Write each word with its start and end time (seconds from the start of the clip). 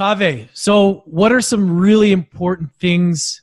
Kave, 0.00 0.48
so 0.54 1.02
what 1.04 1.30
are 1.30 1.42
some 1.42 1.78
really 1.78 2.10
important 2.10 2.72
things 2.72 3.42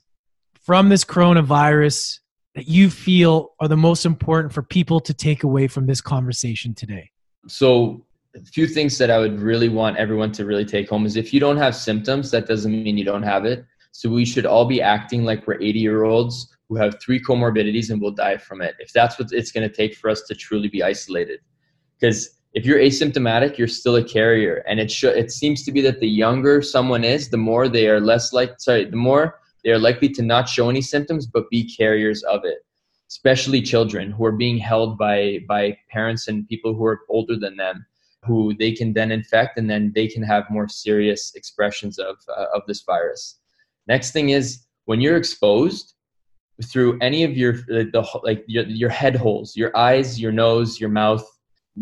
from 0.60 0.90
this 0.90 1.06
coronavirus 1.06 2.20
that 2.56 2.68
you 2.68 2.90
feel 2.90 3.54
are 3.60 3.68
the 3.68 3.78
most 3.78 4.08
important 4.08 4.52
for 4.52 4.64
people 4.64 5.00
to 5.02 5.14
take 5.14 5.44
away 5.44 5.68
from 5.68 5.86
this 5.86 6.02
conversation 6.02 6.74
today? 6.74 7.12
So, 7.48 8.04
a 8.36 8.40
few 8.40 8.66
things 8.66 8.98
that 8.98 9.12
I 9.12 9.20
would 9.20 9.40
really 9.40 9.70
want 9.70 9.98
everyone 9.98 10.32
to 10.32 10.46
really 10.46 10.66
take 10.66 10.90
home 10.90 11.06
is 11.06 11.16
if 11.16 11.32
you 11.32 11.40
don't 11.40 11.58
have 11.58 11.76
symptoms, 11.76 12.32
that 12.32 12.48
doesn't 12.48 12.72
mean 12.72 12.98
you 12.98 13.06
don't 13.06 13.22
have 13.22 13.46
it. 13.46 13.64
So, 13.92 14.10
we 14.10 14.26
should 14.26 14.48
all 14.48 14.66
be 14.66 14.82
acting 14.82 15.24
like 15.24 15.46
we're 15.46 15.62
80 15.62 15.78
year 15.78 16.06
olds 16.06 16.58
who 16.70 16.76
have 16.78 17.00
three 17.00 17.22
comorbidities 17.22 17.92
and 17.92 18.02
will 18.02 18.16
die 18.16 18.38
from 18.38 18.64
it. 18.64 18.74
If 18.80 18.92
that's 18.94 19.20
what 19.20 19.32
it's 19.32 19.52
going 19.52 19.70
to 19.70 19.76
take 19.76 19.96
for 19.96 20.10
us 20.10 20.24
to 20.24 20.34
truly 20.34 20.70
be 20.70 20.82
isolated. 20.82 21.40
Because 22.00 22.37
if 22.54 22.66
you're 22.66 22.80
asymptomatic, 22.80 23.58
you're 23.58 23.68
still 23.68 23.98
a 23.98 24.04
carrier. 24.04 24.64
And 24.68 24.80
it 24.80 24.92
should, 24.92 25.16
it 25.16 25.32
seems 25.32 25.64
to 25.66 25.72
be 25.72 25.82
that 25.82 26.00
the 26.00 26.08
younger 26.08 26.62
someone 26.62 27.04
is, 27.04 27.30
the 27.30 27.38
more 27.38 27.68
they 27.68 27.88
are 27.88 28.00
less 28.00 28.34
like, 28.34 28.60
sorry, 28.60 28.86
the 28.86 28.96
more 28.96 29.40
they 29.64 29.72
are 29.72 29.80
likely 29.80 30.08
to 30.08 30.22
not 30.22 30.48
show 30.48 30.70
any 30.70 30.82
symptoms 30.82 31.28
but 31.28 31.50
be 31.50 31.70
carriers 31.76 32.24
of 32.24 32.46
it 32.46 32.60
especially 33.10 33.62
children 33.62 34.12
who 34.12 34.26
are 34.26 34.32
being 34.32 34.58
held 34.58 34.98
by 34.98 35.40
by 35.48 35.78
parents 35.90 36.28
and 36.28 36.48
people 36.48 36.74
who 36.74 36.86
are 36.86 37.02
older 37.10 37.38
than 37.38 37.56
them 37.58 37.86
who 38.24 38.54
they 38.60 38.72
can 38.72 38.94
then 38.94 39.12
infect 39.12 39.58
and 39.58 39.70
then 39.70 39.92
they 39.96 40.08
can 40.08 40.24
have 40.24 40.50
more 40.50 40.68
serious 40.68 41.34
expressions 41.36 42.00
of 42.00 42.18
uh, 42.36 42.46
of 42.54 42.62
this 42.68 42.84
virus 42.84 43.40
next 43.88 44.12
thing 44.12 44.30
is 44.30 44.66
when 44.86 45.02
you're 45.02 45.18
exposed 45.18 45.96
through 46.72 46.98
any 47.02 47.24
of 47.24 47.38
your 47.38 47.54
the 47.54 48.20
like 48.24 48.44
your, 48.48 48.66
your 48.66 48.90
head 48.90 49.16
holes 49.16 49.56
your 49.56 49.76
eyes 49.76 50.20
your 50.20 50.32
nose 50.32 50.80
your 50.80 50.90
mouth 50.90 51.26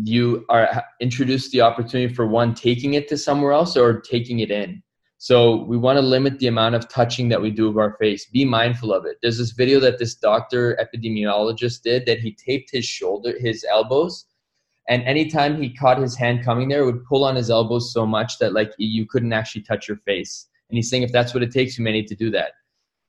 you 0.02 0.44
are 0.48 0.84
introduced 1.00 1.50
the 1.52 1.60
opportunity 1.60 2.12
for 2.12 2.26
one 2.26 2.54
taking 2.54 2.94
it 2.94 3.08
to 3.08 3.16
somewhere 3.16 3.52
else 3.52 3.76
or 3.76 4.00
taking 4.00 4.40
it 4.40 4.50
in 4.50 4.82
so 5.18 5.64
we 5.64 5.78
want 5.78 5.96
to 5.96 6.02
limit 6.02 6.38
the 6.38 6.46
amount 6.46 6.74
of 6.74 6.88
touching 6.88 7.28
that 7.30 7.40
we 7.40 7.50
do 7.50 7.68
of 7.68 7.78
our 7.78 7.96
face. 7.98 8.26
Be 8.26 8.44
mindful 8.44 8.92
of 8.92 9.06
it. 9.06 9.16
There's 9.22 9.38
this 9.38 9.52
video 9.52 9.80
that 9.80 9.98
this 9.98 10.14
doctor 10.14 10.78
epidemiologist 10.78 11.82
did 11.82 12.04
that 12.06 12.20
he 12.20 12.32
taped 12.32 12.70
his 12.70 12.84
shoulder, 12.84 13.34
his 13.38 13.64
elbows, 13.68 14.26
and 14.88 15.02
anytime 15.02 15.60
he 15.60 15.74
caught 15.74 15.98
his 15.98 16.16
hand 16.16 16.44
coming 16.44 16.68
there, 16.68 16.82
it 16.82 16.86
would 16.86 17.04
pull 17.06 17.24
on 17.24 17.34
his 17.34 17.50
elbows 17.50 17.92
so 17.92 18.06
much 18.06 18.38
that 18.38 18.52
like 18.52 18.72
you 18.78 19.06
couldn't 19.06 19.32
actually 19.32 19.62
touch 19.62 19.88
your 19.88 19.96
face. 19.98 20.48
And 20.68 20.76
he's 20.76 20.90
saying 20.90 21.02
if 21.02 21.12
that's 21.12 21.32
what 21.32 21.42
it 21.42 21.50
takes, 21.50 21.78
you 21.78 21.84
may 21.84 21.92
need 21.92 22.08
to 22.08 22.14
do 22.14 22.30
that. 22.32 22.52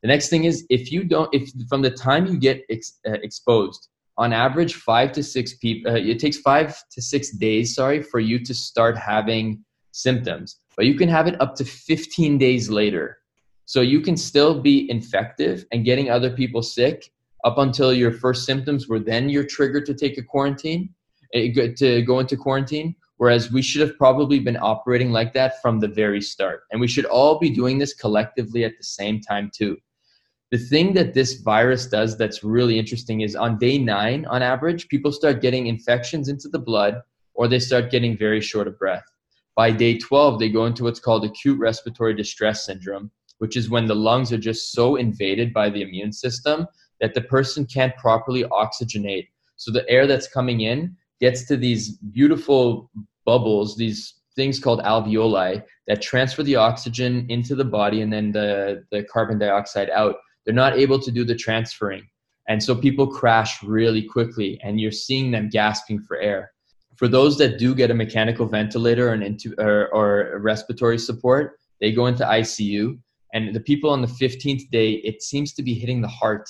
The 0.01 0.07
next 0.07 0.29
thing 0.29 0.45
is 0.45 0.65
if 0.69 0.91
you 0.91 1.03
don't, 1.03 1.29
if 1.33 1.51
from 1.67 1.81
the 1.81 1.91
time 1.91 2.25
you 2.25 2.37
get 2.37 2.63
ex, 2.69 2.99
uh, 3.05 3.13
exposed, 3.21 3.89
on 4.17 4.33
average, 4.33 4.75
five 4.75 5.11
to 5.13 5.23
six 5.23 5.55
people, 5.55 5.91
uh, 5.91 5.95
it 5.95 6.19
takes 6.19 6.37
five 6.37 6.75
to 6.91 7.01
six 7.01 7.31
days, 7.31 7.75
sorry, 7.75 8.01
for 8.01 8.19
you 8.19 8.43
to 8.43 8.53
start 8.53 8.97
having 8.97 9.63
symptoms 9.91 10.59
but 10.77 10.85
you 10.85 10.93
can 10.93 11.09
have 11.09 11.27
it 11.27 11.41
up 11.41 11.55
to 11.55 11.65
15 11.65 12.37
days 12.37 12.69
later. 12.69 13.17
So 13.65 13.81
you 13.81 13.99
can 13.99 14.15
still 14.15 14.61
be 14.61 14.89
infective 14.89 15.65
and 15.73 15.83
getting 15.83 16.09
other 16.09 16.29
people 16.29 16.61
sick 16.61 17.11
up 17.43 17.57
until 17.57 17.91
your 17.91 18.11
first 18.11 18.45
symptoms 18.45 18.87
were 18.87 18.99
then 18.99 19.27
you're 19.27 19.43
triggered 19.43 19.85
to 19.87 19.93
take 19.93 20.17
a 20.17 20.21
quarantine, 20.21 20.93
eh, 21.33 21.51
to 21.75 22.01
go 22.03 22.19
into 22.19 22.37
quarantine. 22.37 22.95
Whereas 23.17 23.51
we 23.51 23.63
should 23.63 23.81
have 23.81 23.97
probably 23.97 24.39
been 24.39 24.57
operating 24.57 25.11
like 25.11 25.33
that 25.33 25.59
from 25.61 25.79
the 25.79 25.87
very 25.87 26.21
start. 26.21 26.61
And 26.71 26.79
we 26.79 26.87
should 26.87 27.05
all 27.05 27.39
be 27.39 27.49
doing 27.49 27.79
this 27.79 27.95
collectively 27.95 28.63
at 28.63 28.77
the 28.77 28.83
same 28.83 29.19
time, 29.19 29.49
too. 29.53 29.77
The 30.51 30.57
thing 30.57 30.93
that 30.93 31.13
this 31.13 31.41
virus 31.41 31.87
does 31.87 32.17
that's 32.17 32.43
really 32.43 32.79
interesting 32.79 33.21
is 33.21 33.35
on 33.35 33.57
day 33.57 33.77
nine, 33.77 34.25
on 34.27 34.41
average, 34.41 34.87
people 34.87 35.11
start 35.11 35.41
getting 35.41 35.67
infections 35.67 36.29
into 36.29 36.47
the 36.47 36.59
blood 36.59 37.01
or 37.33 37.47
they 37.47 37.59
start 37.59 37.91
getting 37.91 38.17
very 38.17 38.39
short 38.39 38.67
of 38.67 38.79
breath. 38.79 39.03
By 39.57 39.71
day 39.71 39.97
12, 39.97 40.39
they 40.39 40.49
go 40.49 40.65
into 40.65 40.83
what's 40.83 40.99
called 40.99 41.25
acute 41.25 41.59
respiratory 41.59 42.13
distress 42.13 42.65
syndrome, 42.65 43.11
which 43.39 43.57
is 43.57 43.69
when 43.69 43.87
the 43.87 43.95
lungs 43.95 44.31
are 44.31 44.37
just 44.37 44.71
so 44.71 44.95
invaded 44.95 45.53
by 45.53 45.69
the 45.69 45.81
immune 45.81 46.13
system 46.13 46.67
that 47.01 47.13
the 47.13 47.21
person 47.21 47.65
can't 47.65 47.95
properly 47.97 48.43
oxygenate. 48.45 49.27
So 49.57 49.71
the 49.71 49.87
air 49.89 50.07
that's 50.07 50.27
coming 50.27 50.61
in 50.61 50.95
gets 51.19 51.45
to 51.47 51.57
these 51.57 51.97
beautiful 51.97 52.89
bubbles, 53.25 53.75
these 53.75 54.13
things 54.35 54.59
called 54.59 54.81
alveoli 54.83 55.63
that 55.87 56.01
transfer 56.01 56.43
the 56.43 56.55
oxygen 56.55 57.25
into 57.29 57.55
the 57.55 57.65
body 57.65 58.01
and 58.01 58.13
then 58.13 58.31
the, 58.31 58.85
the 58.91 59.03
carbon 59.03 59.39
dioxide 59.39 59.89
out. 59.89 60.15
They're 60.47 60.55
not 60.55 60.79
able 60.79 60.97
to 60.99 61.11
do 61.11 61.23
the 61.23 61.35
transferring. 61.35 62.07
And 62.47 62.63
so 62.63 62.73
people 62.73 63.05
crash 63.05 63.61
really 63.61 64.01
quickly, 64.01 64.59
and 64.63 64.79
you're 64.79 64.91
seeing 64.91 65.29
them 65.29 65.49
gasping 65.49 66.01
for 66.01 66.17
air 66.17 66.53
for 66.97 67.07
those 67.07 67.37
that 67.37 67.59
do 67.59 67.75
get 67.75 67.91
a 67.91 67.93
mechanical 67.93 68.47
ventilator 68.47 69.09
and 69.13 69.23
into 69.23 69.53
or, 69.59 69.87
or 69.93 70.39
respiratory 70.39 70.97
support, 70.97 71.59
they 71.79 71.91
go 71.91 72.07
into 72.07 72.25
ICU. 72.25 72.99
And 73.33 73.55
the 73.55 73.59
people 73.59 73.91
on 73.91 74.01
the 74.01 74.07
15th 74.07 74.69
day, 74.71 74.93
it 74.93 75.21
seems 75.21 75.53
to 75.53 75.63
be 75.63 75.75
hitting 75.75 76.01
the 76.01 76.07
heart, 76.07 76.49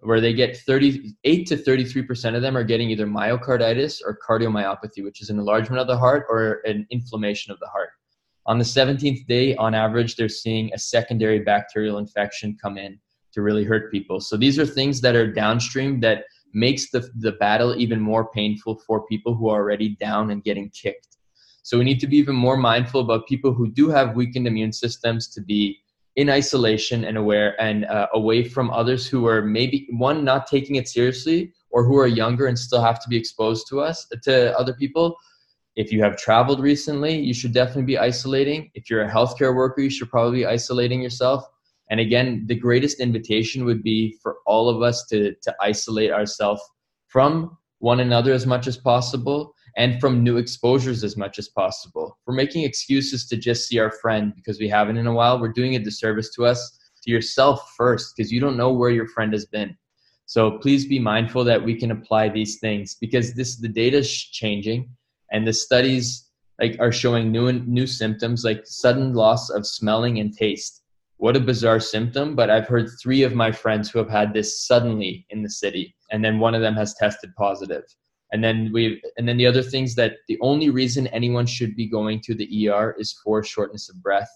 where 0.00 0.20
they 0.20 0.32
get 0.32 0.56
38 0.56 1.46
to 1.48 1.56
33% 1.56 2.36
of 2.36 2.42
them 2.42 2.56
are 2.56 2.62
getting 2.62 2.90
either 2.90 3.06
myocarditis 3.06 4.00
or 4.04 4.16
cardiomyopathy, 4.26 5.02
which 5.02 5.20
is 5.20 5.30
an 5.30 5.38
enlargement 5.38 5.80
of 5.80 5.88
the 5.88 5.98
heart 5.98 6.26
or 6.28 6.60
an 6.64 6.86
inflammation 6.90 7.52
of 7.52 7.58
the 7.58 7.66
heart. 7.66 7.90
On 8.46 8.58
the 8.58 8.64
17th 8.64 9.26
day, 9.26 9.56
on 9.56 9.74
average, 9.74 10.14
they're 10.14 10.28
seeing 10.28 10.70
a 10.72 10.78
secondary 10.78 11.40
bacterial 11.40 11.98
infection 11.98 12.56
come 12.62 12.78
in 12.78 13.00
to 13.38 13.42
really 13.42 13.62
hurt 13.62 13.92
people. 13.92 14.18
So 14.18 14.36
these 14.36 14.58
are 14.58 14.66
things 14.66 15.00
that 15.02 15.14
are 15.14 15.32
downstream 15.32 16.00
that 16.00 16.24
makes 16.52 16.90
the, 16.90 17.08
the 17.20 17.32
battle 17.32 17.72
even 17.78 18.00
more 18.00 18.28
painful 18.32 18.80
for 18.84 19.06
people 19.06 19.32
who 19.36 19.48
are 19.48 19.62
already 19.62 19.90
down 20.00 20.32
and 20.32 20.42
getting 20.42 20.70
kicked. 20.70 21.18
So 21.62 21.78
we 21.78 21.84
need 21.84 22.00
to 22.00 22.08
be 22.08 22.16
even 22.16 22.34
more 22.34 22.56
mindful 22.56 23.00
about 23.00 23.28
people 23.28 23.52
who 23.52 23.70
do 23.70 23.90
have 23.90 24.16
weakened 24.16 24.48
immune 24.48 24.72
systems 24.72 25.28
to 25.28 25.40
be 25.40 25.78
in 26.16 26.28
isolation 26.28 27.04
and 27.04 27.16
aware 27.16 27.54
and 27.62 27.84
uh, 27.84 28.08
away 28.12 28.42
from 28.42 28.72
others 28.72 29.06
who 29.06 29.28
are 29.28 29.40
maybe 29.40 29.86
one 29.90 30.24
not 30.24 30.48
taking 30.48 30.74
it 30.74 30.88
seriously 30.88 31.52
or 31.70 31.84
who 31.84 31.96
are 31.96 32.08
younger 32.08 32.46
and 32.46 32.58
still 32.58 32.82
have 32.82 33.00
to 33.02 33.08
be 33.08 33.16
exposed 33.16 33.68
to 33.68 33.78
us 33.80 34.08
to 34.24 34.58
other 34.58 34.74
people 34.74 35.16
if 35.76 35.92
you 35.92 36.02
have 36.02 36.16
traveled 36.16 36.60
recently 36.60 37.14
you 37.16 37.32
should 37.32 37.52
definitely 37.52 37.84
be 37.84 37.98
isolating 37.98 38.68
if 38.74 38.90
you're 38.90 39.02
a 39.02 39.10
healthcare 39.16 39.54
worker 39.54 39.80
you 39.80 39.90
should 39.90 40.10
probably 40.10 40.40
be 40.40 40.46
isolating 40.46 41.00
yourself 41.00 41.44
and 41.90 42.00
again, 42.00 42.44
the 42.46 42.54
greatest 42.54 43.00
invitation 43.00 43.64
would 43.64 43.82
be 43.82 44.16
for 44.22 44.36
all 44.46 44.68
of 44.68 44.82
us 44.82 45.06
to, 45.06 45.34
to 45.34 45.54
isolate 45.60 46.10
ourselves 46.10 46.62
from 47.06 47.56
one 47.78 48.00
another 48.00 48.32
as 48.32 48.46
much 48.46 48.66
as 48.66 48.76
possible 48.76 49.54
and 49.76 50.00
from 50.00 50.22
new 50.22 50.36
exposures 50.36 51.04
as 51.04 51.16
much 51.16 51.38
as 51.38 51.48
possible. 51.48 52.18
We're 52.26 52.34
making 52.34 52.64
excuses 52.64 53.26
to 53.28 53.36
just 53.36 53.68
see 53.68 53.78
our 53.78 53.92
friend 54.02 54.32
because 54.34 54.58
we 54.58 54.68
haven't 54.68 54.96
in 54.96 55.06
a 55.06 55.12
while, 55.12 55.40
we're 55.40 55.52
doing 55.52 55.76
a 55.76 55.78
disservice 55.78 56.30
to 56.34 56.44
us, 56.44 56.78
to 57.04 57.10
yourself 57.10 57.74
first, 57.76 58.14
because 58.16 58.32
you 58.32 58.40
don't 58.40 58.56
know 58.56 58.72
where 58.72 58.90
your 58.90 59.06
friend 59.06 59.32
has 59.32 59.46
been. 59.46 59.76
So 60.26 60.58
please 60.58 60.86
be 60.86 60.98
mindful 60.98 61.44
that 61.44 61.64
we 61.64 61.74
can 61.74 61.90
apply 61.90 62.28
these 62.28 62.58
things 62.58 62.96
because 63.00 63.32
this 63.32 63.56
the 63.56 63.68
data 63.68 63.98
is 63.98 64.12
changing 64.12 64.90
and 65.32 65.46
the 65.46 65.54
studies 65.54 66.28
like 66.60 66.76
are 66.80 66.92
showing 66.92 67.32
new 67.32 67.50
new 67.52 67.86
symptoms 67.86 68.44
like 68.44 68.66
sudden 68.66 69.14
loss 69.14 69.48
of 69.48 69.66
smelling 69.66 70.18
and 70.18 70.36
taste 70.36 70.82
what 71.18 71.36
a 71.36 71.40
bizarre 71.40 71.80
symptom 71.80 72.34
but 72.34 72.48
i've 72.48 72.66
heard 72.66 72.88
three 73.02 73.22
of 73.22 73.34
my 73.34 73.52
friends 73.52 73.90
who 73.90 73.98
have 73.98 74.08
had 74.08 74.32
this 74.32 74.66
suddenly 74.66 75.26
in 75.30 75.42
the 75.42 75.50
city 75.50 75.94
and 76.10 76.24
then 76.24 76.38
one 76.38 76.54
of 76.54 76.62
them 76.62 76.74
has 76.74 76.94
tested 76.94 77.30
positive. 77.36 77.84
and 78.32 78.42
then 78.42 78.70
we 78.72 79.02
and 79.16 79.28
then 79.28 79.36
the 79.36 79.46
other 79.46 79.62
things 79.62 79.94
that 79.94 80.14
the 80.28 80.38
only 80.40 80.70
reason 80.70 81.06
anyone 81.08 81.46
should 81.46 81.74
be 81.76 81.86
going 81.86 82.20
to 82.20 82.34
the 82.34 82.68
er 82.68 82.96
is 82.98 83.20
for 83.24 83.44
shortness 83.44 83.88
of 83.90 84.02
breath 84.02 84.30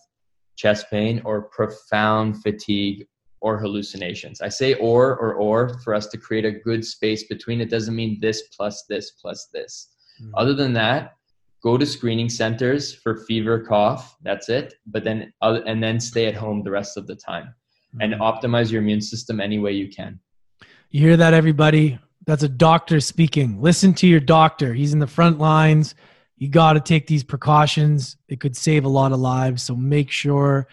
chest 0.56 0.87
pain 0.91 1.22
or 1.25 1.43
profound 1.43 2.43
fatigue 2.43 3.06
or 3.41 3.59
hallucinations 3.59 4.41
i 4.41 4.49
say 4.49 4.75
or 4.75 5.16
or 5.16 5.34
or 5.34 5.78
for 5.81 5.94
us 5.94 6.06
to 6.06 6.19
create 6.19 6.44
a 6.44 6.59
good 6.69 6.84
space 6.84 7.25
between 7.25 7.60
it 7.60 7.70
doesn't 7.70 7.97
mean 7.97 8.19
this 8.20 8.43
plus 8.56 8.84
this 8.88 9.12
plus 9.12 9.49
this 9.53 9.88
mm-hmm. 10.20 10.34
other 10.34 10.54
than 10.54 10.72
that 10.72 11.14
go 11.62 11.78
to 11.78 11.87
screening 11.87 12.28
centers 12.28 12.93
for 12.93 13.25
fever 13.25 13.61
cough 13.61 14.17
that's 14.23 14.49
it 14.49 14.75
but 14.87 15.05
then 15.05 15.33
and 15.41 15.83
then 15.83 16.00
stay 16.00 16.26
at 16.26 16.35
home 16.35 16.62
the 16.62 16.70
rest 16.70 16.97
of 16.97 17.06
the 17.06 17.14
time 17.14 17.55
and 18.00 18.14
mm-hmm. 18.14 18.23
optimize 18.23 18.70
your 18.70 18.82
immune 18.82 19.00
system 19.00 19.41
any 19.41 19.59
way 19.59 19.73
you 19.73 19.88
can. 19.88 20.19
You 20.91 21.00
hear 21.00 21.17
that 21.17 21.35
everybody? 21.35 21.99
That's 22.26 22.43
a 22.43 22.49
doctor 22.49 23.00
speaking. 23.00 23.61
Listen 23.61 23.94
to 23.94 24.06
your 24.06 24.20
doctor. 24.20 24.75
He's 24.75 24.93
in 24.93 24.99
the 24.99 25.06
front 25.06 25.38
lines. 25.38 25.94
You 26.37 26.49
got 26.49 26.75
to 26.75 26.81
take 26.81 27.06
these 27.06 27.25
precautions. 27.25 28.17
It 28.29 28.41
could 28.41 28.56
save 28.56 28.85
a 28.85 28.88
lot 28.88 29.12
of 29.12 29.19
lives 29.19 29.62
so 29.62 29.75
make 29.75 30.11
sure 30.11 30.67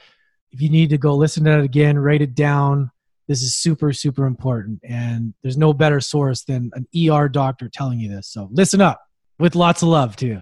if 0.52 0.62
you 0.62 0.70
need 0.70 0.90
to 0.90 0.98
go 0.98 1.16
listen 1.16 1.44
to 1.44 1.60
it 1.60 1.64
again 1.64 1.98
write 1.98 2.22
it 2.22 2.36
down. 2.36 2.92
This 3.28 3.44
is 3.44 3.56
super 3.56 3.94
super 3.94 4.26
important 4.26 4.80
and 4.84 5.34
there's 5.44 5.58
no 5.58 5.74
better 5.74 6.00
source 6.00 6.44
than 6.44 6.72
an 6.74 6.88
er 7.12 7.30
doctor 7.30 7.70
telling 7.70 8.00
you 8.00 8.10
this 8.10 8.28
so 8.28 8.50
listen 8.52 8.82
up. 8.82 9.02
With 9.38 9.56
lots 9.56 9.84
of 9.84 9.90
love 9.90 10.16
too 10.16 10.42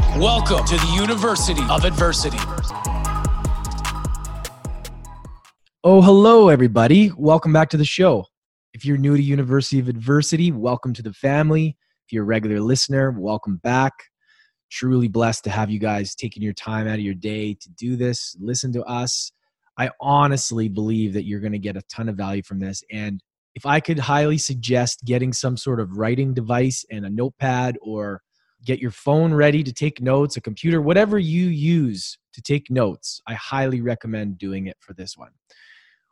Welcome 0.17 0.65
to 0.65 0.75
the 0.75 0.93
University 0.93 1.63
of 1.69 1.85
Adversity. 1.85 2.37
Oh, 5.85 6.01
hello, 6.01 6.49
everybody. 6.49 7.11
Welcome 7.17 7.53
back 7.53 7.69
to 7.69 7.77
the 7.77 7.85
show. 7.85 8.25
If 8.73 8.83
you're 8.83 8.97
new 8.97 9.15
to 9.15 9.23
University 9.23 9.79
of 9.79 9.87
Adversity, 9.87 10.51
welcome 10.51 10.93
to 10.95 11.01
the 11.01 11.13
family. 11.13 11.77
If 12.05 12.11
you're 12.11 12.23
a 12.23 12.27
regular 12.27 12.59
listener, 12.59 13.15
welcome 13.17 13.61
back. 13.63 13.93
Truly 14.69 15.07
blessed 15.07 15.45
to 15.45 15.49
have 15.49 15.69
you 15.69 15.79
guys 15.79 16.13
taking 16.13 16.43
your 16.43 16.53
time 16.53 16.87
out 16.87 16.95
of 16.95 16.99
your 16.99 17.13
day 17.13 17.53
to 17.53 17.69
do 17.69 17.95
this, 17.95 18.35
listen 18.39 18.73
to 18.73 18.83
us. 18.83 19.31
I 19.79 19.91
honestly 20.01 20.67
believe 20.67 21.13
that 21.13 21.23
you're 21.23 21.39
going 21.39 21.53
to 21.53 21.57
get 21.57 21.77
a 21.77 21.83
ton 21.83 22.09
of 22.09 22.17
value 22.17 22.43
from 22.43 22.59
this. 22.59 22.83
And 22.91 23.21
if 23.55 23.65
I 23.65 23.79
could 23.79 23.99
highly 23.99 24.37
suggest 24.37 25.05
getting 25.05 25.31
some 25.31 25.55
sort 25.55 25.79
of 25.79 25.97
writing 25.97 26.33
device 26.33 26.83
and 26.91 27.05
a 27.05 27.09
notepad 27.09 27.77
or 27.81 28.21
get 28.65 28.79
your 28.79 28.91
phone 28.91 29.33
ready 29.33 29.63
to 29.63 29.73
take 29.73 30.01
notes, 30.01 30.37
a 30.37 30.41
computer, 30.41 30.81
whatever 30.81 31.17
you 31.17 31.47
use 31.47 32.17
to 32.33 32.41
take 32.41 32.69
notes, 32.69 33.21
I 33.27 33.33
highly 33.33 33.81
recommend 33.81 34.37
doing 34.37 34.67
it 34.67 34.77
for 34.79 34.93
this 34.93 35.17
one. 35.17 35.31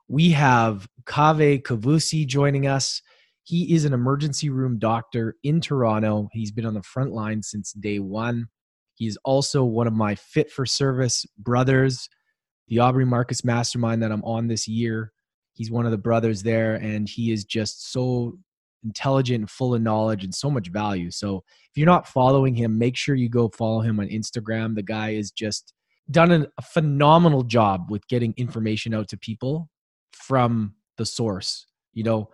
We 0.08 0.32
have 0.32 0.88
Kave 1.06 1.62
Kavusi 1.62 2.26
joining 2.26 2.68
us. 2.68 3.02
He 3.44 3.74
is 3.74 3.86
an 3.86 3.94
emergency 3.94 4.50
room 4.50 4.80
doctor 4.80 5.36
in 5.44 5.62
Toronto. 5.62 6.30
He's 6.34 6.52
been 6.52 6.66
on 6.66 6.74
the 6.74 6.84
front 6.84 7.12
line 7.12 7.44
since 7.44 7.74
day 7.74 8.00
one. 8.00 8.48
He 8.96 9.08
is 9.08 9.18
also 9.24 9.64
one 9.64 9.88
of 9.88 9.94
my 9.94 10.16
fit 10.16 10.52
for 10.52 10.66
service 10.66 11.26
brothers 11.38 12.10
the 12.70 12.80
Aubrey 12.80 13.06
Marcus 13.06 13.44
Mastermind 13.44 14.02
that 14.04 14.12
I'm 14.12 14.24
on 14.24 14.48
this 14.48 14.68
year. 14.68 15.12
He's 15.54 15.72
one 15.72 15.86
of 15.86 15.92
the 15.92 15.98
brothers 15.98 16.44
there, 16.44 16.76
and 16.76 17.10
he 17.10 17.32
is 17.32 17.44
just 17.44 17.92
so 17.92 18.38
intelligent 18.84 19.40
and 19.42 19.50
full 19.50 19.76
of 19.76 19.82
knowledge 19.82 20.24
and 20.24 20.34
so 20.34 20.50
much 20.50 20.70
value. 20.70 21.12
So 21.12 21.44
if 21.70 21.78
you're 21.78 21.86
not 21.86 22.08
following 22.08 22.56
him, 22.56 22.78
make 22.78 22.96
sure 22.96 23.16
you 23.16 23.30
go 23.30 23.50
follow 23.50 23.82
him 23.82 24.00
on 24.00 24.08
Instagram. 24.08 24.76
The 24.76 24.84
guy 24.84 25.12
is 25.12 25.32
just 25.32 25.74
done 26.12 26.32
a 26.32 26.62
phenomenal 26.62 27.44
job 27.44 27.90
with 27.90 28.08
getting 28.08 28.34
information 28.38 28.94
out 28.94 29.08
to 29.10 29.18
people 29.18 29.70
from 30.12 30.74
the 30.98 31.06
source. 31.06 31.68
You 31.94 32.04
know, 32.04 32.30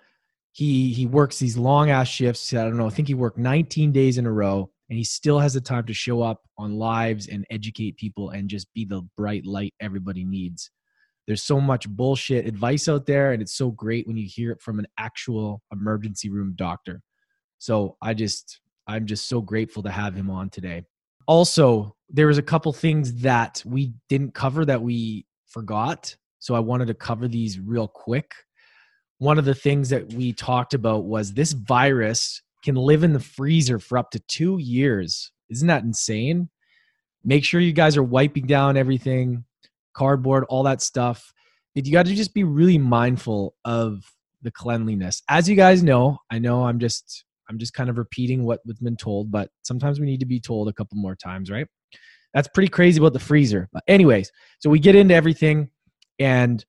he 0.51 0.93
he 0.93 1.05
works 1.05 1.39
these 1.39 1.57
long 1.57 1.89
ass 1.89 2.07
shifts. 2.07 2.53
I 2.53 2.63
don't 2.63 2.77
know. 2.77 2.87
I 2.87 2.91
think 2.91 3.07
he 3.07 3.13
worked 3.13 3.37
19 3.37 3.91
days 3.91 4.17
in 4.17 4.25
a 4.25 4.31
row 4.31 4.69
and 4.89 4.97
he 4.97 5.03
still 5.03 5.39
has 5.39 5.53
the 5.53 5.61
time 5.61 5.85
to 5.85 5.93
show 5.93 6.21
up 6.21 6.41
on 6.57 6.77
lives 6.77 7.27
and 7.27 7.45
educate 7.49 7.97
people 7.97 8.29
and 8.29 8.49
just 8.49 8.71
be 8.73 8.85
the 8.85 9.01
bright 9.17 9.45
light 9.45 9.73
everybody 9.79 10.23
needs 10.23 10.71
there's 11.27 11.43
so 11.43 11.59
much 11.59 11.89
bullshit 11.89 12.47
advice 12.47 12.87
out 12.87 13.05
there 13.05 13.31
and 13.31 13.41
it's 13.41 13.55
so 13.55 13.71
great 13.71 14.07
when 14.07 14.17
you 14.17 14.27
hear 14.27 14.51
it 14.51 14.61
from 14.61 14.79
an 14.79 14.87
actual 14.97 15.61
emergency 15.71 16.29
room 16.29 16.53
doctor 16.55 17.01
so 17.57 17.97
i 18.01 18.13
just 18.13 18.59
i'm 18.87 19.05
just 19.05 19.27
so 19.27 19.41
grateful 19.41 19.83
to 19.83 19.89
have 19.89 20.15
him 20.15 20.29
on 20.29 20.49
today 20.49 20.83
also 21.27 21.95
there 22.09 22.27
was 22.27 22.37
a 22.37 22.43
couple 22.43 22.71
things 22.71 23.13
that 23.21 23.61
we 23.65 23.93
didn't 24.09 24.33
cover 24.33 24.65
that 24.65 24.81
we 24.81 25.25
forgot 25.47 26.15
so 26.39 26.55
i 26.55 26.59
wanted 26.59 26.87
to 26.87 26.93
cover 26.93 27.27
these 27.27 27.59
real 27.59 27.87
quick 27.87 28.33
one 29.17 29.39
of 29.39 29.45
the 29.45 29.55
things 29.55 29.89
that 29.89 30.13
we 30.13 30.33
talked 30.33 30.73
about 30.73 31.05
was 31.05 31.33
this 31.33 31.53
virus 31.53 32.41
can 32.63 32.75
live 32.75 33.03
in 33.03 33.13
the 33.13 33.19
freezer 33.19 33.79
for 33.79 33.97
up 33.97 34.11
to 34.11 34.19
two 34.19 34.57
years. 34.57 35.31
Isn't 35.49 35.67
that 35.67 35.83
insane? 35.83 36.49
Make 37.23 37.45
sure 37.45 37.61
you 37.61 37.73
guys 37.73 37.95
are 37.95 38.03
wiping 38.03 38.45
down 38.45 38.75
everything, 38.75 39.45
cardboard, 39.95 40.45
all 40.49 40.63
that 40.63 40.81
stuff. 40.81 41.33
You 41.73 41.91
got 41.91 42.05
to 42.05 42.15
just 42.15 42.33
be 42.33 42.43
really 42.43 42.77
mindful 42.77 43.55
of 43.65 44.03
the 44.41 44.51
cleanliness. 44.51 45.21
As 45.29 45.49
you 45.49 45.55
guys 45.55 45.83
know, 45.83 46.19
I 46.31 46.39
know 46.39 46.65
I'm 46.65 46.79
just 46.79 47.25
I'm 47.49 47.57
just 47.57 47.73
kind 47.73 47.89
of 47.89 47.97
repeating 47.97 48.43
what 48.43 48.61
was 48.65 48.79
been 48.79 48.95
told, 48.95 49.31
but 49.31 49.49
sometimes 49.63 49.99
we 49.99 50.05
need 50.05 50.19
to 50.19 50.25
be 50.25 50.39
told 50.39 50.67
a 50.67 50.73
couple 50.73 50.97
more 50.97 51.15
times, 51.15 51.51
right? 51.51 51.67
That's 52.33 52.47
pretty 52.47 52.69
crazy 52.69 52.99
about 52.99 53.13
the 53.13 53.19
freezer. 53.19 53.69
But 53.71 53.83
anyways, 53.87 54.31
so 54.59 54.69
we 54.69 54.79
get 54.79 54.95
into 54.95 55.13
everything 55.13 55.69
and 56.19 56.63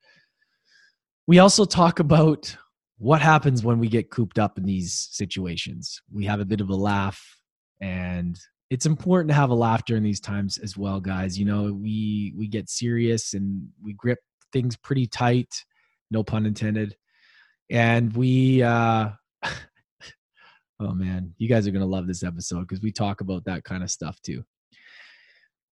we 1.26 1.38
also 1.38 1.64
talk 1.64 1.99
about 1.99 2.56
what 2.99 3.20
happens 3.20 3.62
when 3.62 3.79
we 3.79 3.88
get 3.88 4.11
cooped 4.11 4.38
up 4.38 4.58
in 4.58 4.64
these 4.64 5.08
situations? 5.11 6.00
We 6.12 6.25
have 6.26 6.40
a 6.40 6.44
bit 6.44 6.61
of 6.61 6.70
a 6.70 6.75
laugh, 6.75 7.22
and 7.81 8.38
it's 8.70 8.86
important 8.86 9.28
to 9.28 9.34
have 9.34 9.50
a 9.50 9.54
laugh 9.54 9.84
during 9.84 10.02
these 10.02 10.20
times 10.20 10.58
as 10.58 10.76
well, 10.76 11.00
guys. 11.00 11.38
You 11.38 11.44
know, 11.44 11.72
we 11.72 12.34
we 12.36 12.48
get 12.48 12.68
serious 12.68 13.34
and 13.34 13.68
we 13.82 13.92
grip 13.92 14.18
things 14.52 14.76
pretty 14.76 15.06
tight, 15.06 15.64
no 16.10 16.22
pun 16.22 16.46
intended, 16.46 16.96
and 17.70 18.14
we. 18.16 18.62
uh 18.62 19.10
Oh 20.78 20.92
man, 20.92 21.34
you 21.38 21.48
guys 21.48 21.66
are 21.66 21.70
gonna 21.70 21.86
love 21.86 22.06
this 22.06 22.22
episode 22.22 22.60
because 22.60 22.82
we 22.82 22.92
talk 22.92 23.22
about 23.22 23.46
that 23.46 23.64
kind 23.64 23.82
of 23.82 23.90
stuff 23.90 24.20
too 24.20 24.44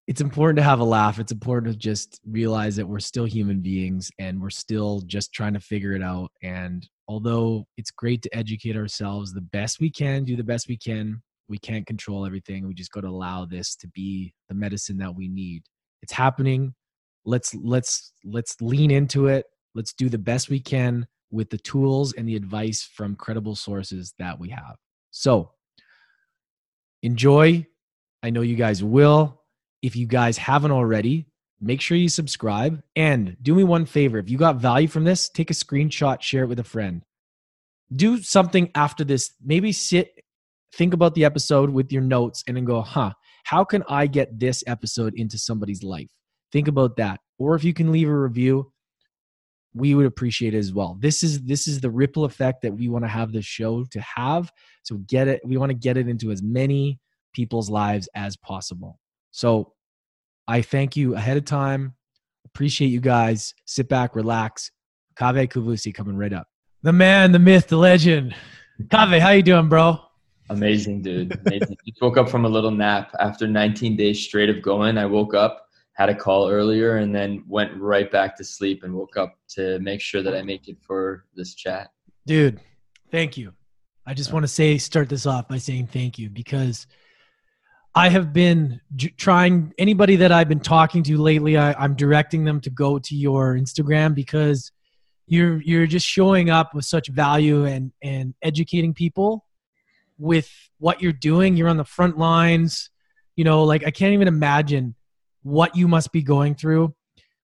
it's 0.06 0.20
important 0.20 0.58
to 0.58 0.62
have 0.62 0.80
a 0.80 0.84
laugh. 0.84 1.18
It's 1.18 1.32
important 1.32 1.72
to 1.72 1.78
just 1.78 2.20
realize 2.26 2.76
that 2.76 2.86
we're 2.86 3.00
still 3.00 3.24
human 3.24 3.60
beings 3.60 4.10
and 4.18 4.40
we're 4.40 4.50
still 4.50 5.00
just 5.06 5.32
trying 5.32 5.54
to 5.54 5.60
figure 5.60 5.92
it 5.92 6.02
out. 6.02 6.30
And 6.42 6.86
although 7.08 7.66
it's 7.78 7.90
great 7.90 8.20
to 8.22 8.36
educate 8.36 8.76
ourselves 8.76 9.32
the 9.32 9.40
best 9.40 9.80
we 9.80 9.90
can, 9.90 10.24
do 10.24 10.36
the 10.36 10.44
best 10.44 10.68
we 10.68 10.76
can, 10.76 11.22
we 11.48 11.58
can't 11.58 11.86
control 11.86 12.24
everything. 12.26 12.66
We 12.66 12.74
just 12.74 12.92
got 12.92 13.02
to 13.02 13.08
allow 13.08 13.44
this 13.44 13.76
to 13.76 13.88
be 13.88 14.34
the 14.48 14.54
medicine 14.54 14.98
that 14.98 15.14
we 15.14 15.28
need. 15.28 15.62
It's 16.02 16.12
happening. 16.12 16.74
Let's 17.24 17.54
let's 17.54 18.12
let's 18.24 18.56
lean 18.60 18.90
into 18.90 19.26
it. 19.28 19.46
Let's 19.74 19.92
do 19.92 20.08
the 20.08 20.18
best 20.18 20.50
we 20.50 20.60
can 20.60 21.06
with 21.30 21.50
the 21.50 21.58
tools 21.58 22.12
and 22.12 22.28
the 22.28 22.36
advice 22.36 22.82
from 22.82 23.16
credible 23.16 23.56
sources 23.56 24.14
that 24.18 24.38
we 24.38 24.50
have. 24.50 24.76
So, 25.10 25.50
enjoy. 27.02 27.66
I 28.22 28.30
know 28.30 28.42
you 28.42 28.56
guys 28.56 28.82
will. 28.82 29.40
If 29.82 29.96
you 29.96 30.06
guys 30.06 30.38
haven't 30.38 30.70
already, 30.70 31.26
make 31.60 31.80
sure 31.80 31.96
you 31.96 32.08
subscribe 32.08 32.82
and 32.96 33.36
do 33.42 33.54
me 33.54 33.64
one 33.64 33.86
favor 33.86 34.18
if 34.18 34.28
you 34.28 34.36
got 34.36 34.56
value 34.56 34.88
from 34.88 35.04
this 35.04 35.28
take 35.28 35.50
a 35.50 35.54
screenshot 35.54 36.20
share 36.20 36.44
it 36.44 36.48
with 36.48 36.58
a 36.58 36.64
friend 36.64 37.02
do 37.94 38.20
something 38.20 38.70
after 38.74 39.04
this 39.04 39.32
maybe 39.42 39.72
sit 39.72 40.23
think 40.76 40.94
about 40.94 41.14
the 41.14 41.24
episode 41.24 41.70
with 41.70 41.92
your 41.92 42.02
notes 42.02 42.42
and 42.46 42.56
then 42.56 42.64
go 42.64 42.80
huh 42.80 43.12
how 43.44 43.64
can 43.64 43.82
i 43.88 44.06
get 44.06 44.38
this 44.38 44.62
episode 44.66 45.14
into 45.16 45.38
somebody's 45.38 45.82
life 45.82 46.10
think 46.52 46.68
about 46.68 46.96
that 46.96 47.20
or 47.38 47.54
if 47.54 47.64
you 47.64 47.74
can 47.74 47.92
leave 47.92 48.08
a 48.08 48.14
review 48.14 48.70
we 49.76 49.94
would 49.94 50.06
appreciate 50.06 50.54
it 50.54 50.58
as 50.58 50.72
well 50.72 50.96
this 51.00 51.22
is 51.22 51.42
this 51.42 51.66
is 51.66 51.80
the 51.80 51.90
ripple 51.90 52.24
effect 52.24 52.62
that 52.62 52.72
we 52.72 52.88
want 52.88 53.04
to 53.04 53.08
have 53.08 53.32
this 53.32 53.44
show 53.44 53.84
to 53.90 54.00
have 54.00 54.50
so 54.82 54.96
get 55.08 55.28
it 55.28 55.40
we 55.44 55.56
want 55.56 55.70
to 55.70 55.74
get 55.74 55.96
it 55.96 56.08
into 56.08 56.30
as 56.30 56.42
many 56.42 56.98
people's 57.32 57.68
lives 57.68 58.08
as 58.14 58.36
possible 58.36 58.98
so 59.30 59.74
I 60.46 60.62
thank 60.62 60.96
you 60.96 61.14
ahead 61.14 61.36
of 61.36 61.44
time. 61.44 61.94
Appreciate 62.44 62.88
you 62.88 63.00
guys. 63.00 63.54
Sit 63.66 63.88
back, 63.88 64.14
relax. 64.14 64.70
Kave 65.16 65.48
Kavusi 65.48 65.94
coming 65.94 66.16
right 66.16 66.32
up. 66.32 66.46
The 66.82 66.92
man, 66.92 67.32
the 67.32 67.38
myth, 67.38 67.68
the 67.68 67.76
legend. 67.76 68.34
Kave, 68.88 69.18
how 69.20 69.30
you 69.30 69.42
doing, 69.42 69.68
bro? 69.68 70.03
Amazing, 70.50 71.02
dude. 71.02 71.38
Amazing. 71.46 71.76
Just 71.86 72.00
woke 72.00 72.16
up 72.16 72.28
from 72.28 72.44
a 72.44 72.48
little 72.48 72.70
nap 72.70 73.14
after 73.18 73.46
19 73.46 73.96
days 73.96 74.20
straight 74.20 74.50
of 74.50 74.62
going. 74.62 74.98
I 74.98 75.06
woke 75.06 75.34
up, 75.34 75.68
had 75.94 76.08
a 76.08 76.14
call 76.14 76.50
earlier, 76.50 76.98
and 76.98 77.14
then 77.14 77.44
went 77.48 77.74
right 77.80 78.10
back 78.10 78.36
to 78.36 78.44
sleep 78.44 78.84
and 78.84 78.94
woke 78.94 79.16
up 79.16 79.36
to 79.50 79.78
make 79.80 80.00
sure 80.00 80.22
that 80.22 80.34
I 80.34 80.42
make 80.42 80.68
it 80.68 80.76
for 80.82 81.24
this 81.34 81.54
chat. 81.54 81.90
Dude, 82.26 82.60
thank 83.10 83.36
you. 83.36 83.52
I 84.06 84.12
just 84.12 84.32
want 84.32 84.42
to 84.44 84.48
say, 84.48 84.76
start 84.76 85.08
this 85.08 85.24
off 85.24 85.48
by 85.48 85.58
saying 85.58 85.88
thank 85.88 86.18
you 86.18 86.30
because– 86.30 86.86
I 87.96 88.08
have 88.08 88.32
been 88.32 88.80
trying 89.16 89.72
anybody 89.78 90.16
that 90.16 90.32
I've 90.32 90.48
been 90.48 90.60
talking 90.60 91.04
to 91.04 91.16
lately. 91.16 91.56
I, 91.56 91.74
I'm 91.74 91.94
directing 91.94 92.44
them 92.44 92.60
to 92.62 92.70
go 92.70 92.98
to 92.98 93.14
your 93.14 93.56
Instagram 93.56 94.14
because 94.14 94.72
you're 95.26 95.62
you're 95.62 95.86
just 95.86 96.04
showing 96.04 96.50
up 96.50 96.74
with 96.74 96.84
such 96.84 97.08
value 97.08 97.64
and 97.64 97.92
and 98.02 98.34
educating 98.42 98.92
people 98.94 99.43
with 100.24 100.50
what 100.78 101.02
you're 101.02 101.12
doing. 101.12 101.56
You're 101.56 101.68
on 101.68 101.76
the 101.76 101.84
front 101.84 102.16
lines. 102.18 102.90
You 103.36 103.44
know, 103.44 103.64
like 103.64 103.86
I 103.86 103.90
can't 103.90 104.14
even 104.14 104.26
imagine 104.26 104.94
what 105.42 105.76
you 105.76 105.86
must 105.86 106.12
be 106.12 106.22
going 106.22 106.54
through. 106.54 106.94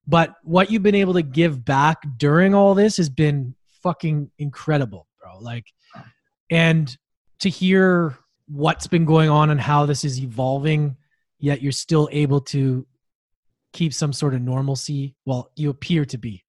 But 0.07 0.35
what 0.43 0.71
you've 0.71 0.83
been 0.83 0.95
able 0.95 1.13
to 1.15 1.23
give 1.23 1.65
back 1.65 1.99
during 2.17 2.55
all 2.55 2.75
this 2.75 2.97
has 2.97 3.11
been 3.11 3.55
fucking 3.83 4.31
incredible, 4.39 5.07
bro. 5.21 5.39
Like, 5.39 5.67
and 6.51 6.97
to 7.41 7.51
hear 7.51 8.17
what's 8.49 8.87
been 8.87 9.05
going 9.05 9.29
on 9.31 9.51
and 9.51 9.61
how 9.61 9.87
this 9.87 10.05
is 10.05 10.19
evolving, 10.21 10.97
yet 11.39 11.63
you're 11.63 11.73
still 11.73 12.09
able 12.11 12.41
to 12.41 12.87
keep 13.73 13.93
some 13.93 14.13
sort 14.13 14.35
of 14.35 14.41
normalcy. 14.41 15.15
Well, 15.27 15.51
you 15.55 15.71
appear 15.71 16.05
to 16.07 16.19
be. 16.19 16.45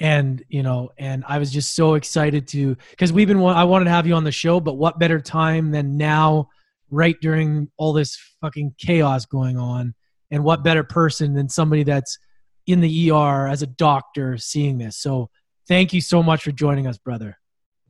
And 0.00 0.44
you 0.48 0.62
know, 0.62 0.90
and 0.98 1.24
I 1.26 1.38
was 1.38 1.52
just 1.52 1.74
so 1.74 1.94
excited 1.94 2.46
to 2.48 2.76
because 2.90 3.12
we've 3.12 3.28
been. 3.28 3.40
I 3.40 3.64
wanted 3.64 3.86
to 3.86 3.90
have 3.90 4.06
you 4.06 4.14
on 4.14 4.24
the 4.24 4.32
show, 4.32 4.60
but 4.60 4.74
what 4.74 4.98
better 4.98 5.20
time 5.20 5.72
than 5.72 5.96
now, 5.96 6.48
right 6.90 7.16
during 7.20 7.70
all 7.76 7.92
this 7.92 8.16
fucking 8.40 8.74
chaos 8.78 9.26
going 9.26 9.58
on, 9.58 9.94
and 10.30 10.44
what 10.44 10.62
better 10.62 10.84
person 10.84 11.34
than 11.34 11.48
somebody 11.48 11.82
that's 11.82 12.18
in 12.66 12.80
the 12.80 13.10
ER 13.10 13.48
as 13.48 13.62
a 13.62 13.66
doctor 13.66 14.36
seeing 14.36 14.78
this. 14.78 14.96
So 14.98 15.30
thank 15.66 15.92
you 15.92 16.00
so 16.00 16.22
much 16.22 16.44
for 16.44 16.52
joining 16.52 16.86
us, 16.86 16.98
brother. 16.98 17.38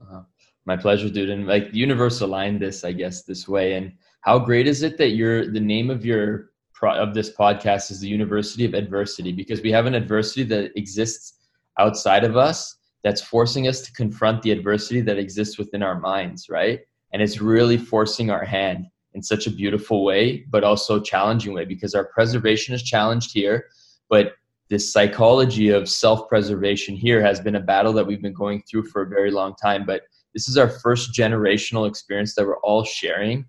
Uh, 0.01 0.23
my 0.65 0.77
pleasure, 0.77 1.09
dude. 1.09 1.31
And 1.31 1.47
like 1.47 1.73
the 1.73 1.79
universe 1.79 2.21
aligned 2.21 2.61
this, 2.61 2.85
I 2.85 2.93
guess, 2.93 3.23
this 3.23 3.49
way. 3.49 3.75
And 3.75 3.93
how 4.21 4.39
great 4.39 4.67
is 4.67 4.83
it 4.83 4.97
that 4.99 5.11
you're 5.11 5.51
the 5.51 5.61
name 5.61 5.91
of 5.91 6.07
your 6.07 6.51
of 6.81 7.13
this 7.13 7.35
podcast 7.35 7.91
is 7.91 7.99
the 7.99 8.09
University 8.09 8.65
of 8.65 8.73
Adversity 8.73 9.33
because 9.33 9.63
we 9.63 9.73
have 9.73 9.87
an 9.87 9.97
adversity 9.97 10.45
that 10.45 10.71
exists 10.79 11.38
outside 11.79 12.25
of 12.25 12.37
us 12.37 12.77
that's 13.05 13.21
forcing 13.21 13.69
us 13.69 13.81
to 13.83 13.93
confront 13.93 14.43
the 14.43 14.51
adversity 14.51 15.01
that 15.03 15.19
exists 15.19 15.59
within 15.59 15.83
our 15.83 15.99
minds, 16.01 16.49
right? 16.49 16.81
And 17.13 17.23
it's 17.23 17.41
really 17.41 17.79
forcing 17.79 18.31
our 18.31 18.45
hand 18.45 18.87
in 19.15 19.23
such 19.23 19.47
a 19.47 19.51
beautiful 19.51 20.05
way, 20.05 20.45
but 20.51 20.65
also 20.65 21.01
challenging 21.01 21.55
way 21.55 21.65
because 21.65 21.95
our 21.95 22.05
preservation 22.05 22.75
is 22.75 22.83
challenged 22.83 23.33
here, 23.33 23.67
but 24.09 24.33
this 24.69 24.93
psychology 24.93 25.71
of 25.71 25.89
self-preservation 25.89 26.95
here 26.95 27.23
has 27.23 27.41
been 27.41 27.55
a 27.55 27.61
battle 27.61 27.93
that 27.95 28.07
we've 28.07 28.21
been 28.21 28.35
going 28.35 28.63
through 28.71 28.85
for 28.85 29.03
a 29.03 29.09
very 29.09 29.31
long 29.31 29.55
time. 29.55 29.87
But 29.87 30.03
this 30.35 30.49
is 30.49 30.59
our 30.59 30.69
first 30.69 31.15
generational 31.15 31.89
experience 31.89 32.35
that 32.35 32.45
we're 32.45 32.59
all 32.59 32.85
sharing 32.85 33.47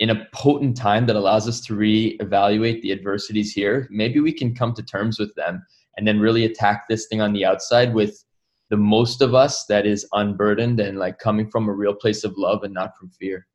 in 0.00 0.10
a 0.10 0.26
potent 0.32 0.76
time 0.76 1.06
that 1.06 1.16
allows 1.16 1.48
us 1.48 1.60
to 1.60 1.74
reevaluate 1.74 2.82
the 2.82 2.92
adversities 2.92 3.52
here, 3.52 3.88
maybe 3.90 4.20
we 4.20 4.32
can 4.32 4.54
come 4.54 4.72
to 4.74 4.82
terms 4.82 5.18
with 5.18 5.34
them 5.34 5.64
and 5.98 6.06
then 6.06 6.18
really 6.18 6.44
attack 6.46 6.88
this 6.88 7.06
thing 7.08 7.20
on 7.20 7.34
the 7.34 7.44
outside 7.44 7.92
with 7.92 8.24
the 8.70 8.76
most 8.76 9.20
of 9.20 9.34
us 9.34 9.66
that 9.66 9.84
is 9.84 10.06
unburdened 10.12 10.80
and 10.80 10.98
like 10.98 11.18
coming 11.18 11.50
from 11.50 11.68
a 11.68 11.72
real 11.72 11.94
place 11.94 12.24
of 12.24 12.32
love 12.38 12.62
and 12.62 12.72
not 12.72 12.96
from 12.96 13.10
fear. 13.10 13.46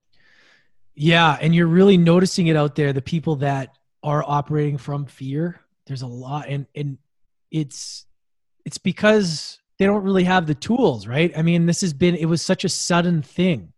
Yeah, 0.93 1.37
and 1.41 1.55
you're 1.55 1.67
really 1.67 1.97
noticing 1.97 2.47
it 2.47 2.55
out 2.55 2.75
there 2.75 2.93
the 2.93 3.01
people 3.01 3.37
that 3.37 3.75
are 4.03 4.23
operating 4.27 4.77
from 4.77 5.05
fear. 5.05 5.61
There's 5.87 6.03
a 6.03 6.07
lot 6.07 6.49
and 6.49 6.67
and 6.75 6.99
it's 7.49 8.05
it's 8.65 8.77
because 8.77 9.59
they 9.79 9.85
don't 9.85 10.03
really 10.03 10.25
have 10.25 10.45
the 10.45 10.55
tools, 10.55 11.07
right? 11.07 11.35
I 11.35 11.41
mean, 11.41 11.65
this 11.65 11.81
has 11.81 11.93
been 11.93 12.15
it 12.15 12.25
was 12.25 12.43
such 12.43 12.63
a 12.63 12.69
sudden 12.69 13.23
thing. 13.23 13.73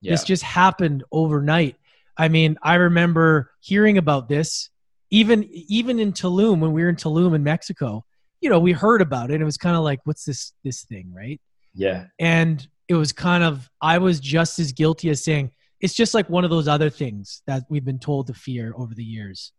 Yeah. 0.00 0.12
This 0.12 0.24
just 0.24 0.42
happened 0.42 1.02
overnight 1.10 1.76
I 2.20 2.28
mean, 2.28 2.58
I 2.62 2.74
remember 2.74 3.50
hearing 3.60 3.96
about 3.96 4.28
this 4.28 4.68
even 5.10 5.48
even 5.50 5.98
in 5.98 6.12
Tulum 6.12 6.60
when 6.60 6.72
we 6.72 6.82
were 6.82 6.90
in 6.90 6.96
Tulum 6.96 7.34
in 7.34 7.42
Mexico. 7.42 8.04
You 8.40 8.50
know, 8.50 8.60
we 8.60 8.72
heard 8.72 9.02
about 9.02 9.30
it. 9.30 9.40
It 9.40 9.44
was 9.44 9.56
kind 9.56 9.76
of 9.76 9.82
like, 9.82 10.00
what's 10.04 10.24
this 10.24 10.52
this 10.64 10.84
thing, 10.84 11.12
right? 11.14 11.40
Yeah. 11.74 12.06
And 12.18 12.66
it 12.88 12.94
was 12.94 13.12
kind 13.12 13.44
of 13.44 13.68
I 13.80 13.98
was 13.98 14.20
just 14.20 14.58
as 14.58 14.72
guilty 14.72 15.10
as 15.10 15.22
saying 15.22 15.52
it's 15.80 15.94
just 15.94 16.14
like 16.14 16.28
one 16.28 16.44
of 16.44 16.50
those 16.50 16.68
other 16.68 16.90
things 16.90 17.42
that 17.46 17.64
we've 17.68 17.84
been 17.84 17.98
told 17.98 18.26
to 18.26 18.34
fear 18.34 18.72
over 18.76 18.94
the 18.94 19.04
years. 19.04 19.52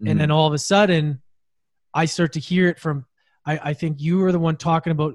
Mm-hmm. 0.00 0.10
And 0.10 0.20
then 0.20 0.30
all 0.30 0.46
of 0.46 0.52
a 0.52 0.58
sudden, 0.58 1.22
I 1.94 2.04
start 2.04 2.32
to 2.34 2.40
hear 2.40 2.68
it 2.68 2.78
from. 2.78 3.06
I, 3.46 3.58
I 3.62 3.74
think 3.74 4.00
you 4.00 4.18
were 4.18 4.32
the 4.32 4.38
one 4.38 4.56
talking 4.56 4.90
about 4.90 5.14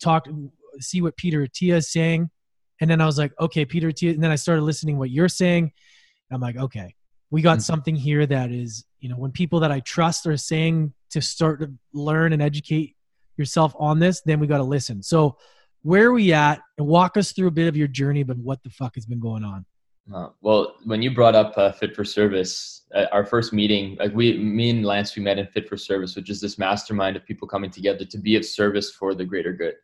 talk. 0.00 0.28
See 0.80 1.02
what 1.02 1.16
Peter 1.16 1.46
Attia 1.46 1.74
is 1.74 1.92
saying, 1.92 2.30
and 2.80 2.90
then 2.90 3.00
I 3.00 3.06
was 3.06 3.18
like, 3.18 3.32
okay, 3.38 3.64
Peter 3.64 3.88
Attia. 3.90 4.14
And 4.14 4.22
then 4.22 4.30
I 4.30 4.36
started 4.36 4.62
listening 4.62 4.98
what 4.98 5.10
you're 5.10 5.28
saying, 5.28 5.72
I'm 6.32 6.40
like, 6.40 6.56
okay, 6.56 6.94
we 7.30 7.42
got 7.42 7.58
mm-hmm. 7.58 7.62
something 7.62 7.96
here 7.96 8.26
that 8.26 8.50
is, 8.50 8.84
you 9.02 9.08
know, 9.08 9.16
when 9.16 9.32
people 9.32 9.60
that 9.60 9.72
I 9.72 9.80
trust 9.80 10.26
are 10.26 10.36
saying 10.36 10.94
to 11.10 11.20
start 11.20 11.60
to 11.60 11.72
learn 11.92 12.32
and 12.32 12.40
educate 12.40 12.96
yourself 13.36 13.74
on 13.78 13.98
this, 13.98 14.22
then 14.24 14.38
we 14.38 14.46
got 14.46 14.58
to 14.58 14.64
listen. 14.64 15.02
So, 15.02 15.36
where 15.82 16.06
are 16.06 16.12
we 16.12 16.32
at? 16.32 16.60
And 16.78 16.86
walk 16.86 17.16
us 17.16 17.32
through 17.32 17.48
a 17.48 17.52
bit 17.52 17.66
of 17.66 17.76
your 17.76 17.88
journey 17.88 18.22
but 18.22 18.38
what 18.38 18.62
the 18.62 18.70
fuck 18.70 18.94
has 18.94 19.04
been 19.04 19.18
going 19.18 19.42
on. 19.42 19.66
Uh, 20.14 20.28
well, 20.40 20.76
when 20.84 21.02
you 21.02 21.12
brought 21.12 21.34
up 21.34 21.52
uh, 21.58 21.72
Fit 21.72 21.96
for 21.96 22.04
Service, 22.04 22.82
uh, 22.94 23.06
our 23.10 23.26
first 23.26 23.52
meeting, 23.52 23.96
like 23.98 24.14
we, 24.14 24.38
me 24.38 24.70
and 24.70 24.84
Lance, 24.84 25.16
we 25.16 25.22
met 25.22 25.38
in 25.38 25.46
Fit 25.48 25.68
for 25.68 25.76
Service, 25.76 26.14
which 26.14 26.30
is 26.30 26.40
this 26.40 26.56
mastermind 26.56 27.16
of 27.16 27.24
people 27.24 27.48
coming 27.48 27.70
together 27.70 28.04
to 28.04 28.18
be 28.18 28.36
of 28.36 28.44
service 28.44 28.92
for 28.92 29.14
the 29.14 29.24
greater 29.24 29.52
good 29.52 29.74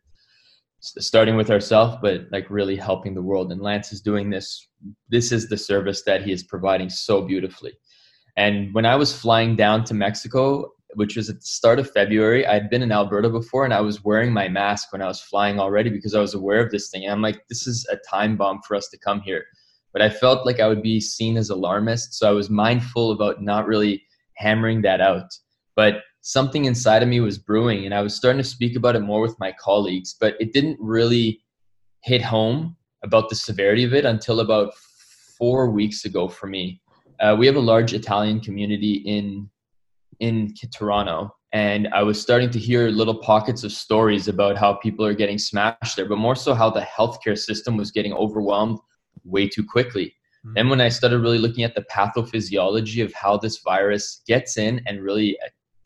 starting 0.81 1.35
with 1.35 1.51
ourselves, 1.51 1.97
but 2.01 2.27
like 2.31 2.49
really 2.49 2.75
helping 2.75 3.13
the 3.13 3.21
world. 3.21 3.51
And 3.51 3.61
Lance 3.61 3.91
is 3.91 4.01
doing 4.01 4.29
this. 4.29 4.67
This 5.09 5.31
is 5.31 5.49
the 5.49 5.57
service 5.57 6.03
that 6.03 6.23
he 6.23 6.31
is 6.31 6.43
providing 6.43 6.89
so 6.89 7.21
beautifully. 7.21 7.73
And 8.39 8.73
when 8.73 8.85
I 8.85 8.95
was 8.95 9.11
flying 9.13 9.57
down 9.57 9.83
to 9.83 9.93
Mexico, 9.93 10.71
which 10.93 11.17
was 11.17 11.29
at 11.29 11.41
the 11.41 11.45
start 11.45 11.77
of 11.77 11.91
February, 11.91 12.47
I'd 12.47 12.69
been 12.69 12.81
in 12.81 12.89
Alberta 12.89 13.29
before 13.29 13.65
and 13.65 13.73
I 13.73 13.81
was 13.81 14.05
wearing 14.05 14.31
my 14.31 14.47
mask 14.47 14.93
when 14.93 15.01
I 15.01 15.07
was 15.07 15.19
flying 15.19 15.59
already 15.59 15.89
because 15.89 16.15
I 16.15 16.21
was 16.21 16.35
aware 16.35 16.63
of 16.63 16.71
this 16.71 16.89
thing. 16.89 17.03
And 17.03 17.11
I'm 17.11 17.21
like, 17.21 17.45
this 17.49 17.67
is 17.67 17.85
a 17.91 17.97
time 17.97 18.37
bomb 18.37 18.61
for 18.65 18.75
us 18.75 18.87
to 18.91 18.97
come 18.97 19.19
here. 19.19 19.43
But 19.91 20.01
I 20.01 20.09
felt 20.09 20.45
like 20.45 20.61
I 20.61 20.69
would 20.69 20.81
be 20.81 21.01
seen 21.01 21.35
as 21.35 21.49
alarmist. 21.49 22.13
So 22.13 22.29
I 22.29 22.31
was 22.31 22.49
mindful 22.49 23.11
about 23.11 23.43
not 23.43 23.67
really 23.67 24.03
hammering 24.35 24.83
that 24.83 25.01
out. 25.01 25.29
But 25.75 26.03
something 26.21 26.63
inside 26.63 27.03
of 27.03 27.09
me 27.09 27.19
was 27.19 27.37
brewing 27.37 27.83
and 27.83 27.93
I 27.93 28.01
was 28.01 28.15
starting 28.15 28.41
to 28.41 28.47
speak 28.47 28.77
about 28.77 28.95
it 28.95 29.01
more 29.01 29.19
with 29.19 29.37
my 29.41 29.53
colleagues, 29.59 30.15
but 30.17 30.35
it 30.39 30.53
didn't 30.53 30.77
really 30.79 31.41
hit 32.05 32.21
home 32.21 32.77
about 33.03 33.27
the 33.27 33.35
severity 33.35 33.83
of 33.83 33.93
it 33.93 34.05
until 34.05 34.39
about 34.39 34.75
four 35.37 35.69
weeks 35.69 36.05
ago 36.05 36.29
for 36.29 36.47
me. 36.47 36.81
Uh, 37.19 37.35
we 37.37 37.45
have 37.45 37.55
a 37.55 37.61
large 37.61 37.93
Italian 37.93 38.39
community 38.39 38.93
in 39.05 39.49
in 40.19 40.53
Toronto, 40.75 41.33
and 41.53 41.87
I 41.93 42.03
was 42.03 42.21
starting 42.21 42.49
to 42.51 42.59
hear 42.59 42.89
little 42.89 43.19
pockets 43.19 43.63
of 43.63 43.71
stories 43.71 44.27
about 44.27 44.57
how 44.57 44.73
people 44.73 45.05
are 45.05 45.13
getting 45.13 45.37
smashed 45.37 45.95
there, 45.95 46.07
but 46.07 46.17
more 46.17 46.35
so 46.35 46.53
how 46.53 46.69
the 46.69 46.81
healthcare 46.81 47.37
system 47.37 47.77
was 47.77 47.91
getting 47.91 48.13
overwhelmed 48.13 48.79
way 49.23 49.47
too 49.47 49.63
quickly. 49.63 50.13
Mm-hmm. 50.45 50.57
And 50.57 50.69
when 50.69 50.81
I 50.81 50.89
started 50.89 51.19
really 51.19 51.37
looking 51.37 51.63
at 51.63 51.75
the 51.75 51.85
pathophysiology 51.91 53.03
of 53.03 53.13
how 53.13 53.37
this 53.37 53.59
virus 53.59 54.21
gets 54.27 54.57
in 54.57 54.81
and 54.87 55.01
really 55.01 55.37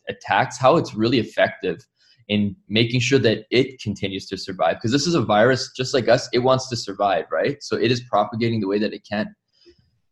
attacks, 0.08 0.58
how 0.58 0.76
it's 0.76 0.94
really 0.94 1.18
effective 1.18 1.84
in 2.28 2.56
making 2.68 3.00
sure 3.00 3.18
that 3.18 3.44
it 3.50 3.80
continues 3.80 4.26
to 4.26 4.36
survive. 4.36 4.76
Because 4.76 4.92
this 4.92 5.06
is 5.06 5.14
a 5.14 5.22
virus, 5.22 5.72
just 5.76 5.92
like 5.92 6.08
us, 6.08 6.28
it 6.32 6.38
wants 6.38 6.68
to 6.68 6.76
survive, 6.76 7.26
right? 7.30 7.62
So 7.62 7.76
it 7.76 7.90
is 7.90 8.02
propagating 8.10 8.60
the 8.60 8.68
way 8.68 8.78
that 8.78 8.94
it 8.94 9.06
can. 9.08 9.34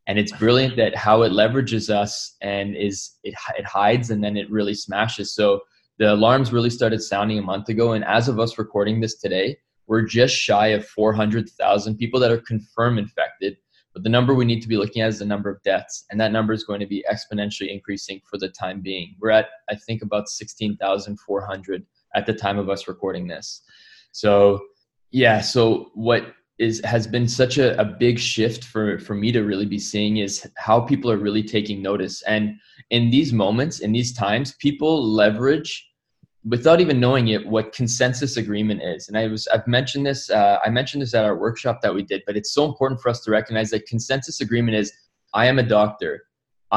And 0.06 0.18
it's 0.18 0.32
brilliant 0.32 0.76
that 0.76 0.96
how 0.96 1.22
it 1.22 1.32
leverages 1.32 1.88
us 1.88 2.36
and 2.40 2.76
is 2.76 3.12
it, 3.22 3.34
it 3.56 3.64
hides 3.64 4.10
and 4.10 4.22
then 4.22 4.36
it 4.36 4.50
really 4.50 4.74
smashes. 4.74 5.34
So 5.34 5.60
the 5.98 6.12
alarms 6.12 6.52
really 6.52 6.70
started 6.70 7.00
sounding 7.02 7.38
a 7.38 7.42
month 7.42 7.68
ago. 7.68 7.92
And 7.92 8.04
as 8.04 8.28
of 8.28 8.40
us 8.40 8.58
recording 8.58 9.00
this 9.00 9.18
today, 9.18 9.56
we're 9.86 10.02
just 10.02 10.34
shy 10.34 10.68
of 10.68 10.86
400,000 10.86 11.96
people 11.96 12.18
that 12.20 12.32
are 12.32 12.38
confirmed 12.38 12.98
infected 12.98 13.56
but 13.92 14.04
the 14.04 14.08
number 14.08 14.34
we 14.34 14.44
need 14.44 14.62
to 14.62 14.68
be 14.68 14.76
looking 14.76 15.02
at 15.02 15.08
is 15.08 15.18
the 15.18 15.26
number 15.26 15.50
of 15.50 15.62
deaths, 15.62 16.04
and 16.10 16.20
that 16.20 16.32
number 16.32 16.52
is 16.52 16.64
going 16.64 16.80
to 16.80 16.86
be 16.86 17.04
exponentially 17.10 17.70
increasing 17.70 18.20
for 18.28 18.38
the 18.38 18.48
time 18.48 18.80
being. 18.80 19.14
We're 19.20 19.30
at, 19.30 19.48
I 19.68 19.74
think, 19.74 20.02
about 20.02 20.28
16,400 20.28 21.86
at 22.14 22.26
the 22.26 22.32
time 22.32 22.58
of 22.58 22.70
us 22.70 22.88
recording 22.88 23.26
this. 23.26 23.62
So, 24.12 24.60
yeah, 25.10 25.40
so 25.40 25.90
what 25.94 26.34
is 26.62 26.80
has 26.84 27.06
been 27.06 27.26
such 27.26 27.58
a, 27.58 27.78
a 27.80 27.84
big 27.84 28.18
shift 28.18 28.64
for 28.64 28.98
for 28.98 29.14
me 29.14 29.32
to 29.32 29.42
really 29.42 29.66
be 29.66 29.78
seeing 29.78 30.18
is 30.18 30.46
how 30.56 30.80
people 30.80 31.10
are 31.10 31.16
really 31.18 31.42
taking 31.42 31.82
notice. 31.82 32.22
And 32.22 32.54
in 32.90 33.10
these 33.10 33.32
moments 33.32 33.80
in 33.80 33.92
these 33.92 34.12
times 34.12 34.54
people 34.66 34.92
leverage 35.04 35.70
without 36.44 36.80
even 36.80 36.98
knowing 37.00 37.28
it 37.28 37.46
what 37.46 37.72
consensus 37.72 38.36
agreement 38.36 38.80
is. 38.82 39.08
And 39.08 39.18
i 39.18 39.26
was 39.26 39.48
i've 39.48 39.66
mentioned 39.66 40.06
this 40.06 40.30
uh, 40.30 40.58
i 40.64 40.68
mentioned 40.70 41.02
this 41.02 41.14
at 41.14 41.24
our 41.24 41.36
workshop 41.36 41.80
that 41.82 41.94
we 41.94 42.02
did 42.02 42.22
but 42.26 42.36
it's 42.36 42.52
so 42.52 42.64
important 42.64 43.00
for 43.00 43.08
us 43.08 43.20
to 43.24 43.30
recognize 43.30 43.70
that 43.70 43.86
consensus 43.86 44.40
agreement 44.40 44.76
is 44.76 44.92
i 45.34 45.46
am 45.46 45.58
a 45.58 45.68
doctor. 45.78 46.12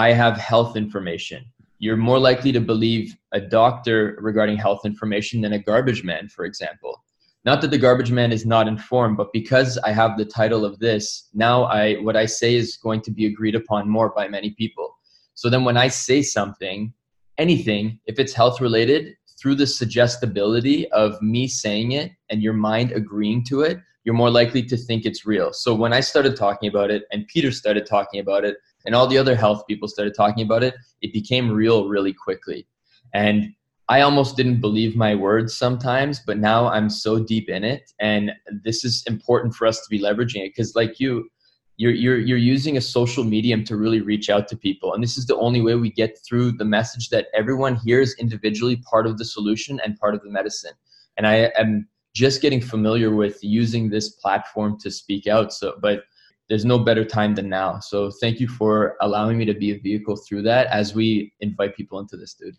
I 0.05 0.11
have 0.11 0.35
health 0.35 0.75
information. 0.75 1.45
You're 1.79 2.05
more 2.09 2.19
likely 2.19 2.51
to 2.51 2.59
believe 2.59 3.15
a 3.31 3.39
doctor 3.39 4.17
regarding 4.19 4.57
health 4.57 4.83
information 4.85 5.39
than 5.41 5.53
a 5.53 5.59
garbage 5.71 6.03
man 6.03 6.27
for 6.35 6.45
example 6.45 7.04
not 7.45 7.61
that 7.61 7.71
the 7.71 7.77
garbage 7.77 8.11
man 8.11 8.31
is 8.31 8.45
not 8.45 8.67
informed 8.67 9.17
but 9.17 9.31
because 9.33 9.77
i 9.79 9.91
have 9.91 10.17
the 10.17 10.25
title 10.25 10.65
of 10.65 10.79
this 10.79 11.29
now 11.33 11.63
i 11.65 11.95
what 11.95 12.15
i 12.15 12.25
say 12.25 12.55
is 12.55 12.77
going 12.77 13.01
to 13.01 13.11
be 13.11 13.25
agreed 13.25 13.55
upon 13.55 13.89
more 13.89 14.09
by 14.15 14.27
many 14.27 14.51
people 14.51 14.97
so 15.33 15.49
then 15.49 15.63
when 15.63 15.77
i 15.77 15.87
say 15.87 16.21
something 16.21 16.93
anything 17.37 17.99
if 18.05 18.19
it's 18.19 18.33
health 18.33 18.61
related 18.61 19.15
through 19.39 19.55
the 19.55 19.67
suggestibility 19.67 20.89
of 20.91 21.21
me 21.21 21.47
saying 21.47 21.91
it 21.91 22.11
and 22.29 22.41
your 22.41 22.53
mind 22.53 22.91
agreeing 22.91 23.43
to 23.45 23.61
it, 23.61 23.79
you're 24.03 24.15
more 24.15 24.29
likely 24.29 24.63
to 24.63 24.77
think 24.77 25.05
it's 25.05 25.25
real. 25.25 25.51
So 25.51 25.73
when 25.73 25.93
I 25.93 25.99
started 25.99 26.35
talking 26.35 26.69
about 26.69 26.91
it 26.91 27.03
and 27.11 27.27
Peter 27.27 27.51
started 27.51 27.85
talking 27.85 28.19
about 28.19 28.45
it 28.45 28.57
and 28.85 28.93
all 28.95 29.07
the 29.07 29.17
other 29.17 29.35
health 29.35 29.63
people 29.67 29.87
started 29.87 30.13
talking 30.15 30.45
about 30.45 30.63
it, 30.63 30.75
it 31.01 31.11
became 31.11 31.51
real 31.51 31.87
really 31.87 32.13
quickly. 32.13 32.67
And 33.13 33.53
I 33.87 34.01
almost 34.01 34.35
didn't 34.35 34.61
believe 34.61 34.95
my 34.95 35.13
words 35.13 35.55
sometimes, 35.55 36.19
but 36.19 36.39
now 36.39 36.67
I'm 36.67 36.89
so 36.89 37.19
deep 37.19 37.49
in 37.49 37.63
it. 37.63 37.93
And 37.99 38.31
this 38.63 38.83
is 38.83 39.03
important 39.05 39.53
for 39.53 39.67
us 39.67 39.79
to 39.81 39.89
be 39.89 39.99
leveraging 39.99 40.43
it 40.43 40.53
because, 40.55 40.75
like 40.75 40.99
you, 40.99 41.29
you're, 41.77 41.91
you're, 41.91 42.17
you're 42.17 42.37
using 42.37 42.77
a 42.77 42.81
social 42.81 43.23
medium 43.23 43.63
to 43.65 43.75
really 43.75 44.01
reach 44.01 44.29
out 44.29 44.47
to 44.47 44.57
people. 44.57 44.93
And 44.93 45.03
this 45.03 45.17
is 45.17 45.27
the 45.27 45.35
only 45.37 45.61
way 45.61 45.75
we 45.75 45.91
get 45.91 46.17
through 46.27 46.53
the 46.53 46.65
message 46.65 47.09
that 47.09 47.27
everyone 47.35 47.75
here 47.75 48.01
is 48.01 48.15
individually 48.17 48.77
part 48.77 49.05
of 49.05 49.17
the 49.17 49.25
solution 49.25 49.79
and 49.83 49.99
part 49.99 50.15
of 50.15 50.21
the 50.23 50.31
medicine. 50.31 50.73
And 51.17 51.27
I 51.27 51.51
am 51.57 51.87
just 52.15 52.41
getting 52.41 52.61
familiar 52.61 53.13
with 53.13 53.43
using 53.43 53.89
this 53.89 54.09
platform 54.09 54.79
to 54.79 54.89
speak 54.89 55.27
out. 55.27 55.53
So, 55.53 55.75
but 55.79 56.05
there's 56.49 56.65
no 56.65 56.79
better 56.79 57.03
time 57.03 57.35
than 57.35 57.49
now. 57.49 57.79
So 57.79 58.09
thank 58.09 58.39
you 58.39 58.47
for 58.47 58.95
allowing 59.01 59.37
me 59.37 59.45
to 59.45 59.53
be 59.53 59.71
a 59.71 59.79
vehicle 59.79 60.15
through 60.15 60.43
that 60.43 60.67
as 60.67 60.95
we 60.95 61.33
invite 61.39 61.75
people 61.75 61.99
into 61.99 62.17
this, 62.17 62.33
dude. 62.33 62.55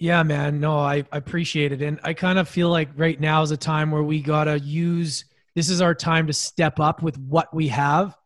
Yeah, 0.00 0.22
man. 0.22 0.60
No, 0.60 0.78
I, 0.78 1.04
I 1.12 1.18
appreciate 1.18 1.72
it. 1.72 1.82
And 1.82 2.00
I 2.02 2.14
kind 2.14 2.38
of 2.38 2.48
feel 2.48 2.70
like 2.70 2.88
right 2.96 3.20
now 3.20 3.42
is 3.42 3.50
a 3.50 3.56
time 3.58 3.90
where 3.90 4.02
we 4.02 4.22
got 4.22 4.44
to 4.44 4.58
use 4.58 5.26
this 5.54 5.68
is 5.68 5.82
our 5.82 5.94
time 5.94 6.26
to 6.28 6.32
step 6.32 6.80
up 6.80 7.02
with 7.02 7.18
what 7.18 7.52
we 7.52 7.68
have 7.68 8.16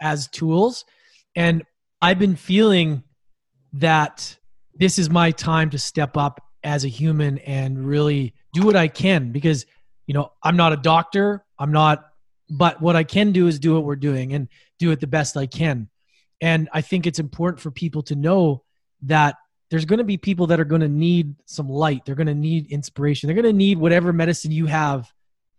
as 0.00 0.26
tools. 0.26 0.84
And 1.36 1.62
I've 2.00 2.18
been 2.18 2.34
feeling 2.34 3.04
that 3.74 4.36
this 4.74 4.98
is 4.98 5.10
my 5.10 5.30
time 5.30 5.70
to 5.70 5.78
step 5.78 6.16
up 6.16 6.42
as 6.64 6.84
a 6.84 6.88
human 6.88 7.38
and 7.38 7.86
really 7.86 8.34
do 8.52 8.66
what 8.66 8.74
I 8.74 8.88
can 8.88 9.30
because, 9.30 9.64
you 10.08 10.14
know, 10.14 10.32
I'm 10.42 10.56
not 10.56 10.72
a 10.72 10.76
doctor. 10.76 11.44
I'm 11.56 11.70
not, 11.70 12.04
but 12.50 12.82
what 12.82 12.96
I 12.96 13.04
can 13.04 13.30
do 13.30 13.46
is 13.46 13.60
do 13.60 13.74
what 13.74 13.84
we're 13.84 13.94
doing 13.94 14.32
and 14.32 14.48
do 14.80 14.90
it 14.90 14.98
the 14.98 15.06
best 15.06 15.36
I 15.36 15.46
can. 15.46 15.88
And 16.40 16.68
I 16.72 16.80
think 16.80 17.06
it's 17.06 17.20
important 17.20 17.60
for 17.60 17.70
people 17.70 18.02
to 18.04 18.16
know 18.16 18.64
that 19.02 19.36
there's 19.72 19.86
going 19.86 20.00
to 20.00 20.04
be 20.04 20.18
people 20.18 20.48
that 20.48 20.60
are 20.60 20.66
going 20.66 20.82
to 20.82 20.88
need 20.88 21.34
some 21.46 21.66
light. 21.66 22.04
They're 22.04 22.14
going 22.14 22.26
to 22.26 22.34
need 22.34 22.70
inspiration. 22.70 23.26
They're 23.26 23.42
going 23.42 23.50
to 23.50 23.54
need 23.54 23.78
whatever 23.78 24.12
medicine 24.12 24.52
you 24.52 24.66
have 24.66 25.10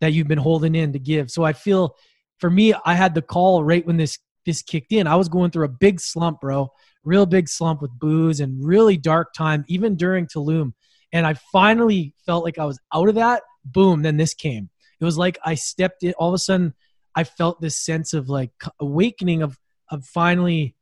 that 0.02 0.14
you've 0.14 0.28
been 0.28 0.38
holding 0.38 0.76
in 0.76 0.94
to 0.94 1.00
give. 1.00 1.32
So 1.32 1.44
I 1.44 1.54
feel 1.54 1.96
for 2.38 2.52
me, 2.52 2.76
I 2.86 2.94
had 2.94 3.16
the 3.16 3.24
call 3.24 3.64
right 3.64 3.84
when 3.88 3.98
this 3.98 4.20
this 4.46 4.62
kicked 4.62 4.92
in. 4.92 5.08
I 5.08 5.16
was 5.16 5.30
going 5.30 5.50
through 5.50 5.66
a 5.66 5.70
big 5.70 6.00
slump, 6.00 6.42
bro, 6.42 6.72
real 7.04 7.26
big 7.26 7.50
slump 7.50 7.82
with 7.82 7.90
booze 7.98 8.40
and 8.40 8.64
really 8.64 8.98
dark 8.98 9.34
time, 9.34 9.66
even 9.68 9.96
during 9.96 10.28
Tulum. 10.28 10.74
And 11.12 11.26
I 11.26 11.34
finally 11.52 12.14
felt 12.24 12.44
like 12.44 12.60
I 12.60 12.66
was 12.66 12.80
out 12.94 13.10
of 13.10 13.16
that. 13.16 13.42
Boom, 13.66 14.04
then 14.04 14.18
this 14.18 14.36
came. 14.36 14.70
It 15.02 15.06
was 15.06 15.18
like 15.18 15.40
I 15.44 15.56
stepped 15.56 16.04
in. 16.04 16.14
All 16.20 16.30
of 16.30 16.36
a 16.36 16.38
sudden, 16.38 16.76
I 17.16 17.24
felt 17.24 17.62
this 17.62 17.80
sense 17.80 18.14
of 18.14 18.30
like 18.30 18.52
awakening 18.80 19.42
of 19.42 19.58
of 19.90 20.06
finally 20.06 20.76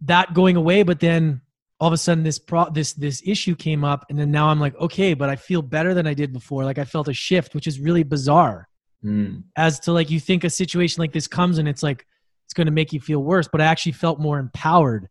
that 0.00 0.34
going 0.34 0.56
away. 0.56 0.82
But 0.82 0.98
then 0.98 1.40
all 1.80 1.88
of 1.88 1.92
a 1.92 1.98
sudden 1.98 2.24
this 2.24 2.38
pro 2.38 2.68
this 2.70 2.92
this 2.94 3.22
issue 3.26 3.54
came 3.54 3.84
up 3.84 4.06
and 4.08 4.18
then 4.18 4.30
now 4.30 4.48
i'm 4.48 4.60
like 4.60 4.74
okay 4.76 5.14
but 5.14 5.28
i 5.28 5.36
feel 5.36 5.62
better 5.62 5.94
than 5.94 6.06
i 6.06 6.14
did 6.14 6.32
before. 6.32 6.64
Like 6.64 6.78
i 6.78 6.84
felt 6.84 7.08
a 7.08 7.12
shift 7.12 7.54
which 7.54 7.66
is 7.66 7.80
really 7.80 8.02
bizarre. 8.02 8.68
Mm. 9.04 9.42
as 9.54 9.80
to 9.80 9.92
like 9.92 10.08
you 10.08 10.18
think 10.18 10.44
a 10.44 10.50
situation 10.50 11.02
like 11.02 11.12
this 11.12 11.26
comes 11.26 11.58
and 11.58 11.68
it's 11.68 11.82
like 11.82 12.06
it's 12.46 12.54
going 12.54 12.68
to 12.68 12.72
make 12.72 12.94
you 12.94 13.00
feel 13.00 13.22
worse 13.22 13.46
but 13.52 13.60
i 13.60 13.66
actually 13.66 13.92
felt 13.92 14.18
more 14.18 14.38
empowered. 14.38 15.08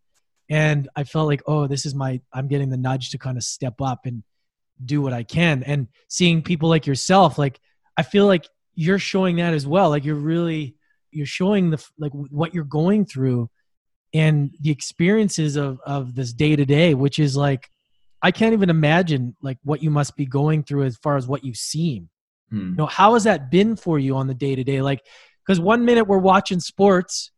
And 0.50 0.90
i 0.96 1.04
felt 1.04 1.28
like 1.28 1.44
oh 1.48 1.68
this 1.68 1.86
is 1.86 1.94
my 1.94 2.22
i'm 2.32 2.48
getting 2.48 2.70
the 2.70 2.78
nudge 2.78 3.12
to 3.12 3.18
kind 3.18 3.38
of 3.38 3.44
step 3.44 3.82
up 3.82 4.06
and 4.06 4.24
do 4.84 5.02
what 5.02 5.14
i 5.14 5.24
can. 5.24 5.64
And 5.64 5.88
seeing 6.08 6.42
people 6.42 6.70
like 6.70 6.88
yourself 6.88 7.38
like 7.38 7.60
i 7.98 8.04
feel 8.04 8.26
like 8.26 8.48
you're 8.76 9.00
showing 9.00 9.38
that 9.38 9.54
as 9.54 9.68
well. 9.68 9.90
Like 9.90 10.06
you're 10.06 10.16
really 10.16 10.76
you're 11.12 11.26
showing 11.26 11.70
the 11.70 11.86
like 11.98 12.12
what 12.12 12.54
you're 12.54 12.64
going 12.64 13.06
through 13.06 13.50
and 14.14 14.52
the 14.60 14.72
experiences 14.72 15.56
of 15.56 15.80
of 15.86 16.16
this 16.16 16.34
day 16.34 16.56
to 16.56 16.66
day 16.66 16.94
which 16.94 17.20
is 17.20 17.36
like 17.36 17.70
i 18.22 18.32
can't 18.32 18.54
even 18.54 18.70
imagine 18.70 19.36
like 19.42 19.58
what 19.64 19.82
you 19.82 19.90
must 19.90 20.16
be 20.16 20.26
going 20.26 20.64
through 20.64 20.84
as 20.84 20.98
far 20.98 21.18
as 21.18 21.28
what 21.28 21.44
you've 21.44 21.58
seen. 21.58 22.10
Hmm. 22.50 22.70
you 22.70 22.76
know 22.76 22.86
how 22.86 23.14
has 23.14 23.24
that 23.26 23.52
been 23.52 23.76
for 23.76 24.00
you 24.00 24.16
on 24.16 24.28
the 24.28 24.34
day 24.34 24.56
to 24.56 24.64
day 24.64 24.82
like 24.82 25.06
because 25.46 25.60
one 25.60 25.86
minute 25.86 26.06
we're 26.06 26.18
watching 26.18 26.60
sports 26.60 27.32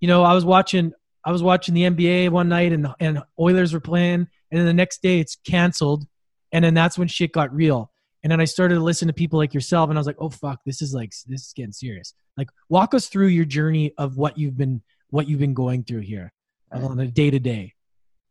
you 0.00 0.08
know 0.08 0.22
i 0.22 0.34
was 0.34 0.44
watching 0.44 0.92
i 1.24 1.32
was 1.32 1.42
watching 1.42 1.74
the 1.74 1.82
nba 1.82 2.30
one 2.30 2.48
night 2.48 2.72
and 2.72 2.88
and 3.00 3.22
oilers 3.38 3.72
were 3.72 3.80
playing 3.80 4.26
and 4.50 4.58
then 4.58 4.66
the 4.66 4.74
next 4.74 5.02
day 5.02 5.20
it's 5.20 5.36
canceled 5.44 6.06
and 6.52 6.64
then 6.64 6.74
that's 6.74 6.98
when 6.98 7.08
shit 7.08 7.32
got 7.32 7.54
real. 7.54 7.90
And 8.22 8.30
then 8.30 8.40
i 8.40 8.44
started 8.44 8.74
to 8.74 8.80
listen 8.80 9.08
to 9.08 9.14
people 9.14 9.38
like 9.38 9.54
yourself 9.54 9.88
and 9.88 9.98
i 9.98 10.00
was 10.00 10.06
like 10.06 10.16
oh 10.18 10.28
fuck 10.28 10.60
this 10.66 10.82
is 10.82 10.92
like 10.92 11.10
this 11.26 11.46
is 11.46 11.52
getting 11.54 11.72
serious. 11.72 12.14
Like 12.36 12.48
walk 12.68 12.94
us 12.94 13.08
through 13.08 13.28
your 13.28 13.44
journey 13.44 13.92
of 13.98 14.16
what 14.16 14.38
you've 14.38 14.56
been 14.56 14.82
what 15.10 15.28
you've 15.28 15.40
been 15.40 15.54
going 15.54 15.84
through 15.84 16.00
here 16.00 16.32
on 16.72 16.98
a 17.00 17.06
day 17.06 17.30
to 17.30 17.38
day. 17.38 17.74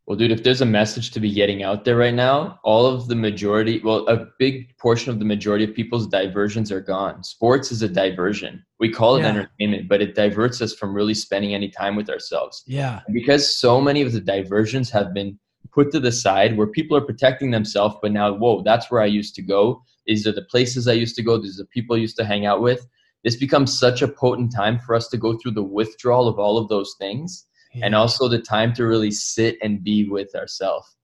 Well, 0.06 0.16
dude, 0.16 0.32
if 0.32 0.42
there's 0.42 0.60
a 0.60 0.66
message 0.66 1.12
to 1.12 1.20
be 1.20 1.32
getting 1.32 1.62
out 1.62 1.84
there 1.84 1.96
right 1.96 2.12
now, 2.12 2.58
all 2.64 2.84
of 2.84 3.06
the 3.06 3.14
majority, 3.14 3.80
well, 3.84 4.08
a 4.08 4.26
big 4.40 4.76
portion 4.76 5.12
of 5.12 5.20
the 5.20 5.24
majority 5.24 5.62
of 5.62 5.72
people's 5.72 6.08
diversions 6.08 6.72
are 6.72 6.80
gone. 6.80 7.22
Sports 7.22 7.70
is 7.70 7.82
a 7.82 7.88
diversion. 7.88 8.64
We 8.80 8.90
call 8.90 9.16
it 9.16 9.20
yeah. 9.20 9.28
entertainment, 9.28 9.88
but 9.88 10.02
it 10.02 10.16
diverts 10.16 10.60
us 10.62 10.74
from 10.74 10.94
really 10.94 11.14
spending 11.14 11.54
any 11.54 11.68
time 11.68 11.94
with 11.94 12.10
ourselves. 12.10 12.64
Yeah. 12.66 13.02
And 13.06 13.14
because 13.14 13.56
so 13.56 13.80
many 13.80 14.02
of 14.02 14.12
the 14.12 14.20
diversions 14.20 14.90
have 14.90 15.14
been 15.14 15.38
put 15.72 15.92
to 15.92 16.00
the 16.00 16.10
side 16.10 16.56
where 16.56 16.66
people 16.66 16.96
are 16.96 17.02
protecting 17.02 17.52
themselves, 17.52 17.94
but 18.02 18.10
now, 18.10 18.32
whoa, 18.32 18.62
that's 18.62 18.90
where 18.90 19.02
I 19.02 19.06
used 19.06 19.36
to 19.36 19.42
go. 19.42 19.80
These 20.06 20.26
are 20.26 20.32
the 20.32 20.42
places 20.42 20.88
I 20.88 20.94
used 20.94 21.14
to 21.16 21.22
go. 21.22 21.38
These 21.38 21.60
are 21.60 21.62
the 21.62 21.68
people 21.68 21.94
I 21.94 22.00
used 22.00 22.16
to 22.16 22.24
hang 22.24 22.46
out 22.46 22.62
with 22.62 22.84
this 23.24 23.36
becomes 23.36 23.78
such 23.78 24.02
a 24.02 24.08
potent 24.08 24.52
time 24.54 24.78
for 24.78 24.94
us 24.94 25.08
to 25.08 25.16
go 25.16 25.36
through 25.36 25.52
the 25.52 25.62
withdrawal 25.62 26.28
of 26.28 26.38
all 26.38 26.58
of 26.58 26.68
those 26.68 26.94
things 26.98 27.46
yeah. 27.74 27.86
and 27.86 27.94
also 27.94 28.28
the 28.28 28.38
time 28.38 28.72
to 28.74 28.86
really 28.86 29.10
sit 29.10 29.56
and 29.62 29.84
be 29.84 30.08
with 30.08 30.34
ourselves 30.34 30.96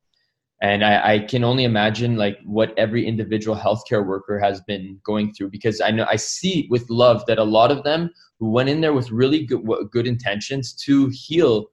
and 0.62 0.82
I, 0.82 1.14
I, 1.14 1.18
can 1.18 1.44
only 1.44 1.64
imagine 1.64 2.16
like 2.16 2.38
what 2.44 2.72
every 2.78 3.06
individual 3.06 3.54
healthcare 3.54 4.06
worker 4.06 4.38
has 4.38 4.62
been 4.62 4.98
going 5.04 5.32
through 5.32 5.50
because 5.50 5.80
i 5.80 5.90
know 5.90 6.06
i 6.10 6.16
see 6.16 6.66
with 6.70 6.88
love 6.88 7.24
that 7.26 7.38
a 7.38 7.44
lot 7.44 7.70
of 7.70 7.84
them 7.84 8.10
who 8.38 8.50
went 8.50 8.68
in 8.68 8.80
there 8.80 8.92
with 8.92 9.10
really 9.10 9.44
good, 9.44 9.66
good 9.90 10.06
intentions 10.06 10.72
to 10.72 11.08
heal 11.08 11.66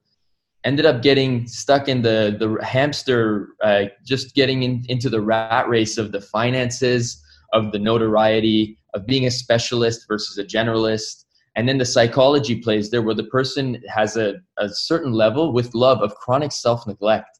ended 0.64 0.86
up 0.86 1.02
getting 1.02 1.46
stuck 1.46 1.88
in 1.88 2.02
the 2.02 2.36
the 2.38 2.64
hamster 2.64 3.50
uh, 3.62 3.84
just 4.04 4.34
getting 4.34 4.62
in, 4.62 4.84
into 4.88 5.08
the 5.08 5.20
rat 5.20 5.68
race 5.68 5.98
of 5.98 6.12
the 6.12 6.20
finances 6.20 7.22
of 7.54 7.72
the 7.72 7.78
notoriety 7.78 8.78
of 8.92 9.06
being 9.06 9.26
a 9.26 9.30
specialist 9.30 10.06
versus 10.06 10.36
a 10.36 10.44
generalist. 10.44 11.24
And 11.56 11.68
then 11.68 11.78
the 11.78 11.84
psychology 11.84 12.56
plays 12.60 12.90
there 12.90 13.00
where 13.00 13.14
the 13.14 13.24
person 13.24 13.80
has 13.88 14.16
a, 14.16 14.34
a 14.58 14.68
certain 14.68 15.12
level 15.12 15.52
with 15.52 15.74
love 15.74 16.02
of 16.02 16.14
chronic 16.16 16.52
self-neglect. 16.52 17.38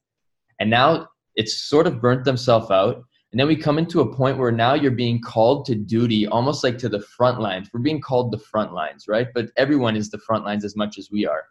And 0.59 0.69
now 0.69 1.09
it's 1.35 1.61
sort 1.69 1.85
of 1.85 2.01
burnt 2.01 2.23
themselves 2.23 2.71
out. 2.71 3.03
And 3.31 3.39
then 3.39 3.47
we 3.47 3.57
come 3.57 3.77
into 3.77 3.99
a 3.99 4.15
point 4.15 4.37
where 4.37 4.51
now 4.51 4.73
you're 4.73 4.91
being 4.91 5.19
called 5.19 5.65
to 5.65 5.75
duty 5.75 6.25
almost 6.25 6.63
like 6.63 6.77
to 6.77 6.89
the 6.89 7.01
front 7.01 7.41
lines. 7.41 7.69
We're 7.73 7.81
being 7.81 7.99
called 7.99 8.31
the 8.31 8.39
front 8.39 8.73
lines 8.73 9.05
right? 9.09 9.27
But 9.35 9.49
everyone 9.57 9.97
is 9.97 10.09
the 10.09 10.19
front 10.19 10.45
lines 10.45 10.63
as 10.63 10.77
much 10.77 10.97
as 10.97 11.09
we 11.11 11.27
are. 11.27 11.43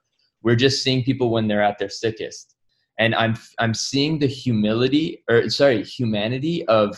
We're 0.42 0.56
just 0.56 0.82
seeing 0.82 1.04
people 1.04 1.30
when 1.30 1.46
they're 1.46 1.62
at 1.62 1.78
their 1.78 1.90
sickest. 1.90 2.56
And 2.98 3.12
i'm 3.16 3.34
i'm 3.58 3.74
seeing 3.74 4.20
the 4.20 4.28
humility 4.28 5.24
or 5.28 5.50
sorry 5.50 5.82
humanity 5.82 6.64
of 6.66 6.96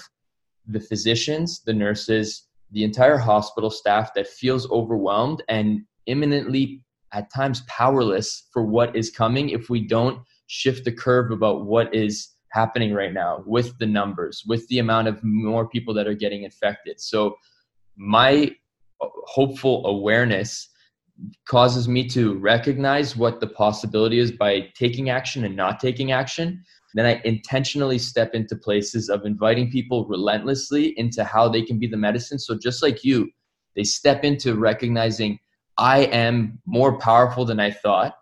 the 0.68 0.80
physicians 0.80 1.62
the 1.66 1.72
nurses 1.72 2.46
the 2.72 2.84
entire 2.84 3.16
hospital 3.18 3.70
staff 3.70 4.12
that 4.14 4.26
feels 4.26 4.68
overwhelmed 4.70 5.42
and 5.48 5.82
imminently 6.06 6.82
at 7.12 7.32
times 7.32 7.62
powerless 7.68 8.48
for 8.52 8.64
what 8.64 8.94
is 8.96 9.10
coming 9.10 9.50
if 9.50 9.70
we 9.70 9.86
don't 9.86 10.20
shift 10.48 10.84
the 10.84 10.92
curve 10.92 11.30
about 11.30 11.64
what 11.64 11.94
is 11.94 12.30
happening 12.52 12.94
right 12.94 13.12
now 13.12 13.42
with 13.46 13.76
the 13.78 13.86
numbers 13.86 14.42
with 14.46 14.66
the 14.68 14.78
amount 14.78 15.08
of 15.08 15.22
more 15.22 15.68
people 15.68 15.92
that 15.92 16.06
are 16.06 16.14
getting 16.14 16.42
infected. 16.42 17.00
So 17.00 17.36
my 17.96 18.50
uh, 19.00 19.06
hopeful 19.24 19.86
awareness 19.86 20.68
causes 21.46 21.88
me 21.88 22.06
to 22.08 22.34
recognize 22.38 23.16
what 23.16 23.40
the 23.40 23.46
possibility 23.46 24.18
is 24.18 24.30
by 24.30 24.68
taking 24.74 25.10
action 25.10 25.44
and 25.44 25.56
not 25.56 25.80
taking 25.80 26.12
action 26.12 26.62
then 26.96 27.04
I 27.04 27.20
intentionally 27.26 27.98
step 27.98 28.34
into 28.34 28.56
places 28.56 29.10
of 29.10 29.26
inviting 29.26 29.70
people 29.70 30.06
relentlessly 30.06 30.98
into 30.98 31.24
how 31.24 31.46
they 31.46 31.60
can 31.60 31.78
be 31.78 31.86
the 31.86 31.96
medicine. 31.96 32.38
So 32.38 32.56
just 32.56 32.82
like 32.82 33.04
you, 33.04 33.28
they 33.74 33.84
step 33.84 34.24
into 34.24 34.54
recognizing 34.54 35.38
I 35.76 36.04
am 36.04 36.58
more 36.64 36.98
powerful 36.98 37.44
than 37.44 37.60
I 37.60 37.70
thought. 37.70 38.16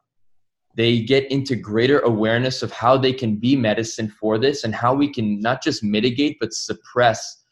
They 0.75 1.03
get 1.03 1.31
into 1.31 1.55
greater 1.55 2.01
awareness 2.01 2.65
of 2.65 2.73
how 2.73 2.97
they 2.97 3.13
can 3.13 3.37
be 3.37 3.55
medicine 3.55 4.09
for 4.09 4.39
this 4.39 4.65
and 4.65 4.75
how 4.75 4.93
we 4.93 5.13
can 5.13 5.39
not 5.39 5.63
just 5.63 5.85
mitigate 5.85 6.39
but 6.41 6.53
suppress 6.53 7.45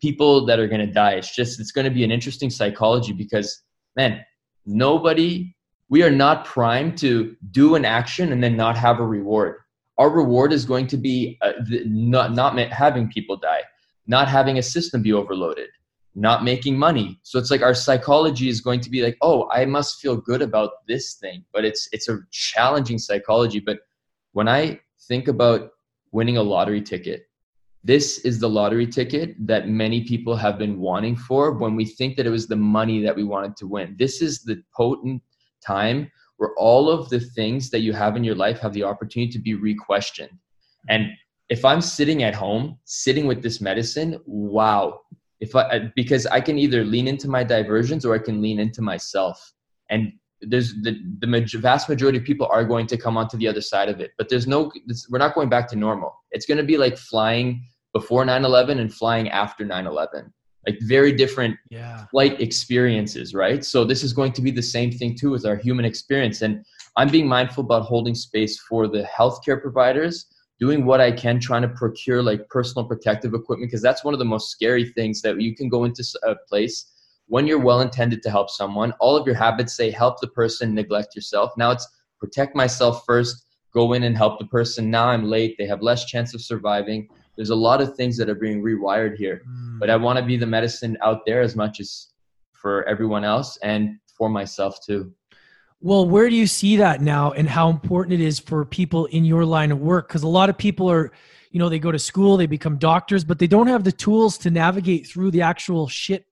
people 0.00 0.46
that 0.46 0.60
are 0.60 0.68
going 0.68 0.86
to 0.86 0.92
die. 0.92 1.14
It's 1.14 1.34
just 1.34 1.58
it's 1.58 1.72
going 1.72 1.86
to 1.86 1.90
be 1.90 2.04
an 2.04 2.12
interesting 2.12 2.50
psychology 2.50 3.12
because 3.12 3.62
man, 3.96 4.24
nobody 4.64 5.56
we 5.88 6.04
are 6.04 6.10
not 6.10 6.44
primed 6.44 6.96
to 6.98 7.36
do 7.50 7.74
an 7.74 7.84
action 7.84 8.30
and 8.30 8.42
then 8.42 8.56
not 8.56 8.78
have 8.78 9.00
a 9.00 9.06
reward 9.06 9.61
our 9.98 10.10
reward 10.10 10.52
is 10.52 10.64
going 10.64 10.86
to 10.88 10.96
be 10.96 11.38
uh, 11.42 11.52
not 11.84 12.32
not 12.32 12.58
having 12.70 13.08
people 13.08 13.36
die, 13.36 13.62
not 14.06 14.28
having 14.28 14.58
a 14.58 14.62
system 14.62 15.02
be 15.02 15.12
overloaded, 15.12 15.68
not 16.14 16.44
making 16.44 16.78
money. 16.78 17.18
So 17.22 17.38
it's 17.38 17.50
like 17.50 17.62
our 17.62 17.74
psychology 17.74 18.48
is 18.48 18.60
going 18.60 18.80
to 18.80 18.90
be 18.90 19.02
like, 19.02 19.16
oh, 19.22 19.48
I 19.50 19.64
must 19.64 20.00
feel 20.00 20.16
good 20.16 20.42
about 20.42 20.86
this 20.86 21.14
thing, 21.14 21.44
but 21.52 21.64
it's 21.64 21.88
it's 21.92 22.08
a 22.08 22.20
challenging 22.30 22.98
psychology. 22.98 23.60
But 23.60 23.80
when 24.32 24.48
I 24.48 24.80
think 25.08 25.28
about 25.28 25.70
winning 26.10 26.36
a 26.36 26.42
lottery 26.42 26.82
ticket, 26.82 27.28
this 27.84 28.18
is 28.20 28.38
the 28.38 28.48
lottery 28.48 28.86
ticket 28.86 29.34
that 29.46 29.68
many 29.68 30.04
people 30.04 30.36
have 30.36 30.56
been 30.56 30.78
wanting 30.78 31.16
for 31.16 31.52
when 31.52 31.74
we 31.74 31.84
think 31.84 32.16
that 32.16 32.26
it 32.26 32.30
was 32.30 32.46
the 32.46 32.56
money 32.56 33.02
that 33.02 33.16
we 33.16 33.24
wanted 33.24 33.56
to 33.56 33.66
win. 33.66 33.96
This 33.98 34.22
is 34.22 34.42
the 34.42 34.62
potent 34.74 35.22
time 35.64 36.10
where 36.42 36.50
all 36.56 36.90
of 36.90 37.08
the 37.08 37.20
things 37.20 37.70
that 37.70 37.82
you 37.82 37.92
have 37.92 38.16
in 38.16 38.24
your 38.24 38.34
life 38.34 38.58
have 38.58 38.72
the 38.72 38.82
opportunity 38.82 39.30
to 39.30 39.38
be 39.38 39.54
re-questioned. 39.54 40.36
And 40.88 41.06
if 41.48 41.64
I'm 41.64 41.80
sitting 41.80 42.24
at 42.24 42.34
home, 42.34 42.80
sitting 42.84 43.28
with 43.28 43.44
this 43.44 43.60
medicine, 43.60 44.18
wow. 44.26 44.98
If 45.38 45.54
I 45.54 45.92
because 45.94 46.26
I 46.26 46.40
can 46.40 46.58
either 46.58 46.82
lean 46.84 47.06
into 47.06 47.28
my 47.28 47.44
diversions 47.44 48.04
or 48.04 48.12
I 48.12 48.18
can 48.18 48.42
lean 48.42 48.58
into 48.58 48.82
myself. 48.82 49.38
And 49.88 50.14
there's 50.40 50.74
the, 50.82 50.98
the 51.20 51.58
vast 51.60 51.88
majority 51.88 52.18
of 52.18 52.24
people 52.24 52.48
are 52.50 52.64
going 52.64 52.88
to 52.88 52.96
come 52.96 53.16
onto 53.16 53.36
the 53.36 53.46
other 53.46 53.60
side 53.60 53.88
of 53.88 54.00
it 54.00 54.10
but 54.18 54.28
there's 54.28 54.48
no 54.48 54.72
we're 55.08 55.18
not 55.26 55.36
going 55.36 55.48
back 55.48 55.68
to 55.68 55.76
normal 55.76 56.12
it's 56.32 56.46
going 56.46 56.58
to 56.58 56.64
be 56.64 56.76
like 56.76 56.98
flying 56.98 57.64
before 57.92 58.24
9-11 58.24 58.80
and 58.80 58.92
flying 58.92 59.28
after 59.28 59.64
9-11 59.64 60.32
like 60.66 60.78
very 60.82 61.12
different 61.12 61.56
Yeah. 61.70 62.06
flight 62.10 62.40
experiences 62.40 63.34
right? 63.34 63.64
So 63.64 63.84
this 63.84 64.02
is 64.02 64.12
going 64.12 64.32
to 64.32 64.42
be 64.42 64.50
the 64.50 64.62
same 64.62 64.90
thing 64.90 65.16
too 65.16 65.30
with 65.30 65.44
our 65.46 65.56
human 65.56 65.84
experience. 65.84 66.42
And 66.42 66.64
i'm 66.96 67.08
being 67.08 67.26
mindful 67.26 67.64
about 67.64 67.82
holding 67.84 68.14
space 68.14 68.58
for 68.68 68.86
the 68.86 69.02
healthcare 69.18 69.60
providers 69.60 70.26
doing 70.60 70.84
what 70.84 71.00
i 71.00 71.10
can 71.10 71.40
trying 71.40 71.62
to 71.62 71.68
procure 71.68 72.22
like 72.22 72.46
personal 72.48 72.86
protective 72.86 73.32
equipment 73.34 73.68
because 73.70 73.82
that's 73.82 74.04
one 74.04 74.14
of 74.14 74.18
the 74.18 74.24
most 74.34 74.50
scary 74.50 74.84
things 74.96 75.22
that 75.22 75.40
you 75.40 75.54
can 75.54 75.68
go 75.68 75.84
into 75.84 76.04
a 76.24 76.34
place 76.48 76.92
when 77.28 77.46
you're 77.46 77.58
well 77.58 77.80
intended 77.80 78.22
to 78.22 78.30
help 78.30 78.50
someone 78.50 78.92
all 79.00 79.16
of 79.16 79.26
your 79.26 79.34
habits 79.34 79.74
say 79.74 79.90
help 79.90 80.20
the 80.20 80.26
person 80.28 80.74
neglect 80.74 81.14
yourself. 81.16 81.52
Now 81.56 81.70
it's 81.70 81.88
protect 82.20 82.54
myself 82.54 83.04
first 83.06 83.44
go 83.72 83.94
in 83.94 84.02
and 84.02 84.16
help 84.16 84.38
the 84.38 84.46
person. 84.46 84.90
Now 84.90 85.06
i'm 85.08 85.24
late 85.24 85.56
they 85.58 85.66
have 85.66 85.80
less 85.82 86.04
chance 86.04 86.34
of 86.34 86.40
surviving 86.42 87.08
there's 87.36 87.50
a 87.50 87.54
lot 87.54 87.80
of 87.80 87.96
things 87.96 88.16
that 88.18 88.28
are 88.28 88.34
being 88.34 88.62
rewired 88.62 89.16
here 89.16 89.42
Mm. 89.48 89.78
but 89.80 89.90
I 89.90 89.96
want 89.96 90.18
to 90.18 90.24
be 90.24 90.36
the 90.36 90.46
medicine 90.46 90.96
out 91.02 91.20
there 91.26 91.40
as 91.40 91.56
much 91.56 91.80
as 91.80 92.08
for 92.52 92.84
everyone 92.88 93.24
else 93.24 93.56
and 93.62 93.98
for 94.16 94.28
myself 94.28 94.78
too. 94.86 95.12
Well, 95.80 96.08
where 96.08 96.30
do 96.30 96.36
you 96.36 96.46
see 96.46 96.76
that 96.76 97.00
now 97.00 97.32
and 97.32 97.48
how 97.48 97.68
important 97.68 98.20
it 98.20 98.24
is 98.24 98.38
for 98.38 98.64
people 98.64 99.06
in 99.06 99.24
your 99.24 99.44
line 99.44 99.72
of 99.72 99.80
work? 99.80 100.06
Because 100.06 100.22
a 100.22 100.28
lot 100.28 100.48
of 100.48 100.56
people 100.56 100.88
are, 100.88 101.10
you 101.50 101.58
know, 101.58 101.68
they 101.68 101.80
go 101.80 101.90
to 101.90 101.98
school, 101.98 102.36
they 102.36 102.46
become 102.46 102.78
doctors, 102.78 103.24
but 103.24 103.40
they 103.40 103.48
don't 103.48 103.66
have 103.66 103.82
the 103.82 103.90
tools 103.90 104.38
to 104.38 104.50
navigate 104.50 105.08
through 105.08 105.32
the 105.32 105.42
actual 105.42 105.88
shit 105.88 106.24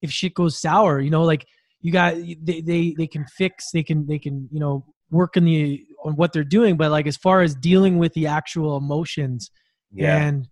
if 0.00 0.10
shit 0.10 0.32
goes 0.32 0.56
sour. 0.56 1.00
You 1.00 1.10
know, 1.10 1.22
like 1.22 1.46
you 1.82 1.92
got 1.92 2.14
they 2.14 2.62
they, 2.62 2.94
they 2.96 3.06
can 3.06 3.26
fix, 3.26 3.70
they 3.72 3.82
can 3.82 4.06
they 4.06 4.18
can, 4.18 4.48
you 4.50 4.58
know, 4.58 4.86
work 5.10 5.36
in 5.36 5.44
the 5.44 5.84
on 6.02 6.14
what 6.16 6.32
they're 6.32 6.42
doing, 6.42 6.78
but 6.78 6.90
like 6.90 7.06
as 7.06 7.18
far 7.18 7.42
as 7.42 7.54
dealing 7.54 7.98
with 7.98 8.14
the 8.14 8.26
actual 8.26 8.78
emotions 8.78 9.50
and 10.20 10.48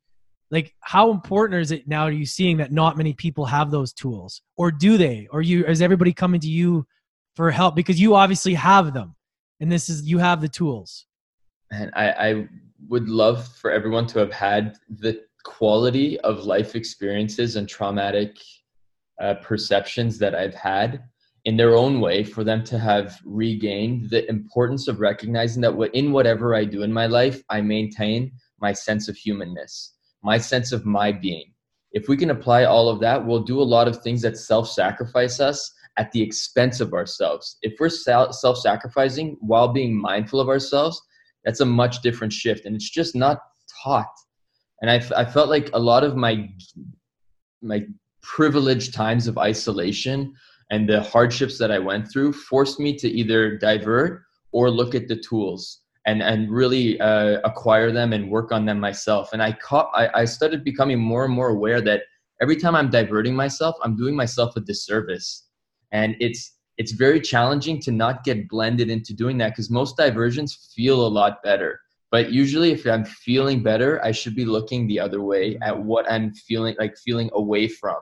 like 0.51 0.75
how 0.81 1.11
important 1.11 1.61
is 1.61 1.71
it 1.71 1.89
now 1.89 2.03
are 2.03 2.13
you 2.13 2.27
seeing 2.27 2.59
that 2.59 2.73
not 2.73 2.97
many 2.97 3.13
people 3.15 3.47
have 3.47 3.71
those 3.71 3.93
tools? 3.93 4.43
Or 4.57 4.71
do 4.71 4.97
they? 4.97 5.29
Or 5.31 5.43
you 5.43 5.65
is 5.67 5.83
everybody 5.83 6.13
coming 6.13 6.41
to 6.41 6.49
you 6.49 6.87
for 7.37 7.51
help? 7.51 7.75
Because 7.75 8.01
you 8.01 8.15
obviously 8.15 8.55
have 8.55 8.93
them 8.93 9.17
and 9.61 9.71
this 9.71 9.89
is 9.89 10.05
you 10.05 10.19
have 10.19 10.41
the 10.41 10.49
tools. 10.49 11.07
And 11.71 11.91
I, 11.95 12.11
I 12.11 12.49
would 12.89 13.09
love 13.09 13.49
for 13.49 13.71
everyone 13.71 14.07
to 14.09 14.19
have 14.19 14.33
had 14.33 14.77
the 14.91 15.23
quality 15.45 16.21
of 16.21 16.45
life 16.45 16.75
experiences 16.77 17.57
and 17.57 17.69
traumatic 17.69 18.37
uh, 19.21 19.35
perceptions 19.35 20.19
that 20.19 20.35
I've 20.35 20.55
had 20.55 21.05
in 21.45 21.57
their 21.57 21.77
own 21.77 22.01
way 22.01 22.25
for 22.25 22.45
them 22.45 22.63
to 22.65 22.79
have 22.79 23.19
regained 23.25 24.11
the 24.11 24.29
importance 24.29 24.89
of 24.89 25.01
recognizing 25.01 25.63
that 25.63 25.75
what- 25.75 25.95
in 25.95 26.13
whatever 26.13 26.55
I 26.55 26.65
do 26.65 26.83
in 26.83 26.93
my 26.93 27.07
life, 27.07 27.43
I 27.49 27.61
maintain 27.61 28.33
my 28.63 28.73
sense 28.73 29.09
of 29.09 29.17
humanness, 29.17 29.95
my 30.23 30.39
sense 30.39 30.73
of 30.73 30.87
my 30.87 31.13
being. 31.13 31.53
If 31.91 32.09
we 32.09 32.17
can 32.17 32.31
apply 32.31 32.65
all 32.65 32.89
of 32.89 33.01
that, 33.01 33.27
we'll 33.27 33.43
do 33.43 33.61
a 33.61 33.73
lot 33.77 33.89
of 33.89 33.99
things 33.99 34.23
that 34.23 34.39
self 34.39 34.71
sacrifice 34.71 35.41
us 35.41 35.71
at 35.99 36.11
the 36.13 36.23
expense 36.23 36.81
of 36.81 36.95
ourselves. 36.95 37.59
If 37.61 37.75
we're 37.79 37.91
self 37.91 38.59
sacrificing 38.59 39.37
while 39.41 39.69
being 39.69 39.95
mindful 39.95 40.41
of 40.41 40.49
ourselves, 40.49 41.03
that's 41.45 41.61
a 41.61 41.67
much 41.67 42.01
different 42.01 42.33
shift. 42.33 42.65
And 42.65 42.75
it's 42.75 42.89
just 42.89 43.15
not 43.15 43.41
taught. 43.83 44.15
And 44.81 44.91
I, 44.91 45.03
I 45.15 45.25
felt 45.25 45.51
like 45.51 45.69
a 45.75 45.79
lot 45.79 46.05
of 46.05 46.17
my, 46.17 46.49
my 47.61 47.83
privileged 48.23 48.95
times 48.95 49.27
of 49.27 49.37
isolation 49.37 50.33
and 50.71 50.89
the 50.89 51.03
hardships 51.03 51.59
that 51.59 51.71
I 51.71 51.79
went 51.79 52.11
through 52.11 52.33
forced 52.33 52.81
me 52.81 52.97
to 52.97 53.09
either 53.09 53.59
divert 53.59 54.23
or 54.53 54.71
look 54.71 54.95
at 54.95 55.09
the 55.09 55.17
tools 55.17 55.82
and 56.07 56.23
and 56.23 56.51
really 56.51 57.01
uh, 57.01 57.41
acquire 57.45 57.93
them 57.93 58.13
and 58.13 58.31
work 58.31 58.53
on 58.53 58.65
them 58.65 58.81
myself. 58.81 59.33
And 59.33 59.43
I 59.43 59.53
caught 59.53 59.91
I, 59.95 60.09
I 60.15 60.25
started 60.25 60.65
becoming 60.65 60.99
more 60.99 61.25
and 61.25 61.35
more 61.35 61.51
aware 61.51 61.81
that 61.83 62.03
every 62.41 62.57
time 62.57 62.75
I'm 62.75 62.91
diverting 62.91 63.35
myself, 63.35 63.77
I'm 63.83 63.97
doing 63.97 64.17
myself 64.17 64.57
a 64.57 64.61
disservice, 64.61 65.47
and 65.93 66.17
it's 66.21 66.57
it's 66.79 66.93
very 66.93 67.21
challenging 67.21 67.81
to 67.83 67.93
not 67.93 68.25
get 68.25 68.49
blended 68.49 68.91
into 68.91 69.15
doing 69.15 69.39
that 69.39 69.51
because 69.51 69.71
most 69.71 69.97
diversions 69.97 70.73
feel 70.75 71.07
a 71.07 71.09
lot 71.09 71.43
better. 71.43 71.81
But 72.11 72.33
usually, 72.33 72.73
if 72.73 72.87
I'm 72.87 73.05
feeling 73.05 73.63
better, 73.63 74.05
I 74.05 74.13
should 74.13 74.35
be 74.35 74.45
looking 74.45 74.87
the 74.87 75.01
other 75.01 75.23
way 75.23 75.59
at 75.63 75.79
what 75.79 76.11
I'm 76.11 76.35
feeling 76.35 76.77
like 76.79 76.97
feeling 76.99 77.31
away 77.33 77.69
from. 77.69 77.97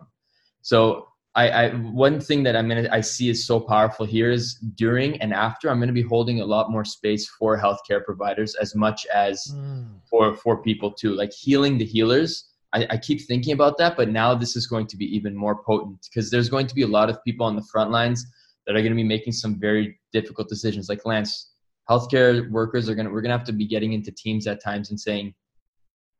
So 0.62 1.06
I, 1.36 1.48
I 1.48 1.68
one 1.70 2.20
thing 2.20 2.42
that 2.42 2.56
I'm 2.56 2.68
gonna 2.68 2.88
I 2.90 3.00
see 3.00 3.28
is 3.28 3.46
so 3.46 3.60
powerful 3.60 4.04
here 4.04 4.32
is 4.32 4.54
during 4.74 5.20
and 5.22 5.32
after 5.32 5.70
I'm 5.70 5.78
gonna 5.78 5.92
be 5.92 6.02
holding 6.02 6.40
a 6.40 6.44
lot 6.44 6.70
more 6.70 6.84
space 6.84 7.28
for 7.28 7.56
healthcare 7.56 8.04
providers 8.04 8.56
as 8.56 8.74
much 8.74 9.06
as 9.14 9.46
mm. 9.54 9.86
for 10.08 10.36
for 10.36 10.60
people 10.60 10.90
too. 10.90 11.14
Like 11.14 11.32
healing 11.32 11.78
the 11.78 11.84
healers. 11.84 12.46
I, 12.72 12.86
I 12.90 12.96
keep 12.96 13.20
thinking 13.22 13.52
about 13.52 13.78
that, 13.78 13.96
but 13.96 14.10
now 14.10 14.32
this 14.34 14.54
is 14.54 14.68
going 14.68 14.86
to 14.88 14.96
be 14.96 15.04
even 15.04 15.34
more 15.34 15.60
potent 15.62 16.08
because 16.08 16.30
there's 16.30 16.48
going 16.48 16.68
to 16.68 16.74
be 16.74 16.82
a 16.82 16.86
lot 16.86 17.10
of 17.10 17.22
people 17.24 17.44
on 17.44 17.56
the 17.56 17.64
front 17.64 17.90
lines 17.90 18.24
that 18.66 18.76
are 18.76 18.80
going 18.80 18.92
to 18.92 18.96
be 18.96 19.02
making 19.02 19.32
some 19.32 19.58
very 19.58 19.98
difficult 20.12 20.48
decisions. 20.48 20.88
Like 20.88 21.04
Lance, 21.04 21.52
healthcare 21.88 22.48
workers 22.50 22.88
are 22.88 22.94
gonna 22.94 23.10
we're 23.10 23.22
gonna 23.22 23.36
have 23.36 23.46
to 23.46 23.52
be 23.52 23.66
getting 23.66 23.92
into 23.92 24.12
teams 24.12 24.48
at 24.48 24.62
times 24.62 24.90
and 24.90 24.98
saying, 24.98 25.34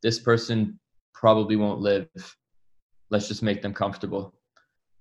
this 0.03 0.21
person 0.21 0.79
probably 1.15 1.57
won't 1.57 1.81
live. 1.81 2.09
Let's 3.11 3.27
just 3.27 3.43
make 3.43 3.61
them 3.61 3.75
comfortable 3.75 4.35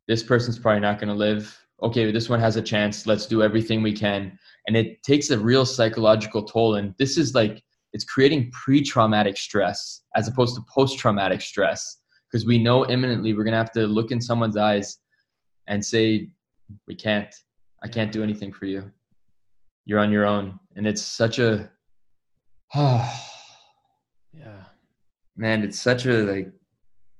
this 0.09 0.21
person's 0.21 0.59
probably 0.59 0.81
not 0.81 0.99
going 0.99 1.07
to 1.07 1.15
live. 1.15 1.57
Okay, 1.81 2.11
this 2.11 2.27
one 2.27 2.41
has 2.41 2.57
a 2.57 2.61
chance. 2.61 3.07
Let's 3.07 3.25
do 3.25 3.41
everything 3.41 3.81
we 3.81 3.93
can. 3.93 4.37
And 4.67 4.75
it 4.75 5.01
takes 5.03 5.29
a 5.29 5.39
real 5.39 5.65
psychological 5.65 6.43
toll. 6.43 6.75
And 6.75 6.93
this 6.99 7.17
is 7.17 7.33
like, 7.33 7.63
it's 7.93 8.03
creating 8.03 8.51
pre 8.51 8.83
traumatic 8.83 9.37
stress 9.37 10.01
as 10.17 10.27
opposed 10.27 10.55
to 10.55 10.61
post 10.69 10.99
traumatic 10.99 11.39
stress. 11.39 12.01
Because 12.29 12.45
we 12.45 12.61
know 12.61 12.85
imminently 12.89 13.33
we're 13.33 13.45
going 13.45 13.53
to 13.53 13.57
have 13.57 13.71
to 13.71 13.87
look 13.87 14.11
in 14.11 14.19
someone's 14.19 14.57
eyes 14.57 14.97
and 15.67 15.83
say, 15.83 16.29
We 16.85 16.95
can't. 16.95 17.33
I 17.81 17.87
can't 17.87 18.11
do 18.11 18.21
anything 18.21 18.51
for 18.51 18.65
you. 18.65 18.91
You're 19.85 19.99
on 19.99 20.11
your 20.11 20.25
own. 20.25 20.59
And 20.75 20.85
it's 20.85 21.01
such 21.01 21.39
a, 21.39 21.71
oh, 22.75 23.23
yeah 24.33 24.63
man, 25.39 25.63
it's 25.63 25.79
such 25.79 26.05
a 26.05 26.23
like 26.23 26.51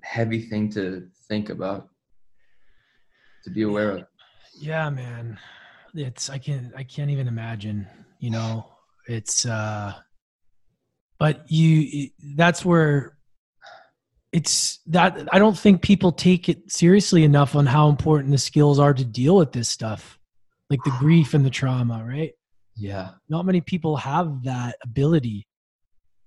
heavy 0.02 0.42
thing 0.42 0.70
to 0.70 1.08
think 1.30 1.50
about, 1.50 1.88
to 3.44 3.50
be 3.50 3.64
aware 3.64 3.92
of. 3.92 4.06
yeah 4.60 4.90
man 4.90 5.38
it's 5.96 6.30
i 6.30 6.38
can't 6.38 6.72
i 6.78 6.84
can't 6.84 7.10
even 7.10 7.28
imagine 7.28 7.88
you 8.20 8.30
know 8.30 8.66
it's 9.08 9.46
uh 9.46 9.94
but 11.20 11.50
you 11.52 12.10
that's 12.36 12.64
where 12.64 13.18
it's 14.32 14.80
that 14.86 15.28
i 15.32 15.40
don't 15.40 15.58
think 15.58 15.82
people 15.82 16.12
take 16.12 16.50
it 16.50 16.72
seriously 16.72 17.24
enough 17.24 17.56
on 17.56 17.66
how 17.66 17.90
important 17.90 18.32
the 18.32 18.38
skills 18.38 18.78
are 18.80 18.94
to 18.94 19.04
deal 19.06 19.36
with 19.36 19.52
this 19.52 19.68
stuff 19.70 20.20
like 20.70 20.80
the 20.84 20.96
grief 21.00 21.34
and 21.34 21.44
the 21.46 21.50
trauma 21.50 22.04
right 22.08 22.34
Yeah. 22.76 23.12
not 23.30 23.46
many 23.46 23.62
people 23.62 23.98
have 23.98 24.44
that 24.44 24.76
ability 24.84 25.48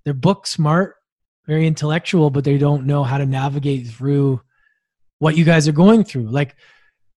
they're 0.04 0.14
book 0.14 0.46
smart 0.46 0.96
very 1.46 1.66
intellectual 1.66 2.30
but 2.30 2.42
they 2.44 2.58
don't 2.58 2.86
know 2.86 3.04
how 3.04 3.18
to 3.18 3.26
navigate 3.26 3.86
through 3.86 4.40
what 5.20 5.36
you 5.36 5.44
guys 5.44 5.68
are 5.68 5.72
going 5.72 6.02
through 6.02 6.28
like 6.28 6.56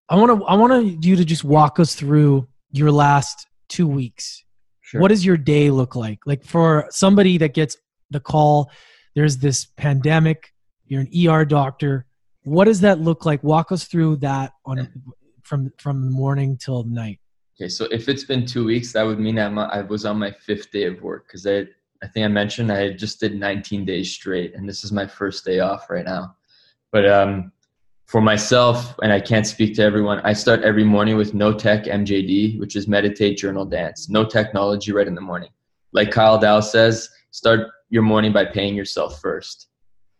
i 0.10 0.16
want 0.16 0.40
to 0.40 0.46
i 0.46 0.56
want 0.56 1.04
you 1.04 1.16
to 1.16 1.26
just 1.26 1.44
walk 1.44 1.80
us 1.80 1.96
through 1.96 2.48
your 2.72 2.92
last 2.92 3.48
two 3.70 3.88
weeks. 3.88 4.44
Sure. 4.82 5.02
what 5.02 5.08
does 5.08 5.26
your 5.26 5.38
day 5.38 5.72
look 5.72 5.96
like? 5.96 6.20
Like 6.28 6.44
for 6.44 6.86
somebody 6.92 7.40
that 7.40 7.54
gets 7.56 7.76
the 8.12 8.20
call 8.20 8.70
there's 9.16 9.38
this 9.38 9.66
pandemic 9.66 10.54
you're 10.88 11.02
an 11.02 11.28
er 11.28 11.46
doctor. 11.46 12.06
What 12.44 12.66
does 12.66 12.82
that 12.82 13.00
look 13.00 13.26
like? 13.26 13.44
Walk 13.44 13.72
us 13.72 13.86
through 13.86 14.18
that 14.18 14.54
on 14.66 14.88
from 15.44 15.72
from 15.78 16.12
morning 16.12 16.58
till 16.58 16.84
night. 16.84 17.20
Okay, 17.60 17.70
so 17.70 17.86
if 17.86 18.10
it's 18.10 18.24
been 18.24 18.46
two 18.46 18.66
weeks, 18.66 18.92
that 18.94 19.04
would 19.04 19.20
mean 19.20 19.40
I'm, 19.40 19.58
I 19.58 19.82
was 19.82 20.06
on 20.06 20.20
my 20.20 20.32
fifth 20.32 20.72
day 20.72 20.84
of 20.84 21.02
work 21.02 21.26
because 21.28 21.48
I, 21.48 21.66
I 22.04 22.08
think 22.08 22.26
I 22.26 22.28
mentioned 22.28 22.70
I 22.70 22.92
just 22.92 23.22
did 23.22 23.40
19 23.40 23.86
days 23.86 24.12
straight, 24.12 24.54
and 24.54 24.68
this 24.68 24.84
is 24.84 24.92
my 24.92 25.08
first 25.08 25.46
day 25.46 25.62
off 25.62 25.90
right 25.90 26.04
now. 26.04 26.36
But 26.92 27.10
um, 27.10 27.52
for 28.06 28.22
myself, 28.22 28.96
and 29.02 29.12
I 29.12 29.20
can't 29.20 29.48
speak 29.48 29.76
to 29.76 29.82
everyone, 29.82 30.20
I 30.24 30.34
start 30.34 30.62
every 30.62 30.84
morning 30.84 31.18
with 31.18 31.34
no 31.34 31.54
tech 31.54 31.86
MJD, 31.86 32.60
which 32.60 32.76
is 32.76 32.88
meditate, 32.88 33.38
journal, 33.38 33.66
dance. 33.66 34.10
No 34.10 34.24
technology 34.24 34.92
right 34.92 35.08
in 35.08 35.16
the 35.16 35.22
morning. 35.22 35.50
Like 35.92 36.12
Kyle 36.12 36.38
Dow 36.38 36.60
says, 36.60 37.10
start 37.32 37.70
your 37.90 38.04
morning 38.04 38.32
by 38.32 38.46
paying 38.46 38.76
yourself 38.76 39.20
first. 39.22 39.70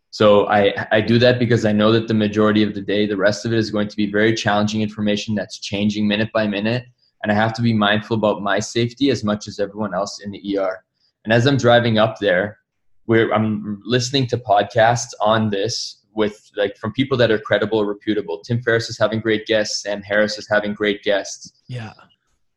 So 0.10 0.48
I, 0.48 0.74
I 0.92 1.02
do 1.02 1.20
that 1.20 1.40
because 1.40 1.66
I 1.66 1.74
know 1.74 1.92
that 1.92 2.08
the 2.08 2.14
majority 2.14 2.64
of 2.64 2.74
the 2.74 2.82
day, 2.82 3.06
the 3.06 3.18
rest 3.18 3.46
of 3.46 3.54
it 3.54 3.60
is 3.60 3.70
going 3.70 3.90
to 3.90 3.96
be 3.98 4.10
very 4.12 4.34
challenging 4.34 4.82
information 4.82 5.36
that's 5.36 5.60
changing 5.60 6.08
minute 6.08 6.32
by 6.34 6.48
minute 6.48 6.86
and 7.26 7.32
I 7.32 7.36
have 7.36 7.54
to 7.54 7.64
be 7.64 7.74
mindful 7.74 8.18
about 8.18 8.44
my 8.44 8.60
safety 8.60 9.10
as 9.10 9.24
much 9.24 9.48
as 9.48 9.60
everyone 9.60 9.96
else 9.96 10.20
in 10.24 10.30
the 10.30 10.60
ER. 10.60 10.84
And 11.24 11.34
as 11.34 11.48
I'm 11.48 11.58
driving 11.58 11.98
up 11.98 12.20
there, 12.20 12.60
where 13.06 13.34
I'm 13.34 13.82
listening 13.84 14.28
to 14.28 14.38
podcasts 14.38 15.10
on 15.20 15.50
this 15.50 16.05
with 16.16 16.50
like 16.56 16.78
from 16.78 16.94
people 16.94 17.18
that 17.18 17.32
are 17.32 17.40
credible 17.40 17.80
or 17.80 17.86
reputable. 17.86 18.40
Tim 18.40 18.62
Ferriss 18.62 18.90
is 18.90 18.98
having 18.98 19.20
great 19.20 19.46
guests. 19.46 19.84
Sam 19.84 20.02
Harris 20.02 20.38
is 20.38 20.48
having 20.50 20.74
great 20.74 21.04
guests. 21.04 21.54
yeah 21.68 21.94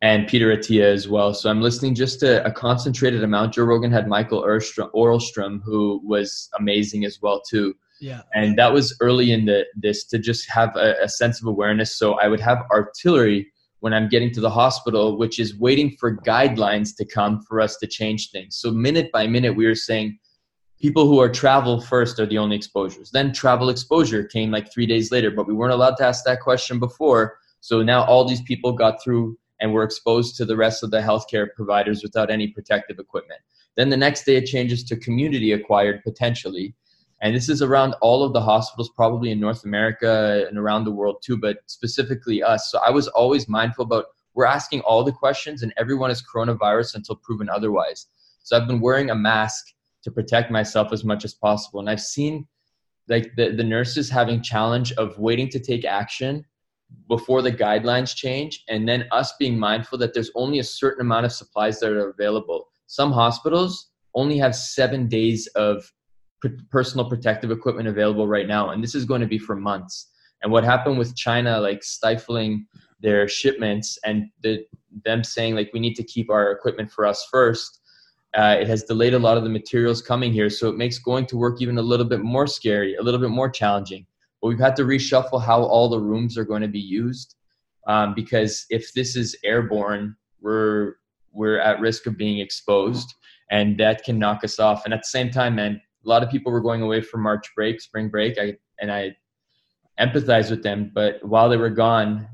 and 0.01 0.29
Peter 0.29 0.57
Attia 0.57 0.85
as 0.85 1.09
well. 1.09 1.35
So 1.35 1.51
I'm 1.51 1.61
listening 1.61 1.95
just 1.95 2.21
to 2.21 2.45
a 2.45 2.53
concentrated 2.53 3.25
amount. 3.25 3.55
Joe 3.55 3.65
Rogan 3.65 3.91
had 3.91 4.07
Michael 4.07 4.43
Osterholm, 4.43 5.61
who 5.65 6.01
was 6.05 6.49
amazing 6.59 7.05
as 7.05 7.21
well 7.21 7.41
too. 7.41 7.75
Yeah. 8.01 8.23
And 8.33 8.57
that 8.59 8.73
was 8.73 8.97
early 9.01 9.33
in 9.33 9.47
the 9.47 9.67
this 9.75 10.05
to 10.07 10.19
just 10.19 10.49
have 10.51 10.77
a, 10.77 10.95
a 11.03 11.09
sense 11.09 11.41
of 11.41 11.49
awareness. 11.49 11.99
So 11.99 12.15
I 12.15 12.29
would 12.29 12.41
have 12.41 12.59
artillery 12.71 13.51
when 13.81 13.93
I'm 13.93 14.09
getting 14.09 14.33
to 14.33 14.41
the 14.41 14.51
hospital, 14.51 15.19
which 15.19 15.41
is 15.41 15.59
waiting 15.59 15.97
for 15.99 16.17
guidelines 16.17 16.97
to 16.97 17.05
come 17.05 17.43
for 17.49 17.61
us 17.61 17.77
to 17.79 17.87
change 17.89 18.31
things. 18.31 18.57
So 18.57 18.71
minute 18.71 19.11
by 19.13 19.27
minute, 19.27 19.57
we 19.57 19.67
were 19.67 19.75
saying 19.75 20.19
people 20.81 21.07
who 21.07 21.19
are 21.19 21.29
travel 21.29 21.81
first 21.81 22.21
are 22.21 22.27
the 22.27 22.39
only 22.39 22.57
exposures. 22.57 23.11
Then 23.11 23.33
travel 23.33 23.69
exposure 23.69 24.25
came 24.25 24.51
like 24.51 24.73
three 24.73 24.87
days 24.87 25.11
later, 25.11 25.31
but 25.31 25.47
we 25.47 25.55
weren't 25.55 25.73
allowed 25.73 25.97
to 25.97 26.05
ask 26.05 26.25
that 26.25 26.41
question 26.41 26.79
before. 26.79 27.39
So 27.61 27.83
now 27.83 28.05
all 28.05 28.25
these 28.25 28.43
people 28.43 28.73
got 28.73 29.03
through 29.03 29.37
and 29.61 29.73
were 29.73 29.83
exposed 29.83 30.37
to 30.37 30.45
the 30.45 30.57
rest 30.57 30.83
of 30.83 30.91
the 30.91 31.01
healthcare 31.01 31.49
providers 31.55 32.03
without 32.03 32.31
any 32.31 32.49
protective 32.49 32.99
equipment. 32.99 33.41
Then 33.77 33.89
the 33.89 33.97
next 33.97 34.25
day 34.25 34.37
it 34.37 34.47
changes 34.47 34.85
to 34.85 34.97
community 34.97 35.53
acquired 35.53 36.03
potentially. 36.05 36.75
And 37.21 37.35
this 37.35 37.49
is 37.49 37.63
around 37.63 37.95
all 38.01 38.23
of 38.23 38.33
the 38.33 38.41
hospitals, 38.41 38.91
probably 38.95 39.33
in 39.33 39.41
North 39.41 39.65
America 39.65 40.47
and 40.49 40.57
around 40.57 40.85
the 40.85 40.93
world 40.93 41.17
too, 41.25 41.37
but 41.37 41.59
specifically 41.67 42.41
us. 42.41 42.71
So 42.71 42.79
I 42.87 42.91
was 42.91 43.09
always 43.09 43.49
mindful 43.49 43.85
about 43.85 44.07
we're 44.35 44.47
asking 44.47 44.83
all 44.83 45.03
the 45.03 45.11
questions 45.11 45.65
and 45.65 45.75
everyone 45.77 46.13
is 46.13 46.23
coronavirus 46.23 46.95
until 46.95 47.17
proven 47.17 47.49
otherwise. 47.49 48.07
So 48.45 48.57
I've 48.57 48.69
been 48.69 48.81
wearing 48.81 49.11
a 49.11 49.17
mask 49.17 49.75
to 50.09 50.15
protect 50.15 50.51
myself 50.51 50.93
as 50.93 51.05
much 51.05 51.25
as 51.25 51.35
possible. 51.35 51.81
And 51.81 51.91
I've 51.91 52.01
seen 52.01 52.47
like 53.09 53.31
the, 53.37 53.51
the 53.51 53.65
nurses 53.65 54.09
having 54.09 54.43
challenge 54.43 54.93
of 54.93 55.19
waiting 55.19 55.49
to 55.51 55.61
take 55.61 55.85
action 55.85 56.45
before 57.07 57.43
the 57.43 57.53
guidelines 57.53 58.15
change 58.15 58.65
and 58.69 58.89
then 58.89 59.07
us 59.13 59.35
being 59.39 59.59
mindful 59.59 59.99
that 59.99 60.15
there's 60.15 60.31
only 60.35 60.59
a 60.59 60.65
certain 60.65 61.03
amount 61.03 61.27
of 61.27 61.33
supplies 61.33 61.79
that 61.81 61.93
are 61.93 62.09
available 62.09 62.67
some 62.87 63.13
hospitals 63.13 63.91
only 64.15 64.39
have 64.39 64.57
seven 64.57 65.07
days 65.07 65.47
of 65.49 65.93
personal 66.71 67.07
protective 67.07 67.51
equipment 67.51 67.89
available 67.89 68.27
right 68.27 68.47
now 68.47 68.71
and 68.71 68.83
this 68.83 68.95
is 68.95 69.05
going 69.05 69.21
to 69.21 69.27
be 69.27 69.37
for 69.37 69.55
months 69.55 70.09
and 70.43 70.51
what 70.51 70.65
happened 70.65 70.97
with 70.97 71.15
china 71.15 71.61
like 71.61 71.85
stifling 71.85 72.67
their 73.01 73.29
shipments 73.29 73.99
and 74.07 74.31
the, 74.43 74.65
them 75.05 75.23
saying 75.23 75.55
like 75.55 75.71
we 75.75 75.81
need 75.81 75.95
to 75.95 76.03
keep 76.03 76.31
our 76.31 76.53
equipment 76.53 76.91
for 76.91 77.05
us 77.05 77.27
first 77.31 77.83
uh, 78.37 78.57
it 78.61 78.69
has 78.69 78.85
delayed 78.85 79.15
a 79.15 79.19
lot 79.19 79.37
of 79.37 79.45
the 79.45 79.51
materials 79.51 80.03
coming 80.03 80.33
here 80.33 80.51
so 80.51 80.69
it 80.69 80.77
makes 80.77 80.99
going 80.99 81.27
to 81.27 81.37
work 81.37 81.61
even 81.63 81.79
a 81.79 81.83
little 81.83 82.07
bit 82.07 82.21
more 82.21 82.47
scary 82.47 82.95
a 82.97 83.03
little 83.03 83.21
bit 83.21 83.31
more 83.31 83.49
challenging. 83.49 84.07
But 84.41 84.49
we've 84.49 84.59
had 84.59 84.77
to 84.77 84.85
reshuffle 84.85 85.43
how 85.43 85.63
all 85.63 85.89
the 85.89 85.99
rooms 85.99 86.39
are 86.39 86.45
going 86.45 86.63
to 86.63 86.69
be 86.69 86.81
used 86.81 87.35
um, 87.87 88.15
because 88.15 88.67
if 88.71 88.93
this 88.93 89.17
is 89.17 89.37
airborne 89.45 90.17
we're 90.41 90.95
we're 91.33 91.59
at 91.59 91.81
risk 91.81 92.07
of 92.07 92.17
being 92.17 92.39
exposed 92.39 93.15
and 93.51 93.79
that 93.79 94.05
can 94.05 94.19
knock 94.19 94.45
us 94.45 94.59
off. 94.59 94.85
And 94.85 94.93
at 94.93 95.01
the 95.01 95.09
same 95.09 95.31
time 95.31 95.57
man 95.57 95.81
a 96.05 96.09
lot 96.09 96.23
of 96.23 96.31
people 96.31 96.53
were 96.53 96.61
going 96.61 96.83
away 96.83 97.01
for 97.01 97.19
march 97.19 97.47
break 97.57 97.81
spring 97.81 98.09
break 98.09 98.39
I, 98.39 98.57
and 98.81 98.93
i 98.93 99.17
empathize 99.99 100.51
with 100.51 100.63
them. 100.63 100.93
But 100.95 101.25
while 101.25 101.49
they 101.49 101.57
were 101.57 101.71
gone 101.71 102.29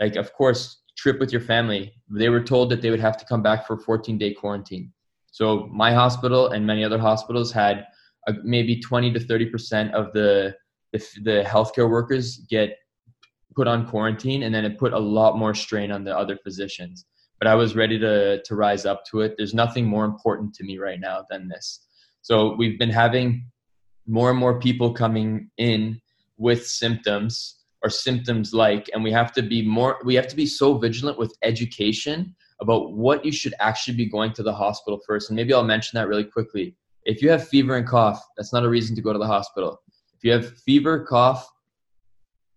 like 0.00 0.16
of 0.16 0.32
course 0.34 0.78
trip 0.96 1.20
with 1.20 1.30
your 1.30 1.42
family. 1.42 1.92
They 2.10 2.30
were 2.30 2.42
told 2.42 2.70
that 2.70 2.80
they 2.82 2.90
would 2.90 3.00
have 3.00 3.18
to 3.18 3.26
come 3.26 3.42
back 3.42 3.66
for 3.66 3.74
a 3.74 3.78
14 3.78 4.18
day 4.18 4.32
quarantine 4.32 4.92
so 5.36 5.68
my 5.70 5.92
hospital 5.92 6.48
and 6.48 6.66
many 6.66 6.82
other 6.82 6.98
hospitals 6.98 7.52
had 7.52 7.84
a, 8.26 8.32
maybe 8.42 8.80
20 8.80 9.12
to 9.12 9.20
30 9.20 9.50
percent 9.50 9.94
of 9.94 10.10
the 10.14 10.54
the, 10.94 10.98
the 11.24 11.44
healthcare 11.46 11.90
workers 11.90 12.38
get 12.48 12.78
put 13.54 13.68
on 13.68 13.86
quarantine 13.86 14.44
and 14.44 14.54
then 14.54 14.64
it 14.64 14.78
put 14.78 14.94
a 14.94 14.98
lot 14.98 15.36
more 15.36 15.54
strain 15.54 15.92
on 15.92 16.04
the 16.04 16.16
other 16.16 16.38
physicians. 16.42 17.04
But 17.38 17.48
i 17.48 17.54
was 17.54 17.76
ready 17.76 17.98
to 17.98 18.42
to 18.42 18.54
rise 18.54 18.86
up 18.86 19.04
to 19.10 19.20
it. 19.20 19.34
There's 19.36 19.52
nothing 19.52 19.84
more 19.84 20.06
important 20.06 20.54
to 20.54 20.64
me 20.64 20.78
right 20.78 20.98
now 20.98 21.26
than 21.28 21.48
this. 21.48 21.86
So 22.22 22.54
we've 22.54 22.78
been 22.78 22.96
having 23.04 23.44
more 24.06 24.30
and 24.30 24.38
more 24.38 24.58
people 24.58 24.94
coming 24.94 25.50
in 25.58 26.00
with 26.38 26.66
symptoms 26.66 27.56
or 27.82 27.90
symptoms 27.90 28.54
like 28.54 28.88
and 28.94 29.04
we 29.04 29.12
have 29.12 29.32
to 29.34 29.42
be 29.42 29.60
more 29.60 29.98
we 30.02 30.14
have 30.14 30.28
to 30.28 30.36
be 30.36 30.46
so 30.46 30.78
vigilant 30.78 31.18
with 31.18 31.36
education 31.42 32.34
about 32.60 32.92
what 32.92 33.24
you 33.24 33.32
should 33.32 33.54
actually 33.60 33.96
be 33.96 34.06
going 34.06 34.32
to 34.32 34.42
the 34.42 34.52
hospital 34.52 35.00
first 35.06 35.30
and 35.30 35.36
maybe 35.36 35.52
i'll 35.52 35.62
mention 35.64 35.96
that 35.96 36.08
really 36.08 36.24
quickly 36.24 36.74
if 37.04 37.22
you 37.22 37.30
have 37.30 37.46
fever 37.46 37.76
and 37.76 37.86
cough 37.86 38.22
that's 38.36 38.52
not 38.52 38.64
a 38.64 38.68
reason 38.68 38.96
to 38.96 39.02
go 39.02 39.12
to 39.12 39.18
the 39.18 39.26
hospital 39.26 39.80
if 40.16 40.24
you 40.24 40.32
have 40.32 40.58
fever, 40.60 41.04
cough, 41.04 41.50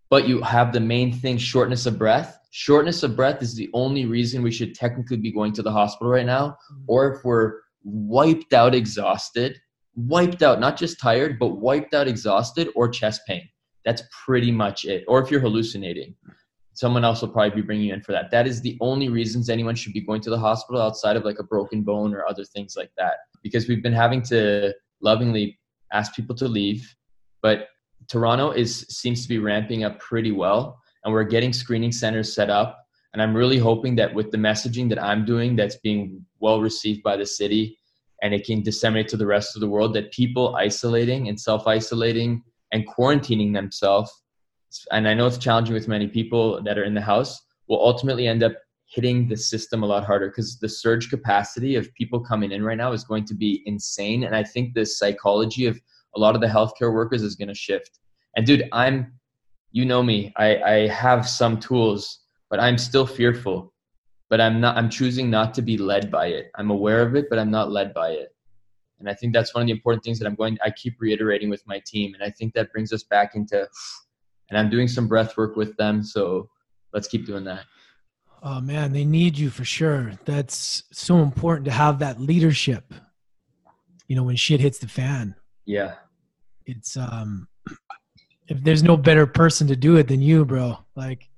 but 0.09 0.27
you 0.27 0.41
have 0.41 0.71
the 0.71 0.79
main 0.79 1.11
thing 1.11 1.37
shortness 1.37 1.85
of 1.85 1.97
breath, 1.97 2.39
shortness 2.51 3.03
of 3.03 3.15
breath 3.15 3.41
is 3.41 3.53
the 3.53 3.69
only 3.73 4.05
reason 4.05 4.41
we 4.41 4.51
should 4.51 4.73
technically 4.73 5.17
be 5.17 5.31
going 5.31 5.51
to 5.53 5.61
the 5.61 5.71
hospital 5.71 6.11
right 6.11 6.25
now. 6.25 6.57
Mm-hmm. 6.71 6.83
Or 6.87 7.13
if 7.13 7.25
we're 7.25 7.59
wiped 7.83 8.53
out, 8.53 8.73
exhausted, 8.73 9.59
wiped 9.95 10.41
out, 10.41 10.61
not 10.61 10.77
just 10.77 11.01
tired, 11.01 11.37
but 11.37 11.59
wiped 11.59 11.93
out, 11.93 12.07
exhausted, 12.07 12.69
or 12.75 12.87
chest 12.87 13.21
pain. 13.27 13.47
That's 13.83 14.03
pretty 14.25 14.51
much 14.51 14.85
it. 14.85 15.03
Or 15.07 15.21
if 15.21 15.29
you're 15.29 15.41
hallucinating, 15.41 16.15
someone 16.79 17.03
else 17.03 17.21
will 17.21 17.29
probably 17.29 17.61
be 17.61 17.65
bringing 17.65 17.87
you 17.87 17.93
in 17.93 18.01
for 18.01 18.13
that. 18.13 18.31
That 18.31 18.47
is 18.47 18.61
the 18.61 18.77
only 18.79 19.09
reasons 19.09 19.49
anyone 19.49 19.75
should 19.75 19.93
be 19.93 20.05
going 20.09 20.21
to 20.21 20.29
the 20.29 20.39
hospital 20.39 20.81
outside 20.81 21.17
of 21.17 21.25
like 21.25 21.39
a 21.39 21.43
broken 21.43 21.83
bone 21.83 22.13
or 22.13 22.25
other 22.27 22.45
things 22.45 22.75
like 22.77 22.91
that. 22.97 23.15
Because 23.43 23.67
we've 23.67 23.83
been 23.83 23.93
having 23.93 24.21
to 24.23 24.73
lovingly 25.01 25.59
ask 25.91 26.15
people 26.15 26.35
to 26.35 26.47
leave 26.47 26.95
but 27.41 27.67
Toronto 28.07 28.51
is 28.51 28.85
seems 28.89 29.23
to 29.23 29.29
be 29.29 29.39
ramping 29.39 29.83
up 29.83 29.99
pretty 29.99 30.31
well, 30.31 30.79
and 31.03 31.13
we're 31.13 31.23
getting 31.23 31.53
screening 31.53 31.91
centers 31.91 32.33
set 32.33 32.49
up. 32.49 32.77
And 33.13 33.21
I'm 33.21 33.35
really 33.35 33.57
hoping 33.57 33.95
that 33.95 34.13
with 34.13 34.31
the 34.31 34.37
messaging 34.37 34.89
that 34.89 35.01
I'm 35.01 35.25
doing, 35.25 35.55
that's 35.55 35.77
being 35.77 36.23
well 36.39 36.61
received 36.61 37.01
by 37.03 37.17
the 37.17 37.25
city, 37.25 37.77
and 38.21 38.33
it 38.33 38.45
can 38.45 38.61
disseminate 38.61 39.07
to 39.09 39.17
the 39.17 39.25
rest 39.25 39.55
of 39.55 39.61
the 39.61 39.69
world, 39.69 39.93
that 39.95 40.11
people 40.11 40.55
isolating 40.55 41.27
and 41.27 41.39
self 41.39 41.67
isolating 41.67 42.43
and 42.71 42.87
quarantining 42.87 43.53
themselves, 43.53 44.11
and 44.91 45.07
I 45.07 45.13
know 45.13 45.27
it's 45.27 45.37
challenging 45.37 45.73
with 45.73 45.87
many 45.87 46.07
people 46.07 46.61
that 46.63 46.77
are 46.77 46.83
in 46.83 46.93
the 46.93 47.01
house, 47.01 47.41
will 47.67 47.83
ultimately 47.83 48.27
end 48.27 48.43
up 48.43 48.53
hitting 48.85 49.27
the 49.27 49.37
system 49.37 49.83
a 49.83 49.85
lot 49.85 50.03
harder 50.03 50.29
because 50.29 50.57
the 50.57 50.69
surge 50.69 51.09
capacity 51.09 51.75
of 51.75 51.93
people 51.93 52.19
coming 52.19 52.51
in 52.51 52.63
right 52.63 52.77
now 52.77 52.91
is 52.91 53.03
going 53.03 53.23
to 53.25 53.35
be 53.35 53.61
insane. 53.65 54.23
And 54.23 54.35
I 54.35 54.43
think 54.43 54.73
the 54.73 54.85
psychology 54.85 55.67
of 55.67 55.79
a 56.15 56.19
lot 56.19 56.35
of 56.35 56.41
the 56.41 56.47
healthcare 56.47 56.93
workers 56.93 57.21
is 57.21 57.35
going 57.35 57.49
to 57.49 57.53
shift. 57.53 57.99
And 58.35 58.45
dude, 58.45 58.67
I'm, 58.71 59.13
you 59.71 59.85
know 59.85 60.01
me, 60.01 60.33
I, 60.37 60.57
I 60.57 60.87
have 60.87 61.29
some 61.29 61.59
tools, 61.59 62.19
but 62.49 62.59
I'm 62.59 62.77
still 62.77 63.05
fearful. 63.05 63.73
But 64.29 64.39
I'm 64.39 64.61
not. 64.61 64.77
I'm 64.77 64.91
choosing 64.91 65.31
not 65.31 65.55
to 65.55 65.63
be 65.63 65.75
led 65.75 66.11
by 66.11 66.27
it. 66.27 66.51
I'm 66.53 66.69
aware 66.69 67.01
of 67.01 67.15
it, 67.15 67.31
but 67.31 67.39
I'm 67.39 67.49
not 67.49 67.71
led 67.71 67.95
by 67.95 68.09
it. 68.11 68.29
And 68.99 69.09
I 69.09 69.13
think 69.15 69.33
that's 69.33 69.55
one 69.55 69.63
of 69.63 69.65
the 69.65 69.71
important 69.71 70.03
things 70.03 70.19
that 70.19 70.27
I'm 70.27 70.35
going. 70.35 70.55
I 70.63 70.69
keep 70.69 70.97
reiterating 70.99 71.49
with 71.49 71.65
my 71.65 71.81
team, 71.83 72.13
and 72.13 72.21
I 72.21 72.29
think 72.29 72.53
that 72.53 72.71
brings 72.71 72.93
us 72.93 73.01
back 73.01 73.33
into. 73.33 73.67
And 74.49 74.57
I'm 74.57 74.69
doing 74.69 74.87
some 74.87 75.07
breath 75.07 75.37
work 75.37 75.55
with 75.55 75.75
them, 75.77 76.03
so 76.03 76.49
let's 76.93 77.07
keep 77.07 77.25
doing 77.25 77.43
that. 77.45 77.65
Oh 78.41 78.61
man, 78.61 78.93
they 78.93 79.03
need 79.03 79.37
you 79.37 79.49
for 79.49 79.65
sure. 79.65 80.13
That's 80.25 80.83
so 80.91 81.19
important 81.19 81.65
to 81.65 81.71
have 81.71 81.99
that 81.99 82.21
leadership. 82.21 82.93
You 84.07 84.15
know, 84.15 84.23
when 84.23 84.37
shit 84.37 84.59
hits 84.59 84.79
the 84.79 84.87
fan. 84.87 85.35
Yeah. 85.65 85.95
It's 86.65 86.95
um 86.97 87.47
if 88.47 88.63
there's 88.63 88.81
no 88.81 88.97
better 88.97 89.27
person 89.27 89.67
to 89.67 89.75
do 89.75 89.97
it 89.97 90.07
than 90.07 90.21
you, 90.21 90.45
bro. 90.45 90.79
Like 90.95 91.29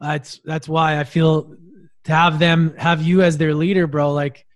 that's 0.00 0.40
that's 0.44 0.68
why 0.68 0.98
I 0.98 1.04
feel 1.04 1.56
to 2.04 2.12
have 2.12 2.38
them 2.38 2.74
have 2.78 3.02
you 3.02 3.22
as 3.22 3.36
their 3.36 3.54
leader, 3.54 3.86
bro. 3.86 4.12
Like 4.12 4.46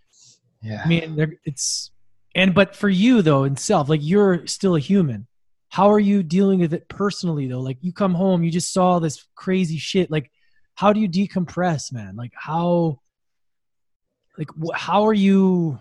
yeah. 0.63 0.83
I 0.85 0.89
mean, 0.89 1.37
it's 1.45 1.91
and 2.35 2.55
but 2.55 2.75
for 2.75 2.89
you 2.89 3.21
though, 3.21 3.45
in 3.45 3.57
self, 3.57 3.89
like 3.89 4.01
you're 4.03 4.47
still 4.47 4.77
a 4.77 4.81
human. 4.81 5.27
How 5.75 5.91
are 5.91 5.99
you 5.99 6.23
dealing 6.23 6.61
with 6.61 6.73
it 6.73 6.89
personally 6.89 7.49
though? 7.49 7.59
Like 7.59 7.79
you 7.81 7.93
come 7.93 8.15
home, 8.15 8.45
you 8.45 8.53
just 8.53 8.73
saw 8.73 9.01
this 9.01 9.27
crazy 9.35 9.77
shit. 9.77 10.09
Like, 10.09 10.31
how 10.77 10.93
do 10.93 11.01
you 11.01 11.09
decompress, 11.09 11.93
man? 11.93 12.15
Like 12.15 12.31
how, 12.33 13.01
like 14.39 14.51
how 14.73 15.05
are 15.05 15.13
you? 15.13 15.81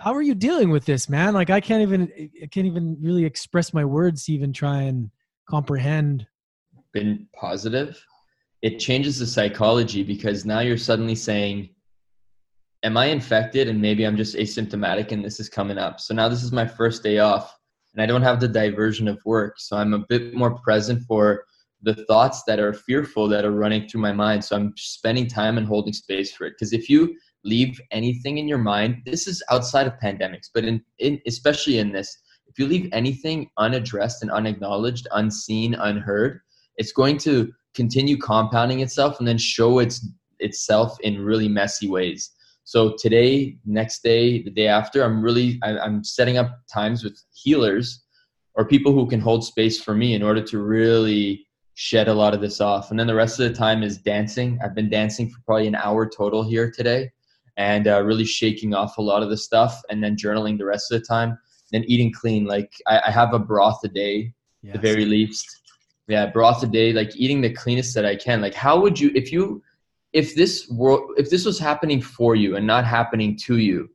how 0.00 0.12
are 0.12 0.22
you 0.22 0.34
dealing 0.34 0.70
with 0.70 0.84
this 0.86 1.08
man 1.08 1.34
like 1.34 1.50
i 1.50 1.60
can't 1.60 1.82
even 1.82 2.10
i 2.42 2.46
can't 2.46 2.64
even 2.64 2.96
really 3.02 3.24
express 3.24 3.74
my 3.74 3.84
words 3.84 4.24
to 4.24 4.32
even 4.32 4.52
try 4.52 4.82
and 4.82 5.10
comprehend 5.50 6.26
been 6.92 7.26
positive 7.34 8.00
it 8.62 8.78
changes 8.78 9.18
the 9.18 9.26
psychology 9.26 10.04
because 10.04 10.46
now 10.46 10.60
you're 10.60 10.78
suddenly 10.78 11.16
saying 11.16 11.68
am 12.84 12.96
i 12.96 13.06
infected 13.06 13.68
and 13.68 13.82
maybe 13.82 14.06
i'm 14.06 14.16
just 14.16 14.36
asymptomatic 14.36 15.10
and 15.10 15.24
this 15.24 15.40
is 15.40 15.48
coming 15.48 15.76
up 15.76 16.00
so 16.00 16.14
now 16.14 16.28
this 16.28 16.44
is 16.44 16.52
my 16.52 16.66
first 16.66 17.02
day 17.02 17.18
off 17.18 17.58
and 17.94 18.02
i 18.02 18.06
don't 18.06 18.22
have 18.22 18.40
the 18.40 18.48
diversion 18.48 19.08
of 19.08 19.18
work. 19.24 19.54
So 19.58 19.76
i'm 19.76 19.94
a 19.94 20.04
bit 20.08 20.34
more 20.34 20.58
present 20.58 21.02
for 21.04 21.44
the 21.82 21.94
thoughts 22.06 22.42
that 22.46 22.58
are 22.58 22.72
fearful 22.72 23.28
that 23.28 23.44
are 23.44 23.52
running 23.52 23.86
through 23.88 24.00
my 24.00 24.12
mind. 24.12 24.44
So 24.44 24.56
i'm 24.56 24.74
spending 24.76 25.26
time 25.26 25.58
and 25.58 25.66
holding 25.66 25.92
space 25.92 26.32
for 26.32 26.46
it. 26.46 26.54
Because 26.58 26.72
if 26.72 26.88
you 26.88 27.16
leave 27.44 27.80
anything 27.90 28.38
in 28.38 28.48
your 28.48 28.58
mind 28.58 29.02
this 29.04 29.26
is 29.26 29.42
outside 29.50 29.86
of 29.86 29.92
pandemics 30.02 30.48
but 30.54 30.64
in, 30.64 30.82
in 30.98 31.20
especially 31.26 31.78
in 31.78 31.92
this 31.92 32.16
if 32.46 32.58
you 32.58 32.66
leave 32.66 32.88
anything 32.92 33.50
unaddressed 33.58 34.22
and 34.22 34.30
unacknowledged 34.30 35.06
unseen 35.12 35.74
unheard 35.74 36.40
it's 36.78 36.92
going 36.92 37.18
to 37.18 37.52
continue 37.74 38.16
compounding 38.16 38.80
itself 38.80 39.18
and 39.18 39.28
then 39.28 39.36
show 39.36 39.78
its 39.78 40.06
itself 40.40 40.96
in 41.00 41.20
really 41.20 41.48
messy 41.48 41.88
ways. 41.88 42.30
So 42.64 42.96
today, 42.98 43.56
next 43.66 44.02
day, 44.02 44.42
the 44.42 44.50
day 44.50 44.66
after, 44.66 45.02
I'm 45.02 45.22
really 45.22 45.60
I, 45.62 45.78
I'm 45.78 46.02
setting 46.02 46.38
up 46.38 46.60
times 46.72 47.04
with 47.04 47.22
healers 47.32 48.02
or 48.54 48.64
people 48.66 48.92
who 48.92 49.06
can 49.06 49.20
hold 49.20 49.44
space 49.44 49.80
for 49.80 49.94
me 49.94 50.14
in 50.14 50.22
order 50.22 50.42
to 50.42 50.58
really 50.62 51.46
shed 51.74 52.08
a 52.08 52.14
lot 52.14 52.34
of 52.34 52.40
this 52.40 52.60
off. 52.60 52.90
And 52.90 52.98
then 52.98 53.06
the 53.06 53.14
rest 53.14 53.38
of 53.38 53.48
the 53.48 53.54
time 53.54 53.82
is 53.82 53.98
dancing. 53.98 54.58
I've 54.64 54.74
been 54.74 54.88
dancing 54.88 55.28
for 55.28 55.40
probably 55.44 55.66
an 55.66 55.74
hour 55.74 56.08
total 56.08 56.42
here 56.42 56.70
today 56.70 57.10
and 57.56 57.86
uh, 57.86 58.02
really 58.02 58.24
shaking 58.24 58.74
off 58.74 58.96
a 58.96 59.02
lot 59.02 59.22
of 59.22 59.30
the 59.30 59.36
stuff 59.36 59.80
and 59.90 60.02
then 60.02 60.16
journaling 60.16 60.56
the 60.56 60.64
rest 60.64 60.90
of 60.90 61.00
the 61.00 61.06
time. 61.06 61.38
Then 61.72 61.84
eating 61.84 62.12
clean. 62.12 62.44
Like 62.44 62.72
I, 62.86 63.02
I 63.06 63.10
have 63.10 63.34
a 63.34 63.38
broth 63.38 63.80
a 63.84 63.88
day, 63.88 64.32
yes. 64.62 64.74
the 64.74 64.78
very 64.78 65.04
least. 65.04 65.46
Yeah, 66.06 66.26
broth 66.26 66.62
a 66.62 66.66
day, 66.66 66.92
like 66.92 67.16
eating 67.16 67.40
the 67.40 67.52
cleanest 67.52 67.94
that 67.94 68.04
I 68.04 68.14
can. 68.14 68.40
Like 68.40 68.54
how 68.54 68.78
would 68.80 69.00
you 69.00 69.10
if 69.14 69.32
you 69.32 69.62
if 70.14 70.36
this 70.36 70.68
world 70.70 71.10
if 71.18 71.28
this 71.28 71.44
was 71.44 71.58
happening 71.58 72.00
for 72.00 72.34
you 72.36 72.56
and 72.56 72.66
not 72.66 72.86
happening 72.86 73.36
to 73.36 73.58
you, 73.58 73.90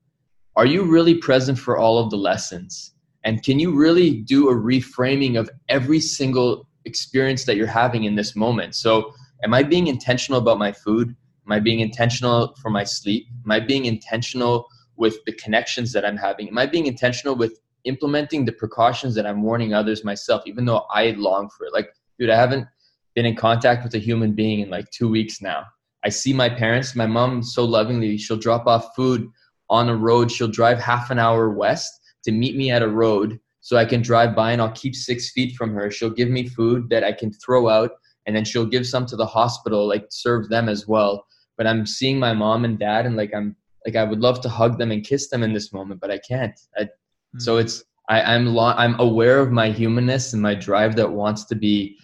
are 0.58 0.66
you 0.66 0.84
really 0.84 1.16
present 1.16 1.58
for 1.58 1.78
all 1.78 1.98
of 1.98 2.12
the 2.12 2.18
lessons? 2.18 2.94
And 3.24 3.42
can 3.42 3.58
you 3.60 3.76
really 3.76 4.22
do 4.22 4.50
a 4.50 4.54
reframing 4.54 5.40
of 5.40 5.50
every 5.70 6.02
single 6.02 6.68
experience 6.86 7.46
that 7.46 7.56
you're 7.56 7.68
having 7.68 8.04
in 8.04 8.16
this 8.16 8.36
moment? 8.36 8.76
So, 8.76 9.14
am 9.44 9.54
I 9.54 9.64
being 9.64 9.88
intentional 9.88 10.42
about 10.42 10.60
my 10.60 10.74
food? 10.74 11.16
Am 11.48 11.52
I 11.54 11.60
being 11.60 11.80
intentional 11.80 12.54
for 12.62 12.70
my 12.70 12.84
sleep? 12.84 13.28
Am 13.46 13.52
I 13.52 13.62
being 13.62 13.86
intentional 13.86 14.68
with 14.98 15.16
the 15.26 15.32
connections 15.34 15.94
that 15.94 16.06
I'm 16.06 16.18
having? 16.18 16.50
Am 16.50 16.58
I 16.58 16.66
being 16.66 16.86
intentional 16.86 17.36
with 17.36 17.60
implementing 17.86 18.44
the 18.44 18.52
precautions 18.52 19.16
that 19.16 19.26
I'm 19.26 19.42
warning 19.42 19.74
others 19.74 20.04
myself, 20.04 20.44
even 20.46 20.66
though 20.66 20.86
I 20.92 21.12
long 21.12 21.50
for 21.50 21.66
it? 21.66 21.74
Like, 21.74 21.90
dude, 22.20 22.30
I 22.30 22.36
haven't 22.36 22.68
been 23.16 23.26
in 23.26 23.38
contact 23.38 23.86
with 23.86 23.96
a 23.96 24.00
human 24.00 24.34
being 24.34 24.60
in 24.60 24.70
like 24.70 24.90
two 24.92 25.08
weeks 25.10 25.42
now. 25.42 25.64
I 26.06 26.10
see 26.10 26.34
my 26.34 26.50
parents. 26.50 26.96
My 26.96 27.06
mom 27.06 27.44
so 27.44 27.66
lovingly, 27.66 28.18
she'll 28.18 28.38
drop 28.38 28.68
off 28.68 28.96
food 28.96 29.30
on 29.70 29.90
a 29.90 29.96
road. 29.96 30.32
She'll 30.32 30.48
drive 30.48 30.80
half 30.80 31.12
an 31.12 31.20
hour 31.20 31.50
west 31.50 32.02
to 32.24 32.32
meet 32.32 32.56
me 32.56 32.72
at 32.72 32.82
a 32.82 32.88
road 32.88 33.40
so 33.62 33.78
I 33.78 33.86
can 33.86 34.02
drive 34.02 34.36
by 34.36 34.52
and 34.52 34.62
I'll 34.62 34.72
keep 34.72 34.96
six 34.96 35.32
feet 35.32 35.56
from 35.56 35.74
her. 35.74 35.92
She'll 35.92 36.10
give 36.10 36.30
me 36.30 36.48
food 36.48 36.90
that 36.90 37.04
I 37.04 37.12
can 37.12 37.32
throw 37.34 37.70
out 37.70 37.92
and 38.26 38.36
then 38.36 38.46
she'll 38.46 38.66
give 38.66 38.88
some 38.88 39.06
to 39.08 39.16
the 39.16 39.26
hospital, 39.26 39.88
like 39.88 40.06
serve 40.10 40.50
them 40.50 40.70
as 40.70 40.88
well. 40.88 41.26
But 41.58 41.68
I'm 41.68 41.86
seeing 41.86 42.20
my 42.20 42.34
mom 42.34 42.66
and 42.66 42.80
dad 42.80 43.06
and 43.06 43.16
like 43.16 43.34
I'm 43.34 43.56
like 43.86 43.96
I 43.96 44.04
would 44.04 44.20
love 44.20 44.42
to 44.42 44.50
hug 44.50 44.78
them 44.78 44.92
and 44.92 45.04
kiss 45.04 45.30
them 45.30 45.44
in 45.44 45.54
this 45.54 45.74
moment, 45.74 46.00
but 46.00 46.12
I 46.12 46.20
can't. 46.20 46.58
I, 46.78 46.84
mm-hmm. 46.84 47.40
So 47.40 47.58
it's 47.58 47.84
I, 48.08 48.22
I'm 48.22 48.48
lo- 48.48 48.76
I'm 48.78 49.00
aware 49.00 49.40
of 49.40 49.52
my 49.52 49.72
humanness 49.72 50.34
and 50.34 50.42
my 50.42 50.56
drive 50.56 50.96
that 50.96 51.12
wants 51.12 51.46
to 51.46 51.56
be 51.56 51.98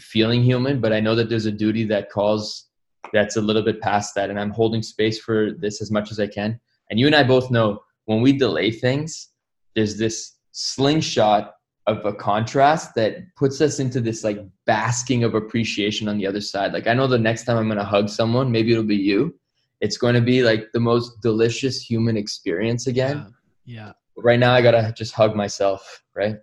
feeling 0.00 0.42
human, 0.42 0.80
but 0.80 0.92
I 0.92 1.00
know 1.00 1.14
that 1.14 1.28
there's 1.28 1.46
a 1.46 1.52
duty 1.52 1.84
that 1.84 2.10
calls 2.10 2.65
that's 3.12 3.36
a 3.36 3.40
little 3.40 3.62
bit 3.62 3.80
past 3.80 4.14
that, 4.14 4.30
and 4.30 4.38
I'm 4.38 4.50
holding 4.50 4.82
space 4.82 5.18
for 5.18 5.52
this 5.52 5.80
as 5.80 5.90
much 5.90 6.10
as 6.10 6.20
I 6.20 6.26
can. 6.26 6.60
And 6.90 7.00
you 7.00 7.06
and 7.06 7.14
I 7.14 7.22
both 7.22 7.50
know 7.50 7.80
when 8.04 8.20
we 8.20 8.32
delay 8.32 8.70
things, 8.70 9.28
there's 9.74 9.98
this 9.98 10.36
slingshot 10.52 11.52
of 11.86 12.04
a 12.04 12.12
contrast 12.12 12.94
that 12.96 13.18
puts 13.36 13.60
us 13.60 13.78
into 13.78 14.00
this 14.00 14.24
like 14.24 14.40
basking 14.64 15.22
of 15.22 15.34
appreciation 15.34 16.08
on 16.08 16.18
the 16.18 16.26
other 16.26 16.40
side. 16.40 16.72
Like 16.72 16.86
I 16.86 16.94
know 16.94 17.06
the 17.06 17.18
next 17.18 17.44
time 17.44 17.56
I'm 17.56 17.66
going 17.66 17.78
to 17.78 17.84
hug 17.84 18.08
someone, 18.08 18.50
maybe 18.50 18.72
it'll 18.72 18.84
be 18.84 18.96
you. 18.96 19.38
It's 19.80 19.96
going 19.96 20.14
to 20.14 20.20
be 20.20 20.42
like 20.42 20.68
the 20.72 20.80
most 20.80 21.20
delicious 21.20 21.80
human 21.80 22.16
experience 22.16 22.86
again. 22.86 23.32
Yeah. 23.64 23.86
yeah. 23.86 23.92
Right 24.16 24.38
now 24.38 24.52
I 24.52 24.62
got 24.62 24.72
to 24.72 24.92
just 24.96 25.12
hug 25.12 25.36
myself, 25.36 26.02
right? 26.14 26.36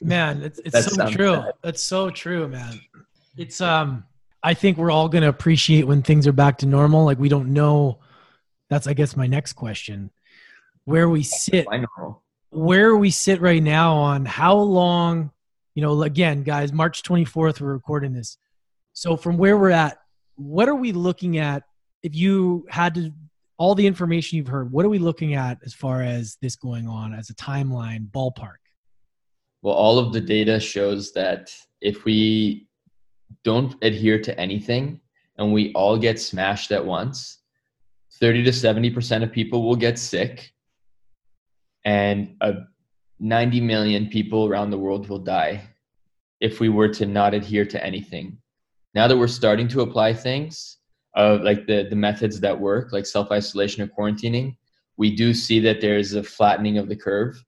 Man, 0.00 0.42
it's 0.42 0.60
it's 0.64 0.94
so 0.94 1.10
true. 1.10 1.36
Bad. 1.36 1.52
That's 1.62 1.82
so 1.82 2.08
true, 2.08 2.48
man. 2.48 2.80
It's 3.36 3.60
um 3.60 4.04
I 4.42 4.54
think 4.54 4.78
we're 4.78 4.90
all 4.90 5.08
going 5.08 5.22
to 5.22 5.28
appreciate 5.28 5.86
when 5.86 6.02
things 6.02 6.26
are 6.26 6.32
back 6.32 6.58
to 6.58 6.66
normal. 6.66 7.04
Like 7.04 7.18
we 7.18 7.28
don't 7.28 7.52
know 7.52 8.00
that's 8.70 8.86
I 8.86 8.94
guess 8.94 9.16
my 9.16 9.26
next 9.26 9.52
question. 9.54 10.10
Where 10.84 11.08
we 11.10 11.22
sit 11.22 11.66
where 12.50 12.96
we 12.96 13.10
sit 13.10 13.40
right 13.40 13.62
now 13.62 13.96
on 13.96 14.24
how 14.24 14.56
long, 14.56 15.30
you 15.74 15.82
know, 15.82 16.02
again, 16.02 16.42
guys, 16.42 16.72
March 16.72 17.02
24th, 17.02 17.60
we're 17.60 17.72
recording 17.72 18.12
this. 18.12 18.38
So 18.92 19.16
from 19.16 19.36
where 19.36 19.56
we're 19.56 19.70
at, 19.70 19.98
what 20.36 20.68
are 20.68 20.74
we 20.74 20.92
looking 20.92 21.38
at? 21.38 21.64
If 22.02 22.16
you 22.16 22.66
had 22.68 22.94
to, 22.94 23.12
all 23.56 23.74
the 23.74 23.86
information 23.86 24.38
you've 24.38 24.48
heard, 24.48 24.72
what 24.72 24.84
are 24.84 24.88
we 24.88 24.98
looking 24.98 25.34
at 25.34 25.58
as 25.64 25.74
far 25.74 26.02
as 26.02 26.38
this 26.40 26.56
going 26.56 26.88
on 26.88 27.12
as 27.12 27.30
a 27.30 27.34
timeline 27.34 28.10
ballpark? 28.10 28.56
Well, 29.62 29.74
all 29.74 29.98
of 29.98 30.12
the 30.12 30.20
data 30.20 30.58
shows 30.58 31.12
that 31.12 31.54
if 31.80 32.04
we 32.04 32.66
don't 33.44 33.74
adhere 33.82 34.20
to 34.20 34.38
anything 34.38 35.00
and 35.38 35.52
we 35.52 35.72
all 35.72 35.96
get 35.96 36.20
smashed 36.20 36.72
at 36.72 36.84
once, 36.84 37.38
30 38.20 38.44
to 38.44 38.50
70% 38.50 39.22
of 39.22 39.32
people 39.32 39.62
will 39.62 39.76
get 39.76 39.98
sick 39.98 40.52
and 41.84 42.36
a 42.40 42.54
90 43.18 43.60
million 43.60 44.08
people 44.08 44.46
around 44.46 44.70
the 44.70 44.78
world 44.78 45.08
will 45.08 45.18
die 45.18 45.62
if 46.40 46.60
we 46.60 46.68
were 46.68 46.88
to 46.88 47.06
not 47.06 47.34
adhere 47.34 47.64
to 47.64 47.84
anything. 47.84 48.38
Now 48.94 49.06
that 49.06 49.16
we're 49.16 49.28
starting 49.28 49.68
to 49.68 49.82
apply 49.82 50.14
things, 50.14 50.78
uh, 51.16 51.38
like 51.42 51.66
the, 51.66 51.86
the 51.88 51.96
methods 51.96 52.40
that 52.40 52.58
work, 52.58 52.92
like 52.92 53.06
self 53.06 53.30
isolation 53.30 53.82
or 53.82 53.88
quarantining, 53.88 54.56
we 54.96 55.14
do 55.14 55.32
see 55.34 55.60
that 55.60 55.80
there's 55.80 56.14
a 56.14 56.22
flattening 56.22 56.78
of 56.78 56.88
the 56.88 56.96
curve. 56.96 57.42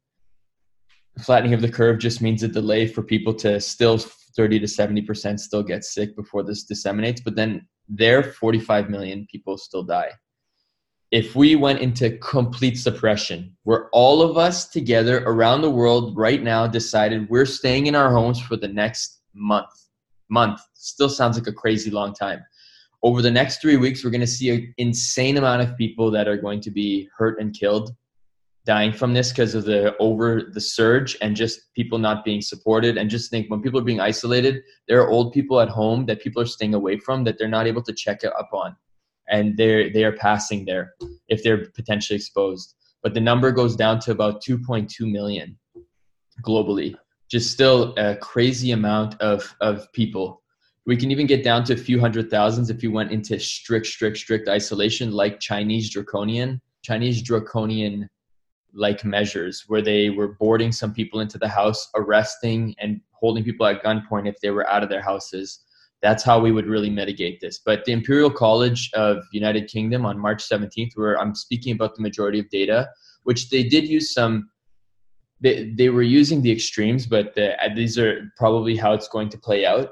Flattening 1.21 1.55
of 1.55 1.61
the 1.61 1.71
curve 1.71 1.99
just 1.99 2.23
means 2.23 2.42
a 2.42 2.49
delay 2.49 2.87
for 2.87 3.03
people 3.03 3.35
to 3.35 3.61
still 3.61 3.99
30 4.37 4.61
to 4.61 4.66
70% 4.66 5.38
still 5.38 5.62
get 5.62 5.85
sick 5.85 6.16
before 6.16 6.42
this 6.42 6.64
disseminates, 6.64 7.21
but 7.21 7.37
then 7.37 7.66
there 7.88 8.23
45 8.23 8.90
million 8.90 9.27
people 9.31 9.59
still 9.59 9.83
die 9.83 10.12
if 11.12 11.37
we 11.37 11.55
went 11.57 11.81
into 11.81 12.16
complete 12.18 12.79
suppression, 12.79 13.55
where 13.64 13.90
all 13.90 14.23
of 14.23 14.38
us 14.38 14.66
together 14.66 15.23
around 15.27 15.61
the 15.61 15.71
world 15.71 16.16
right 16.16 16.42
now 16.42 16.66
decided 16.66 17.29
we're 17.29 17.45
staying 17.45 17.87
in 17.87 17.95
our 17.95 18.11
homes 18.11 18.40
for 18.40 18.57
the 18.57 18.66
next 18.66 19.21
month, 19.35 19.71
month 20.31 20.61
still 20.73 21.11
sounds 21.11 21.37
like 21.37 21.47
a 21.47 21.53
crazy 21.53 21.90
long 21.90 22.14
time. 22.14 22.42
Over 23.03 23.21
the 23.21 23.31
next 23.31 23.61
three 23.61 23.77
weeks, 23.77 24.03
we're 24.03 24.11
going 24.11 24.23
to 24.23 24.27
see 24.27 24.51
an 24.51 24.75
insane 24.79 25.37
amount 25.37 25.61
of 25.61 25.77
people 25.77 26.11
that 26.12 26.29
are 26.29 26.38
going 26.38 26.62
to 26.62 26.71
be 26.71 27.09
hurt 27.16 27.38
and 27.38 27.53
killed, 27.53 27.90
dying 28.64 28.92
from 28.92 29.12
this 29.12 29.31
because 29.31 29.55
of 29.55 29.64
the 29.64 29.96
over 29.98 30.42
the 30.53 30.61
surge 30.61 31.16
and 31.20 31.35
just 31.35 31.75
people 31.75 31.98
not 31.98 32.25
being 32.25 32.40
supported. 32.40 32.96
And 32.96 33.11
just 33.11 33.31
think 33.31 33.51
when 33.51 33.61
people 33.61 33.81
are 33.81 33.85
being 33.85 34.01
isolated, 34.01 34.62
there 34.88 35.01
are 35.03 35.11
old 35.11 35.33
people 35.33 35.61
at 35.61 35.68
home 35.68 36.07
that 36.07 36.22
people 36.22 36.42
are 36.42 36.46
staying 36.46 36.75
away 36.75 36.98
from 36.98 37.25
that 37.25 37.38
they're 37.38 37.48
not 37.48 37.66
able 37.66 37.83
to 37.83 37.92
check 37.92 38.25
up 38.25 38.51
on 38.53 38.77
and 39.29 39.57
they're 39.57 39.90
they 39.92 40.05
are 40.05 40.12
passing 40.12 40.64
there 40.64 40.94
if 41.29 41.42
they're 41.42 41.66
potentially 41.75 42.16
exposed. 42.16 42.75
But 43.03 43.14
the 43.14 43.20
number 43.20 43.51
goes 43.51 43.75
down 43.75 43.98
to 44.01 44.12
about 44.12 44.42
2.2 44.44 45.11
million 45.11 45.59
globally. 46.46 46.94
Just 47.29 47.51
still 47.51 47.94
a 47.96 48.16
crazy 48.16 48.70
amount 48.72 49.20
of 49.20 49.55
of 49.61 49.90
people. 49.92 50.42
We 50.85 50.96
can 50.96 51.11
even 51.12 51.27
get 51.27 51.44
down 51.44 51.64
to 51.64 51.75
a 51.75 51.77
few 51.77 52.01
hundred 52.01 52.31
thousands 52.31 52.68
if 52.68 52.83
you 52.83 52.90
went 52.90 53.12
into 53.12 53.38
strict, 53.38 53.87
strict, 53.87 54.18
strict 54.18 54.48
isolation, 54.48 55.12
like 55.12 55.38
Chinese 55.38 55.90
draconian, 55.90 56.61
Chinese 56.83 57.22
draconian 57.22 58.09
like 58.74 59.04
measures 59.04 59.64
where 59.66 59.82
they 59.82 60.11
were 60.11 60.37
boarding 60.40 60.72
some 60.72 60.92
people 60.92 61.20
into 61.20 61.38
the 61.38 61.48
house, 61.48 61.88
arresting 61.94 62.74
and 62.78 63.00
holding 63.12 63.44
people 63.44 63.66
at 63.66 63.82
gunpoint 63.82 64.28
if 64.28 64.40
they 64.40 64.50
were 64.50 64.68
out 64.68 64.82
of 64.82 64.88
their 64.88 65.02
houses 65.02 65.61
that's 66.02 66.24
how 66.24 66.40
we 66.40 66.50
would 66.50 66.66
really 66.66 66.90
mitigate 66.90 67.40
this. 67.40 67.61
But 67.64 67.85
the 67.85 67.92
Imperial 67.92 68.30
College 68.30 68.90
of 68.92 69.18
United 69.32 69.68
Kingdom 69.68 70.04
on 70.04 70.18
March 70.18 70.46
17th, 70.46 70.90
where 70.96 71.18
I'm 71.18 71.35
speaking 71.35 71.72
about 71.72 71.94
the 71.94 72.02
majority 72.02 72.40
of 72.40 72.50
data, 72.50 72.90
which 73.22 73.50
they 73.50 73.62
did 73.62 73.87
use 73.87 74.12
some, 74.12 74.50
they, 75.40 75.72
they 75.76 75.90
were 75.90 76.02
using 76.02 76.42
the 76.42 76.50
extremes, 76.50 77.06
but 77.06 77.35
the, 77.37 77.54
these 77.76 77.96
are 77.98 78.30
probably 78.37 78.76
how 78.76 78.92
it's 78.92 79.08
going 79.08 79.28
to 79.28 79.38
play 79.38 79.64
out. 79.64 79.90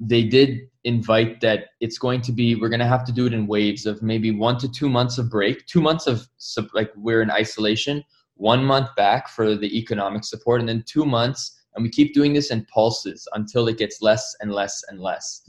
They 0.00 0.22
did 0.22 0.60
invite 0.84 1.40
that 1.40 1.66
it's 1.80 1.98
going 1.98 2.20
to 2.22 2.32
be, 2.32 2.54
we're 2.54 2.68
going 2.68 2.78
to 2.78 2.86
have 2.86 3.04
to 3.06 3.12
do 3.12 3.26
it 3.26 3.32
in 3.32 3.48
waves 3.48 3.84
of 3.84 4.00
maybe 4.00 4.30
one 4.30 4.58
to 4.58 4.70
two 4.70 4.88
months 4.88 5.18
of 5.18 5.28
break, 5.28 5.66
two 5.66 5.80
months 5.80 6.06
of 6.06 6.24
like 6.72 6.92
we're 6.96 7.20
in 7.20 7.32
isolation, 7.32 8.04
one 8.38 8.64
month 8.64 8.88
back 8.96 9.28
for 9.28 9.54
the 9.54 9.78
economic 9.78 10.24
support, 10.24 10.60
and 10.60 10.68
then 10.68 10.82
two 10.86 11.04
months 11.04 11.58
and 11.78 11.84
we 11.84 11.90
keep 11.90 12.12
doing 12.12 12.32
this 12.32 12.50
in 12.50 12.64
pulses 12.64 13.28
until 13.34 13.68
it 13.68 13.78
gets 13.78 14.02
less 14.02 14.34
and 14.40 14.52
less 14.52 14.82
and 14.88 14.98
less. 14.98 15.48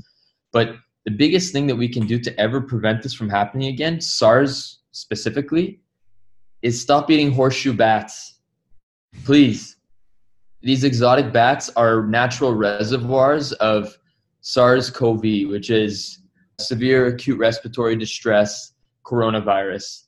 But 0.51 0.76
the 1.05 1.11
biggest 1.11 1.51
thing 1.51 1.66
that 1.68 1.76
we 1.76 1.89
can 1.89 2.05
do 2.05 2.20
to 2.20 2.39
ever 2.39 2.61
prevent 2.61 3.01
this 3.01 3.16
from 3.16 3.30
happening 3.30 3.68
again, 3.68 3.99
SARS 3.99 4.80
specifically, 4.91 5.82
is 6.61 6.80
stop 6.80 7.09
eating 7.09 7.32
horseshoe 7.32 7.74
bats. 7.74 8.41
Please. 9.24 9.78
These 10.61 10.84
exotic 10.84 11.34
bats 11.34 11.72
are 11.76 12.05
natural 12.05 12.53
reservoirs 12.53 13.53
of 13.53 13.97
SARS 14.41 14.91
CoV, 14.91 15.49
which 15.49 15.72
is 15.72 16.20
severe 16.59 17.07
acute 17.07 17.39
respiratory 17.39 17.95
distress 17.95 18.74
coronavirus. 19.03 20.03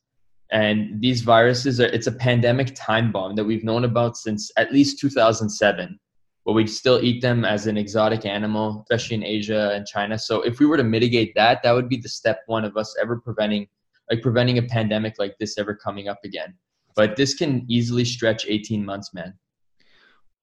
And 0.52 1.02
these 1.02 1.22
viruses 1.22 1.80
are, 1.80 1.86
it's 1.86 2.08
a 2.08 2.12
pandemic 2.12 2.74
time 2.76 3.12
bomb 3.12 3.36
that 3.36 3.46
we've 3.46 3.64
known 3.64 3.86
about 3.86 4.18
since 4.18 4.52
at 4.58 4.72
least 4.74 5.00
2007 5.00 6.00
but 6.46 6.54
we 6.54 6.66
still 6.66 7.04
eat 7.04 7.22
them 7.22 7.46
as 7.46 7.68
an 7.68 7.78
exotic 7.78 8.26
animal, 8.26 8.82
especially 8.82 9.16
in 9.16 9.24
Asia 9.24 9.72
and 9.74 9.86
China. 9.86 10.18
So 10.18 10.42
if 10.42 10.60
we 10.60 10.66
were 10.66 10.78
to 10.78 10.84
mitigate 10.84 11.36
that, 11.36 11.62
that 11.64 11.72
would 11.72 11.88
be 11.88 11.98
the 11.98 12.10
step 12.10 12.42
one 12.48 12.66
of 12.66 12.78
us 12.78 12.96
ever 13.02 13.20
preventing 13.20 13.68
like 14.10 14.22
preventing 14.22 14.58
a 14.58 14.64
pandemic 14.64 15.14
like 15.20 15.38
this 15.40 15.58
ever 15.58 15.74
coming 15.74 16.10
up 16.10 16.20
again. 16.26 16.54
But 16.96 17.16
this 17.16 17.34
can 17.34 17.66
easily 17.70 18.04
stretch 18.04 18.46
18 18.46 18.84
months, 18.84 19.14
man. 19.14 19.34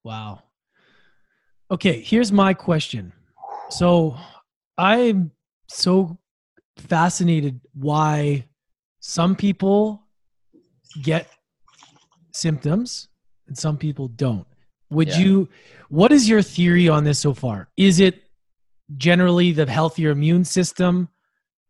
Wow. 0.05 0.43
Okay, 1.71 2.01
here's 2.01 2.33
my 2.33 2.55
question. 2.55 3.13
So 3.69 4.17
I'm 4.79 5.33
so 5.69 6.17
fascinated 6.79 7.61
why 7.75 8.47
some 9.01 9.37
people 9.37 10.03
get 11.03 11.29
symptoms 12.33 13.09
and 13.47 13.57
some 13.57 13.77
people 13.77 14.09
don't. 14.09 14.47
Would 14.91 15.09
Yeah. 15.09 15.19
you 15.19 15.49
what 15.91 16.13
is 16.13 16.29
your 16.29 16.43
theory 16.43 16.89
on 16.89 17.05
this 17.05 17.19
so 17.19 17.33
far? 17.35 17.69
Is 17.77 18.01
it 18.01 18.23
generally 18.97 19.53
the 19.53 19.67
healthier 19.67 20.11
immune 20.11 20.45
system 20.45 21.09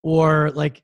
or 0.03 0.51
like 0.53 0.83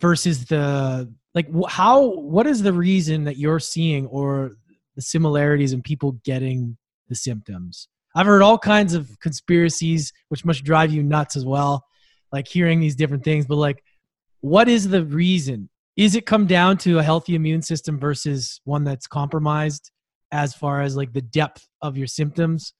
versus 0.00 0.46
the 0.46 1.12
like 1.34 1.48
how 1.68 2.06
what 2.20 2.46
is 2.46 2.62
the 2.62 2.72
reason 2.72 3.24
that 3.24 3.36
you're 3.36 3.60
seeing 3.60 4.06
or 4.06 4.56
the 4.96 5.02
similarities 5.02 5.72
in 5.72 5.82
people 5.82 6.12
getting 6.24 6.76
the 7.08 7.14
symptoms? 7.14 7.88
I've 8.14 8.26
heard 8.26 8.42
all 8.42 8.58
kinds 8.58 8.94
of 8.94 9.18
conspiracies 9.20 10.12
which 10.28 10.44
must 10.44 10.64
drive 10.64 10.92
you 10.92 11.02
nuts 11.02 11.36
as 11.36 11.44
well, 11.44 11.84
like 12.32 12.46
hearing 12.48 12.80
these 12.80 12.94
different 12.96 13.24
things, 13.24 13.46
but 13.46 13.56
like 13.56 13.82
what 14.40 14.68
is 14.68 14.88
the 14.88 15.04
reason? 15.04 15.68
Is 15.96 16.16
it 16.16 16.26
come 16.26 16.46
down 16.46 16.76
to 16.78 16.98
a 16.98 17.02
healthy 17.02 17.34
immune 17.36 17.62
system 17.62 17.98
versus 17.98 18.60
one 18.64 18.82
that's 18.84 19.06
compromised 19.06 19.90
as 20.32 20.52
far 20.52 20.82
as 20.82 20.96
like 20.96 21.12
the 21.12 21.22
depth 21.22 21.68
of 21.82 21.96
your 21.96 22.08
symptoms? 22.08 22.72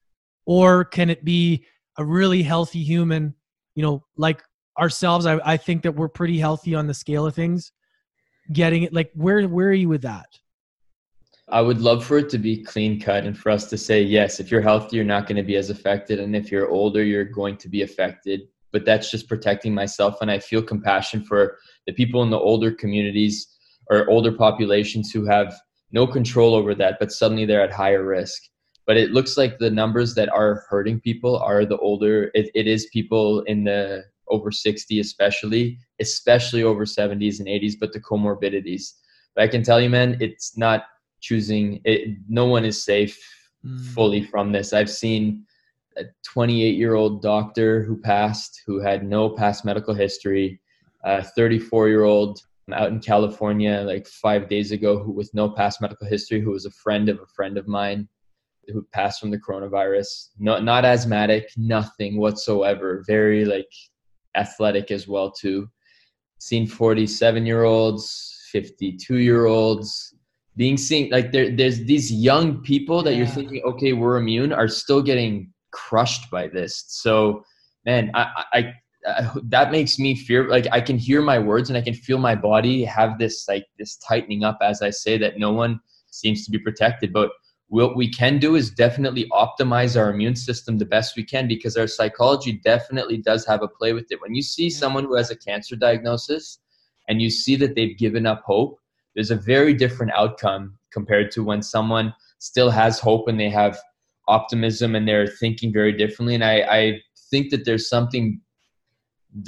Or 0.46 0.84
can 0.84 1.10
it 1.10 1.24
be 1.24 1.64
a 1.96 2.04
really 2.04 2.42
healthy 2.42 2.82
human, 2.82 3.34
you 3.76 3.82
know, 3.82 4.04
like 4.16 4.42
ourselves? 4.78 5.26
I, 5.26 5.38
I 5.44 5.56
think 5.56 5.82
that 5.82 5.94
we're 5.94 6.08
pretty 6.08 6.38
healthy 6.38 6.74
on 6.74 6.86
the 6.86 6.94
scale 6.94 7.26
of 7.26 7.34
things. 7.34 7.72
Getting 8.52 8.82
it 8.82 8.92
like 8.92 9.10
where 9.14 9.48
where 9.48 9.68
are 9.68 9.72
you 9.72 9.88
with 9.88 10.02
that? 10.02 10.26
I 11.48 11.60
would 11.60 11.80
love 11.80 12.04
for 12.04 12.18
it 12.18 12.28
to 12.30 12.38
be 12.38 12.62
clean 12.62 13.00
cut 13.00 13.24
and 13.24 13.36
for 13.36 13.50
us 13.50 13.68
to 13.70 13.78
say, 13.78 14.02
yes, 14.02 14.40
if 14.40 14.50
you're 14.50 14.62
healthy, 14.62 14.96
you're 14.96 15.04
not 15.04 15.26
going 15.26 15.36
to 15.36 15.42
be 15.42 15.56
as 15.56 15.70
affected. 15.70 16.18
And 16.18 16.34
if 16.34 16.50
you're 16.50 16.70
older, 16.70 17.02
you're 17.02 17.24
going 17.24 17.56
to 17.58 17.68
be 17.68 17.82
affected. 17.82 18.48
But 18.74 18.84
that's 18.84 19.10
just 19.10 19.28
protecting 19.28 19.72
myself. 19.72 20.16
And 20.20 20.30
I 20.30 20.38
feel 20.38 20.62
compassion 20.62 21.24
for 21.24 21.56
the 21.86 21.94
people 21.94 22.22
in 22.22 22.28
the 22.30 22.38
older 22.38 22.70
communities 22.70 23.48
or 23.88 24.10
older 24.10 24.32
populations 24.32 25.10
who 25.10 25.24
have 25.24 25.54
no 25.92 26.06
control 26.06 26.54
over 26.54 26.74
that, 26.74 26.96
but 27.00 27.12
suddenly 27.12 27.46
they're 27.46 27.62
at 27.62 27.72
higher 27.72 28.04
risk. 28.04 28.42
But 28.86 28.98
it 28.98 29.12
looks 29.12 29.38
like 29.38 29.58
the 29.58 29.70
numbers 29.70 30.14
that 30.16 30.28
are 30.28 30.64
hurting 30.68 31.00
people 31.00 31.38
are 31.38 31.64
the 31.64 31.78
older, 31.78 32.30
it, 32.34 32.50
it 32.54 32.66
is 32.66 32.86
people 32.92 33.40
in 33.42 33.64
the 33.64 34.04
over 34.28 34.50
60, 34.50 35.00
especially, 35.00 35.78
especially 36.00 36.62
over 36.62 36.84
70s 36.84 37.38
and 37.38 37.48
80s, 37.48 37.74
but 37.80 37.92
the 37.94 38.00
comorbidities. 38.00 38.92
But 39.34 39.44
I 39.44 39.48
can 39.48 39.62
tell 39.62 39.80
you, 39.80 39.88
man, 39.88 40.18
it's 40.20 40.58
not 40.58 40.84
choosing 41.24 41.80
it 41.84 42.18
no 42.28 42.44
one 42.44 42.64
is 42.64 42.84
safe 42.84 43.18
Mm. 43.64 43.80
fully 43.94 44.22
from 44.22 44.52
this 44.52 44.74
i've 44.74 44.90
seen 44.90 45.42
a 45.96 46.04
28 46.24 46.76
year 46.76 46.94
old 46.94 47.22
doctor 47.22 47.82
who 47.82 47.96
passed 47.96 48.62
who 48.66 48.80
had 48.80 49.04
no 49.04 49.30
past 49.30 49.64
medical 49.64 49.94
history 49.94 50.60
a 51.04 51.22
34 51.22 51.88
year 51.88 52.04
old 52.04 52.40
out 52.72 52.88
in 52.88 52.98
california 52.98 53.82
like 53.86 54.06
five 54.06 54.48
days 54.48 54.72
ago 54.72 54.98
who 54.98 55.12
with 55.12 55.30
no 55.34 55.50
past 55.50 55.80
medical 55.80 56.06
history 56.06 56.40
who 56.40 56.50
was 56.50 56.64
a 56.64 56.70
friend 56.70 57.08
of 57.08 57.18
a 57.20 57.26
friend 57.36 57.58
of 57.58 57.68
mine 57.68 58.08
who 58.68 58.86
passed 58.92 59.20
from 59.20 59.30
the 59.30 59.38
coronavirus. 59.38 60.28
No, 60.38 60.58
not 60.58 60.84
asthmatic 60.84 61.50
nothing 61.56 62.18
whatsoever. 62.18 63.02
Very 63.06 63.44
like 63.44 63.70
athletic 64.36 64.90
as 64.90 65.06
well 65.06 65.30
too. 65.30 65.68
Seen 66.38 66.66
47 66.66 67.46
year 67.46 67.64
olds 67.64 68.48
52 68.52 69.16
year 69.16 69.46
olds 69.46 70.14
being 70.56 70.76
seen 70.76 71.10
like 71.10 71.32
there 71.32 71.50
there's 71.50 71.84
these 71.84 72.12
young 72.12 72.60
people 72.62 73.02
that 73.02 73.14
you're 73.16 73.26
thinking 73.26 73.60
okay 73.64 73.92
we're 73.92 74.18
immune 74.18 74.52
are 74.52 74.68
still 74.68 75.02
getting 75.02 75.50
crushed 75.74 76.30
by 76.30 76.48
this. 76.48 76.84
So 76.88 77.44
man 77.84 78.10
I, 78.14 78.44
I 78.52 78.74
I 79.06 79.30
that 79.44 79.70
makes 79.70 79.98
me 79.98 80.14
fear 80.16 80.48
like 80.48 80.66
i 80.72 80.80
can 80.80 80.96
hear 80.96 81.20
my 81.20 81.38
words 81.38 81.68
and 81.68 81.76
i 81.76 81.82
can 81.82 81.92
feel 81.92 82.16
my 82.16 82.34
body 82.34 82.82
have 82.84 83.18
this 83.18 83.46
like 83.46 83.66
this 83.78 83.98
tightening 83.98 84.44
up 84.44 84.56
as 84.62 84.80
i 84.80 84.88
say 84.88 85.18
that 85.18 85.38
no 85.38 85.52
one 85.52 85.78
seems 86.14 86.44
to 86.44 86.50
be 86.50 86.58
protected. 86.58 87.12
But 87.12 87.30
what 87.68 87.96
we 87.96 88.10
can 88.10 88.38
do 88.38 88.54
is 88.54 88.70
definitely 88.70 89.28
optimize 89.32 89.98
our 89.98 90.10
immune 90.10 90.36
system 90.36 90.78
the 90.78 90.84
best 90.84 91.16
we 91.16 91.24
can 91.24 91.48
because 91.48 91.76
our 91.76 91.86
psychology 91.86 92.60
definitely 92.64 93.18
does 93.18 93.44
have 93.46 93.62
a 93.62 93.68
play 93.68 93.92
with 93.92 94.10
it. 94.10 94.20
When 94.20 94.34
you 94.34 94.42
see 94.42 94.70
someone 94.70 95.04
who 95.04 95.16
has 95.16 95.30
a 95.30 95.36
cancer 95.36 95.74
diagnosis 95.74 96.60
and 97.08 97.20
you 97.20 97.30
see 97.30 97.56
that 97.56 97.74
they've 97.74 97.98
given 97.98 98.26
up 98.26 98.42
hope 98.46 98.78
there's 99.14 99.30
a 99.30 99.36
very 99.36 99.74
different 99.74 100.12
outcome 100.16 100.76
compared 100.92 101.30
to 101.30 101.44
when 101.44 101.62
someone 101.62 102.12
still 102.38 102.70
has 102.70 102.98
hope 102.98 103.28
and 103.28 103.38
they 103.38 103.48
have 103.48 103.78
optimism 104.28 104.94
and 104.94 105.06
they're 105.06 105.26
thinking 105.26 105.72
very 105.72 105.92
differently. 105.92 106.34
And 106.34 106.44
I, 106.44 106.60
I 106.60 107.00
think 107.30 107.50
that 107.50 107.64
there's 107.64 107.88
something, 107.88 108.40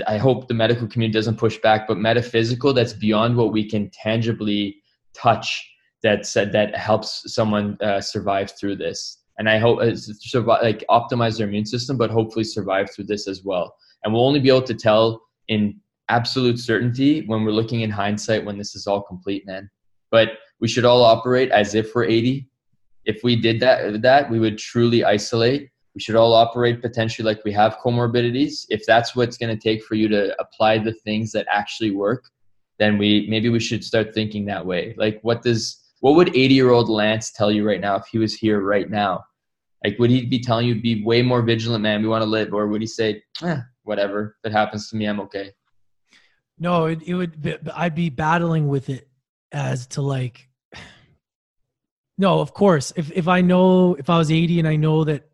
I 0.07 0.19
hope 0.19 0.49
the 0.49 0.55
medical 0.55 0.87
community 0.87 1.17
doesn't 1.17 1.37
push 1.37 1.59
back, 1.59 1.87
but 1.87 1.99
metaphysical 1.99 2.73
that's 2.73 2.93
beyond 2.93 3.37
what 3.37 3.53
we 3.53 3.69
can 3.69 3.91
tangibly 3.91 4.77
touch 5.15 5.65
that 6.03 6.27
said 6.27 6.53
that 6.53 6.77
helps 6.77 7.23
someone 7.35 7.77
uh, 7.81 8.01
survive 8.01 8.53
through 8.59 8.77
this. 8.77 9.23
And 9.39 9.49
I 9.49 9.59
hope 9.59 9.81
uh, 9.81 9.95
survive, 9.95 10.63
like 10.63 10.85
optimize 10.91 11.39
their 11.39 11.49
immune 11.49 11.67
system, 11.67 11.97
but 11.97 12.11
hopefully 12.11 12.45
survive 12.45 12.91
through 12.91 13.05
this 13.05 13.29
as 13.29 13.43
well. 13.45 13.77
And 14.05 14.13
we'll 14.13 14.27
only 14.27 14.41
be 14.41 14.49
able 14.49 14.63
to 14.63 14.75
tell 14.75 15.23
in 15.49 15.79
absolute 16.09 16.59
certainty 16.59 17.25
when 17.27 17.45
we're 17.45 17.51
looking 17.51 17.81
in 17.81 17.91
hindsight 17.91 18.45
when 18.45 18.59
this 18.59 18.75
is 18.75 18.87
all 18.87 19.03
complete, 19.03 19.47
man. 19.47 19.69
But 20.11 20.29
we 20.61 20.69
should 20.69 20.85
all 20.85 21.03
operate 21.03 21.51
as 21.51 21.75
if 21.75 21.95
we're 21.95 22.05
80. 22.05 22.49
If 23.07 23.23
we 23.25 23.37
did 23.37 23.61
that, 23.61 24.03
that 24.03 24.31
we 24.31 24.39
would 24.39 24.59
truly 24.59 25.05
isolate. 25.05 25.71
We 25.95 26.01
should 26.01 26.17
all 26.17 26.35
operate 26.35 26.83
potentially 26.83 27.25
like 27.25 27.43
we 27.45 27.53
have 27.53 27.79
comorbidities. 27.83 28.67
If 28.69 28.85
that's 28.85 29.17
what's 29.17 29.39
going 29.39 29.57
to 29.57 29.63
take 29.63 29.83
for 29.83 29.95
you 29.95 30.09
to 30.09 30.39
apply 30.39 30.79
the 30.79 30.93
things 30.93 31.33
that 31.33 31.47
actually 31.51 31.93
work, 31.93 32.29
then 32.79 32.99
we 32.99 33.27
maybe 33.31 33.49
we 33.49 33.61
should 33.61 33.83
start 33.83 34.13
thinking 34.13 34.45
that 34.47 34.67
way. 34.67 34.95
Like, 34.99 35.21
what 35.23 35.43
does 35.43 35.83
what 36.01 36.15
would 36.17 36.37
80 36.37 36.55
year 36.55 36.71
old 36.71 36.89
Lance 36.91 37.33
tell 37.33 37.51
you 37.51 37.67
right 37.67 37.81
now 37.81 37.97
if 37.97 38.07
he 38.07 38.19
was 38.19 38.35
here 38.35 38.61
right 38.61 38.91
now? 38.91 39.25
Like, 39.85 39.99
would 39.99 40.11
he 40.11 40.27
be 40.27 40.41
telling 40.41 40.67
you 40.67 40.81
be 40.81 41.03
way 41.05 41.23
more 41.23 41.43
vigilant, 41.43 41.83
man? 41.83 42.03
We 42.03 42.09
want 42.09 42.23
to 42.23 42.29
live, 42.29 42.53
or 42.53 42.67
would 42.67 42.81
he 42.81 42.87
say, 42.87 43.23
eh, 43.43 43.61
whatever, 43.85 44.37
if 44.43 44.51
it 44.51 44.53
happens 44.53 44.91
to 44.91 44.97
me, 44.97 45.07
I'm 45.07 45.21
okay? 45.21 45.53
No, 46.59 46.87
it, 46.87 47.03
it 47.03 47.15
would. 47.15 47.41
Be, 47.41 47.57
I'd 47.75 47.95
be 47.95 48.11
battling 48.11 48.69
with 48.69 48.89
it 48.89 49.09
as 49.53 49.87
to 49.89 50.03
like. 50.03 50.46
No, 52.19 52.41
of 52.41 52.55
course. 52.55 52.93
If 52.97 53.13
if 53.13 53.29
I 53.29 53.41
know 53.41 53.95
if 53.95 54.09
I 54.09 54.19
was 54.19 54.31
eighty 54.31 54.59
and 54.59 54.67
I 54.69 54.77
know 54.77 55.05
that 55.05 55.29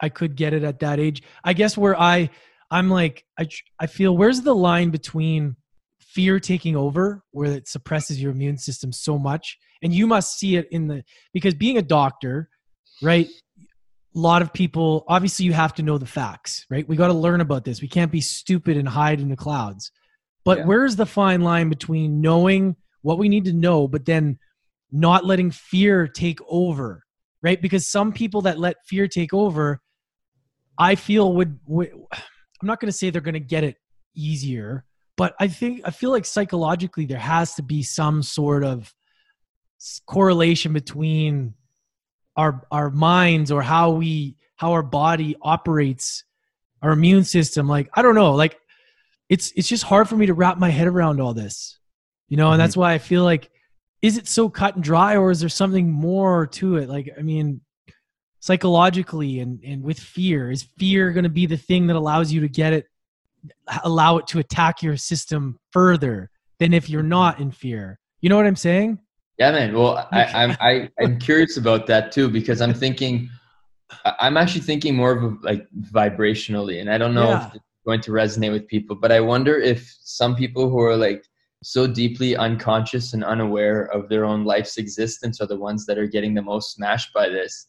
I 0.00 0.08
could 0.08 0.36
get 0.36 0.52
it 0.52 0.62
at 0.62 0.80
that 0.80 1.00
age, 1.00 1.22
I 1.42 1.52
guess 1.52 1.76
where 1.76 1.98
I 2.00 2.30
I'm 2.70 2.88
like 2.90 3.24
I 3.38 3.48
I 3.78 3.86
feel 3.86 4.16
where's 4.16 4.42
the 4.42 4.54
line 4.54 4.90
between 4.90 5.56
fear 6.00 6.38
taking 6.38 6.76
over 6.76 7.24
where 7.32 7.50
it 7.52 7.66
suppresses 7.68 8.22
your 8.22 8.30
immune 8.30 8.56
system 8.56 8.92
so 8.92 9.18
much 9.18 9.58
and 9.82 9.92
you 9.92 10.06
must 10.06 10.38
see 10.38 10.54
it 10.54 10.68
in 10.70 10.86
the 10.86 11.02
because 11.32 11.54
being 11.54 11.76
a 11.76 11.82
doctor 11.82 12.48
right 13.02 13.26
a 13.58 14.18
lot 14.18 14.40
of 14.40 14.52
people 14.52 15.04
obviously 15.08 15.44
you 15.44 15.52
have 15.52 15.74
to 15.74 15.82
know 15.82 15.98
the 15.98 16.06
facts 16.06 16.66
right 16.70 16.88
we 16.88 16.94
got 16.94 17.08
to 17.08 17.12
learn 17.12 17.40
about 17.40 17.64
this 17.64 17.82
we 17.82 17.88
can't 17.88 18.12
be 18.12 18.20
stupid 18.20 18.76
and 18.76 18.88
hide 18.88 19.20
in 19.20 19.28
the 19.28 19.36
clouds 19.36 19.90
but 20.44 20.58
Yeah. 20.58 20.66
where's 20.66 20.94
the 20.94 21.06
fine 21.06 21.40
line 21.40 21.68
between 21.68 22.20
knowing 22.20 22.76
what 23.02 23.18
we 23.18 23.28
need 23.28 23.46
to 23.46 23.52
know 23.52 23.88
but 23.88 24.04
then 24.04 24.38
not 24.94 25.24
letting 25.24 25.50
fear 25.50 26.06
take 26.06 26.38
over 26.48 27.04
right? 27.42 27.60
Because 27.60 27.86
some 27.86 28.10
people 28.10 28.40
that 28.42 28.58
let 28.58 28.76
fear 28.86 29.06
take 29.06 29.34
over 29.34 29.82
i 30.78 30.94
feel 30.94 31.32
would, 31.34 31.58
would 31.66 31.90
i'm 32.12 32.66
not 32.66 32.80
going 32.80 32.90
to 32.90 32.96
say 32.96 33.10
they're 33.10 33.20
going 33.20 33.34
to 33.34 33.40
get 33.40 33.64
it 33.64 33.76
easier 34.16 34.84
but 35.16 35.34
i 35.40 35.48
think 35.48 35.80
i 35.84 35.90
feel 35.90 36.10
like 36.10 36.24
psychologically 36.24 37.06
there 37.06 37.18
has 37.18 37.54
to 37.54 37.62
be 37.62 37.82
some 37.82 38.22
sort 38.22 38.64
of 38.64 38.92
correlation 40.06 40.72
between 40.72 41.54
our 42.36 42.66
our 42.70 42.90
minds 42.90 43.52
or 43.52 43.62
how 43.62 43.90
we 43.90 44.36
how 44.56 44.72
our 44.72 44.82
body 44.82 45.36
operates 45.42 46.24
our 46.82 46.92
immune 46.92 47.24
system 47.24 47.68
like 47.68 47.88
i 47.94 48.02
don't 48.02 48.14
know 48.14 48.32
like 48.32 48.58
it's 49.28 49.52
it's 49.56 49.68
just 49.68 49.84
hard 49.84 50.08
for 50.08 50.16
me 50.16 50.26
to 50.26 50.34
wrap 50.34 50.58
my 50.58 50.70
head 50.70 50.86
around 50.86 51.20
all 51.20 51.34
this 51.34 51.78
you 52.28 52.36
know? 52.36 52.46
And 52.46 52.54
mm-hmm. 52.54 52.58
that's 52.60 52.76
why 52.76 52.94
i 52.94 52.98
feel 52.98 53.22
like 53.22 53.50
is 54.04 54.18
it 54.18 54.28
so 54.28 54.48
cut 54.50 54.74
and 54.74 54.84
dry 54.84 55.16
or 55.16 55.30
is 55.30 55.40
there 55.40 55.48
something 55.48 55.90
more 55.90 56.46
to 56.46 56.76
it 56.76 56.88
like 56.88 57.08
i 57.18 57.22
mean 57.22 57.60
psychologically 58.40 59.40
and 59.40 59.60
and 59.64 59.82
with 59.82 59.98
fear 59.98 60.50
is 60.50 60.62
fear 60.78 61.10
going 61.12 61.24
to 61.24 61.30
be 61.30 61.46
the 61.46 61.56
thing 61.56 61.86
that 61.86 61.96
allows 61.96 62.30
you 62.32 62.40
to 62.40 62.48
get 62.48 62.72
it 62.72 62.86
allow 63.84 64.18
it 64.18 64.26
to 64.26 64.38
attack 64.38 64.82
your 64.82 64.96
system 64.96 65.58
further 65.72 66.30
than 66.58 66.72
if 66.74 66.90
you're 66.90 67.02
not 67.02 67.40
in 67.40 67.50
fear 67.50 67.98
you 68.20 68.28
know 68.28 68.36
what 68.36 68.46
i'm 68.46 68.56
saying 68.56 68.98
Yeah, 69.38 69.50
man. 69.50 69.74
Well, 69.74 70.06
I, 70.12 70.22
I'm 70.40 70.52
I, 70.60 70.72
I'm 71.02 71.18
curious 71.18 71.56
about 71.56 71.86
that 71.88 72.12
too 72.12 72.28
because 72.38 72.60
I'm 72.64 72.74
thinking 72.84 73.28
I- 74.04 74.16
I'm 74.24 74.36
actually 74.36 74.64
thinking 74.70 74.94
more 74.94 75.12
of 75.16 75.20
a, 75.24 75.30
like 75.50 75.66
vibrationally, 75.90 76.76
and 76.80 76.88
I 76.94 76.96
don't 76.98 77.14
know 77.20 77.30
Yeah. 77.30 77.48
if 77.48 77.54
it's 77.56 77.64
going 77.88 78.00
to 78.06 78.10
resonate 78.20 78.52
with 78.56 78.66
people, 78.74 78.94
but 79.04 79.10
I 79.10 79.20
wonder 79.20 79.54
if 79.72 79.80
some 80.20 80.32
people 80.42 80.64
who 80.70 80.78
are 80.88 80.96
like 80.96 81.22
so 81.64 81.86
deeply 81.86 82.36
unconscious 82.36 83.14
and 83.14 83.24
unaware 83.24 83.86
of 83.86 84.08
their 84.10 84.26
own 84.26 84.44
life's 84.44 84.76
existence 84.76 85.40
are 85.40 85.46
the 85.46 85.56
ones 85.56 85.86
that 85.86 85.96
are 85.96 86.06
getting 86.06 86.34
the 86.34 86.42
most 86.42 86.74
smashed 86.74 87.12
by 87.14 87.28
this, 87.28 87.68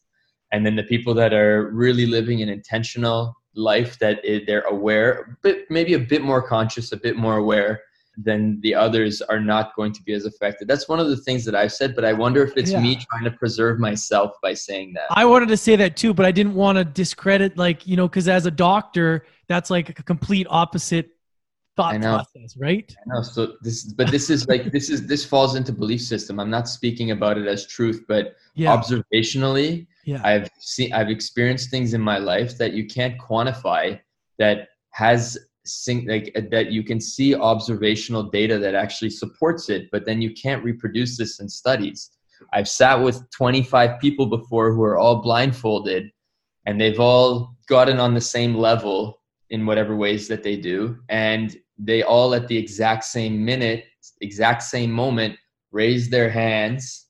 and 0.52 0.66
then 0.66 0.76
the 0.76 0.82
people 0.82 1.14
that 1.14 1.32
are 1.32 1.70
really 1.72 2.04
living 2.04 2.42
an 2.42 2.48
intentional 2.50 3.34
life 3.54 3.98
that 3.98 4.20
they're 4.46 4.60
aware, 4.62 5.38
but 5.42 5.60
maybe 5.70 5.94
a 5.94 5.98
bit 5.98 6.22
more 6.22 6.46
conscious, 6.46 6.92
a 6.92 6.96
bit 6.96 7.16
more 7.16 7.38
aware. 7.38 7.80
Then 8.18 8.58
the 8.62 8.74
others 8.74 9.22
are 9.22 9.40
not 9.40 9.74
going 9.76 9.92
to 9.92 10.02
be 10.02 10.12
as 10.12 10.24
affected. 10.24 10.68
That's 10.68 10.88
one 10.88 11.00
of 11.00 11.08
the 11.08 11.16
things 11.16 11.44
that 11.46 11.54
I've 11.54 11.72
said, 11.72 11.94
but 11.94 12.04
I 12.04 12.12
wonder 12.12 12.42
if 12.42 12.56
it's 12.56 12.72
me 12.72 12.96
trying 12.96 13.24
to 13.24 13.30
preserve 13.30 13.78
myself 13.78 14.32
by 14.42 14.54
saying 14.54 14.92
that. 14.94 15.06
I 15.10 15.24
wanted 15.24 15.48
to 15.48 15.56
say 15.56 15.76
that 15.76 15.96
too, 15.96 16.12
but 16.12 16.24
I 16.24 16.32
didn't 16.32 16.54
want 16.54 16.76
to 16.76 16.84
discredit, 16.84 17.56
like, 17.58 17.86
you 17.86 17.96
know, 17.96 18.08
because 18.08 18.28
as 18.28 18.46
a 18.46 18.50
doctor, 18.50 19.26
that's 19.48 19.70
like 19.70 19.98
a 19.98 20.02
complete 20.02 20.46
opposite 20.48 21.10
thought 21.76 21.94
I 21.94 21.98
know. 21.98 22.16
process, 22.16 22.56
right? 22.56 22.94
No, 23.06 23.22
so 23.22 23.54
this, 23.60 23.84
but 23.84 24.10
this 24.10 24.30
is 24.30 24.46
like 24.48 24.72
this 24.72 24.88
is 24.90 25.06
this 25.06 25.24
falls 25.24 25.54
into 25.56 25.72
belief 25.72 26.00
system. 26.00 26.40
I'm 26.40 26.50
not 26.50 26.68
speaking 26.68 27.10
about 27.10 27.36
it 27.38 27.46
as 27.46 27.66
truth, 27.66 28.04
but 28.08 28.34
Yeah. 28.54 28.74
observationally, 28.76 29.86
yeah. 30.04 30.20
I've 30.24 30.48
seen, 30.58 30.92
I've 30.92 31.10
experienced 31.10 31.70
things 31.70 31.92
in 31.94 32.00
my 32.00 32.18
life 32.18 32.56
that 32.58 32.72
you 32.72 32.86
can't 32.86 33.18
quantify. 33.18 34.00
That 34.38 34.68
has 34.92 35.38
sing, 35.64 36.06
like 36.08 36.30
uh, 36.36 36.42
that 36.50 36.70
you 36.72 36.82
can 36.84 37.00
see 37.00 37.34
observational 37.34 38.22
data 38.24 38.58
that 38.58 38.74
actually 38.74 39.10
supports 39.10 39.68
it, 39.68 39.88
but 39.92 40.04
then 40.06 40.22
you 40.22 40.32
can't 40.32 40.62
reproduce 40.64 41.16
this 41.18 41.40
in 41.40 41.48
studies. 41.48 42.10
I've 42.52 42.68
sat 42.68 42.96
with 43.02 43.28
25 43.30 43.98
people 44.00 44.26
before 44.26 44.72
who 44.72 44.82
are 44.82 44.98
all 44.98 45.16
blindfolded, 45.22 46.10
and 46.66 46.80
they've 46.80 47.00
all 47.00 47.56
gotten 47.68 47.98
on 47.98 48.14
the 48.14 48.20
same 48.20 48.54
level 48.54 49.20
in 49.50 49.64
whatever 49.66 49.96
ways 49.96 50.28
that 50.28 50.42
they 50.42 50.56
do, 50.56 50.98
and 51.08 51.56
they 51.78 52.02
all 52.02 52.34
at 52.34 52.48
the 52.48 52.56
exact 52.56 53.04
same 53.04 53.44
minute, 53.44 53.84
exact 54.20 54.62
same 54.62 54.90
moment, 54.90 55.36
raise 55.72 56.08
their 56.08 56.30
hands, 56.30 57.06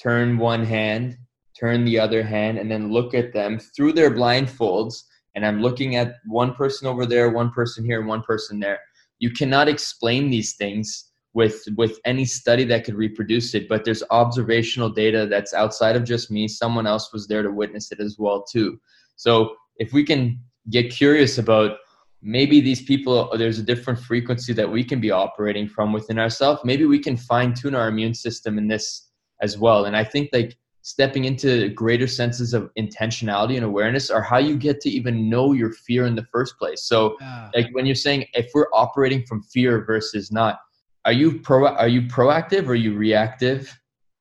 turn 0.00 0.38
one 0.38 0.64
hand, 0.64 1.16
turn 1.58 1.84
the 1.84 1.98
other 1.98 2.22
hand, 2.22 2.58
and 2.58 2.70
then 2.70 2.92
look 2.92 3.14
at 3.14 3.32
them 3.32 3.58
through 3.58 3.92
their 3.92 4.10
blindfolds. 4.10 5.02
And 5.34 5.46
I'm 5.46 5.62
looking 5.62 5.96
at 5.96 6.16
one 6.26 6.54
person 6.54 6.86
over 6.86 7.06
there, 7.06 7.30
one 7.30 7.50
person 7.50 7.84
here, 7.84 8.00
and 8.00 8.08
one 8.08 8.22
person 8.22 8.60
there. 8.60 8.80
You 9.18 9.30
cannot 9.30 9.68
explain 9.68 10.28
these 10.28 10.56
things 10.56 11.10
with 11.34 11.62
with 11.76 11.98
any 12.04 12.24
study 12.24 12.64
that 12.64 12.84
could 12.84 12.94
reproduce 12.94 13.54
it, 13.54 13.68
but 13.68 13.84
there's 13.84 14.02
observational 14.10 14.90
data 14.90 15.26
that's 15.26 15.54
outside 15.54 15.96
of 15.96 16.04
just 16.04 16.30
me. 16.30 16.46
Someone 16.48 16.86
else 16.86 17.12
was 17.12 17.26
there 17.26 17.42
to 17.42 17.50
witness 17.50 17.90
it 17.92 18.00
as 18.00 18.16
well 18.18 18.42
too. 18.42 18.78
So 19.16 19.54
if 19.76 19.92
we 19.92 20.04
can 20.04 20.38
get 20.70 20.90
curious 20.90 21.38
about 21.38 21.78
maybe 22.22 22.60
these 22.60 22.82
people 22.82 23.28
there's 23.36 23.58
a 23.58 23.62
different 23.62 23.98
frequency 23.98 24.52
that 24.52 24.70
we 24.70 24.84
can 24.84 25.00
be 25.00 25.10
operating 25.10 25.68
from 25.68 25.92
within 25.92 26.18
ourselves. 26.18 26.62
Maybe 26.64 26.86
we 26.86 27.00
can 27.00 27.16
fine 27.16 27.52
tune 27.52 27.74
our 27.74 27.88
immune 27.88 28.14
system 28.14 28.58
in 28.58 28.68
this 28.68 29.10
as 29.40 29.58
well. 29.58 29.86
And 29.86 29.96
i 29.96 30.04
think 30.04 30.30
like 30.32 30.56
stepping 30.82 31.24
into 31.24 31.68
greater 31.70 32.08
senses 32.08 32.54
of 32.54 32.68
intentionality 32.76 33.54
and 33.54 33.64
awareness 33.64 34.10
are 34.10 34.22
how 34.22 34.38
you 34.38 34.56
get 34.56 34.80
to 34.80 34.90
even 34.90 35.30
know 35.30 35.52
your 35.52 35.72
fear 35.72 36.06
in 36.06 36.16
the 36.16 36.26
first 36.32 36.58
place. 36.58 36.82
So 36.84 37.16
Yeah. 37.20 37.50
like 37.54 37.68
when 37.72 37.86
you're 37.86 37.94
saying 37.94 38.26
if 38.34 38.50
we're 38.54 38.72
operating 38.72 39.24
from 39.26 39.42
fear 39.42 39.84
versus 39.84 40.32
not 40.32 40.58
are 41.04 41.12
you 41.12 41.40
pro 41.40 41.66
are 41.66 41.88
you 41.88 42.02
proactive 42.02 42.66
or 42.68 42.72
are 42.72 42.74
you 42.76 42.94
reactive? 42.94 43.76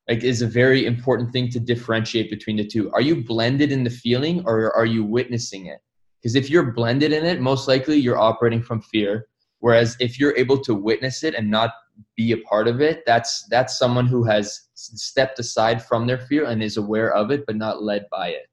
Like 0.10 0.24
is 0.24 0.42
a 0.42 0.48
very 0.48 0.86
important 0.88 1.32
thing 1.32 1.50
to 1.50 1.60
differentiate 1.60 2.30
between 2.32 2.58
the 2.58 2.66
two. 2.66 2.92
Are 2.92 3.02
you 3.02 3.24
blended 3.24 3.72
in 3.72 3.84
the 3.84 3.90
feeling 3.90 4.44
or 4.46 4.76
are 4.76 4.86
you 4.86 5.04
witnessing 5.04 5.68
it 5.68 5.80
because 6.22 6.36
if 6.36 6.50
you're 6.50 6.72
blended 6.72 7.12
in 7.12 7.26
it 7.26 7.42
most 7.42 7.68
likely 7.68 7.98
you're 7.98 8.20
operating 8.20 8.62
from 8.62 8.82
fear. 8.82 9.28
Whereas 9.60 9.96
if 10.00 10.20
you're 10.20 10.36
able 10.38 10.60
to 10.64 10.74
witness 10.74 11.24
it 11.24 11.36
and 11.36 11.50
not 11.50 11.72
be 12.16 12.32
a 12.32 12.38
part 12.38 12.68
of 12.68 12.82
it 12.82 13.04
that's 13.06 13.46
that's 13.50 13.78
someone 13.78 14.08
who 14.08 14.24
has 14.24 14.70
stepped 14.74 15.38
aside 15.40 15.84
from 15.86 16.08
their 16.08 16.18
fear 16.18 16.46
and 16.46 16.64
is 16.64 16.78
aware 16.78 17.14
of 17.14 17.30
it 17.32 17.46
but 17.46 17.56
not 17.56 17.84
led 17.84 18.06
by 18.10 18.30
it. 18.30 18.48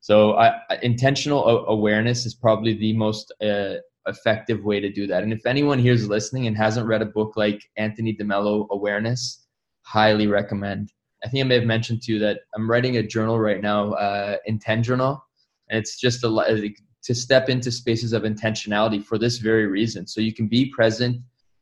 So 0.00 0.34
I, 0.34 0.52
intentional 0.82 1.66
awareness 1.66 2.26
is 2.26 2.34
probably 2.34 2.74
the 2.74 2.92
most 2.92 3.32
uh, 3.42 3.74
effective 4.06 4.62
way 4.62 4.78
to 4.78 4.92
do 4.92 5.08
that. 5.08 5.24
And 5.24 5.32
if 5.32 5.44
anyone 5.46 5.80
here 5.80 5.94
is 5.94 6.08
listening 6.08 6.46
and 6.46 6.56
hasn't 6.56 6.86
read 6.86 7.02
a 7.02 7.06
book 7.06 7.32
like 7.36 7.68
Anthony 7.76 8.12
de 8.12 8.22
Mello 8.22 8.68
awareness 8.70 9.46
highly 9.86 10.26
recommend. 10.26 10.92
I 11.24 11.28
think 11.28 11.44
i 11.44 11.48
may 11.48 11.54
have 11.54 11.64
mentioned 11.64 12.02
to 12.02 12.12
you 12.12 12.18
that 12.18 12.40
i'm 12.54 12.70
writing 12.70 12.98
a 12.98 13.02
journal 13.02 13.38
right 13.40 13.60
now 13.60 13.92
uh, 13.92 14.36
intent 14.46 14.84
journal 14.84 15.24
and 15.68 15.78
it's 15.78 15.98
just 15.98 16.24
a 16.24 16.28
to 17.06 17.14
step 17.14 17.48
into 17.48 17.70
spaces 17.70 18.12
of 18.12 18.24
intentionality 18.24 19.02
for 19.02 19.16
this 19.16 19.38
very 19.38 19.66
reason. 19.66 20.06
So 20.08 20.20
you 20.20 20.34
can 20.34 20.48
be 20.48 20.66
present 20.66 21.18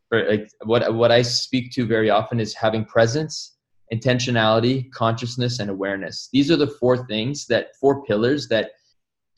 for 0.09 0.27
like 0.29 0.51
what 0.65 0.95
what 0.95 1.13
i 1.13 1.23
speak 1.23 1.71
to 1.73 1.87
very 1.87 2.11
often 2.11 2.41
is 2.41 2.55
having 2.55 2.85
presence 2.85 3.57
intentionality 3.93 4.91
consciousness 4.93 5.61
and 5.61 5.71
awareness. 5.71 6.31
These 6.33 6.51
are 6.51 6.57
the 6.57 6.75
four 6.81 7.07
things 7.07 7.47
that 7.47 7.77
four 7.79 8.03
pillars 8.05 8.49
that 8.49 8.71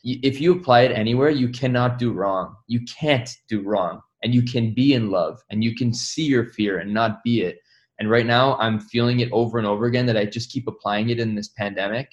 if 0.05 0.41
you 0.41 0.53
apply 0.53 0.83
it 0.83 0.93
anywhere 0.93 1.31
you 1.31 1.49
cannot 1.49 1.99
do 1.99 2.13
wrong. 2.13 2.55
You 2.69 2.81
can't 2.83 3.29
do 3.49 3.61
wrong. 3.63 4.01
And 4.23 4.35
you 4.35 4.43
can 4.43 4.73
be 4.73 4.95
in 4.95 5.11
love 5.11 5.41
and 5.51 5.63
you 5.63 5.75
can 5.75 5.93
see 5.93 6.25
your 6.25 6.47
fear 6.47 6.79
and 6.79 6.95
not 6.95 7.23
be 7.25 7.43
it. 7.43 7.59
And 7.99 8.09
right 8.09 8.27
now 8.27 8.57
i'm 8.59 8.79
feeling 8.79 9.21
it 9.21 9.31
over 9.33 9.59
and 9.59 9.67
over 9.67 9.87
again 9.87 10.07
that 10.07 10.17
i 10.17 10.25
just 10.25 10.53
keep 10.53 10.69
applying 10.69 11.11
it 11.11 11.19
in 11.19 11.35
this 11.35 11.49
pandemic 11.49 12.09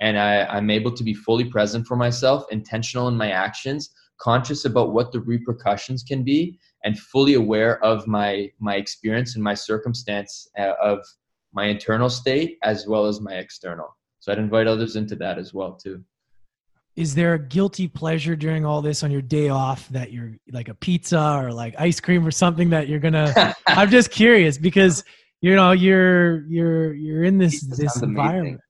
and 0.00 0.18
I, 0.18 0.44
I'm 0.44 0.70
able 0.70 0.92
to 0.92 1.04
be 1.04 1.14
fully 1.14 1.44
present 1.44 1.86
for 1.86 1.96
myself, 1.96 2.44
intentional 2.50 3.08
in 3.08 3.16
my 3.16 3.30
actions, 3.30 3.90
conscious 4.20 4.64
about 4.64 4.92
what 4.92 5.12
the 5.12 5.20
repercussions 5.20 6.02
can 6.02 6.22
be, 6.22 6.58
and 6.84 6.98
fully 6.98 7.34
aware 7.34 7.82
of 7.84 8.06
my 8.06 8.50
my 8.60 8.76
experience 8.76 9.34
and 9.34 9.42
my 9.42 9.54
circumstance 9.54 10.48
uh, 10.58 10.74
of 10.82 11.00
my 11.52 11.66
internal 11.66 12.08
state 12.08 12.58
as 12.62 12.86
well 12.86 13.06
as 13.06 13.20
my 13.20 13.34
external. 13.34 13.96
So 14.20 14.32
I'd 14.32 14.38
invite 14.38 14.66
others 14.66 14.96
into 14.96 15.16
that 15.16 15.38
as 15.38 15.54
well 15.54 15.72
too. 15.72 16.04
Is 16.96 17.14
there 17.14 17.34
a 17.34 17.38
guilty 17.38 17.86
pleasure 17.86 18.34
during 18.34 18.64
all 18.64 18.82
this 18.82 19.04
on 19.04 19.10
your 19.10 19.22
day 19.22 19.48
off 19.48 19.88
that 19.90 20.10
you're 20.12 20.32
like 20.50 20.68
a 20.68 20.74
pizza 20.74 21.36
or 21.36 21.52
like 21.52 21.74
ice 21.78 22.00
cream 22.00 22.26
or 22.26 22.32
something 22.32 22.70
that 22.70 22.88
you're 22.88 22.98
gonna? 22.98 23.54
I'm 23.68 23.88
just 23.88 24.10
curious 24.10 24.58
because 24.58 25.04
you 25.40 25.54
know 25.54 25.72
you're 25.72 26.44
you're 26.46 26.94
you're 26.94 27.24
in 27.24 27.38
this 27.38 27.60
Pizza 27.60 27.68
this 27.68 27.94
sounds 27.94 28.02
amazing. 28.02 28.18
environment. 28.18 28.60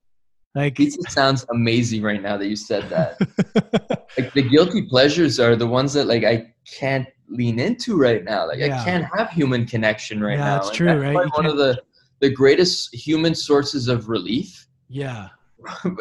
Like 0.54 0.76
Pizza 0.76 0.98
sounds 1.10 1.44
amazing 1.50 2.02
right 2.02 2.20
now 2.22 2.36
that 2.36 2.46
you 2.48 2.56
said 2.56 2.88
that. 2.90 3.18
like 4.18 4.32
the 4.32 4.42
guilty 4.42 4.82
pleasures 4.82 5.38
are 5.38 5.54
the 5.56 5.66
ones 5.66 5.92
that 5.92 6.06
like 6.06 6.24
I 6.24 6.52
can't 6.78 7.06
lean 7.28 7.58
into 7.58 7.96
right 7.98 8.24
now. 8.24 8.46
Like 8.48 8.58
Yeah. 8.58 8.80
I 8.80 8.84
can't 8.84 9.04
have 9.16 9.30
human 9.30 9.66
connection 9.66 10.20
right 10.22 10.38
Yeah, 10.38 10.44
now. 10.44 10.54
that's 10.56 10.68
And 10.68 10.76
true, 10.76 10.86
right? 11.00 11.12
probably 11.14 11.24
You 11.26 11.42
one 11.42 11.46
of 11.46 11.56
the 11.58 11.80
the 12.20 12.30
greatest 12.30 12.94
human 12.94 13.34
sources 13.34 13.86
of 13.88 14.08
relief 14.08 14.66
yeah, 14.88 15.28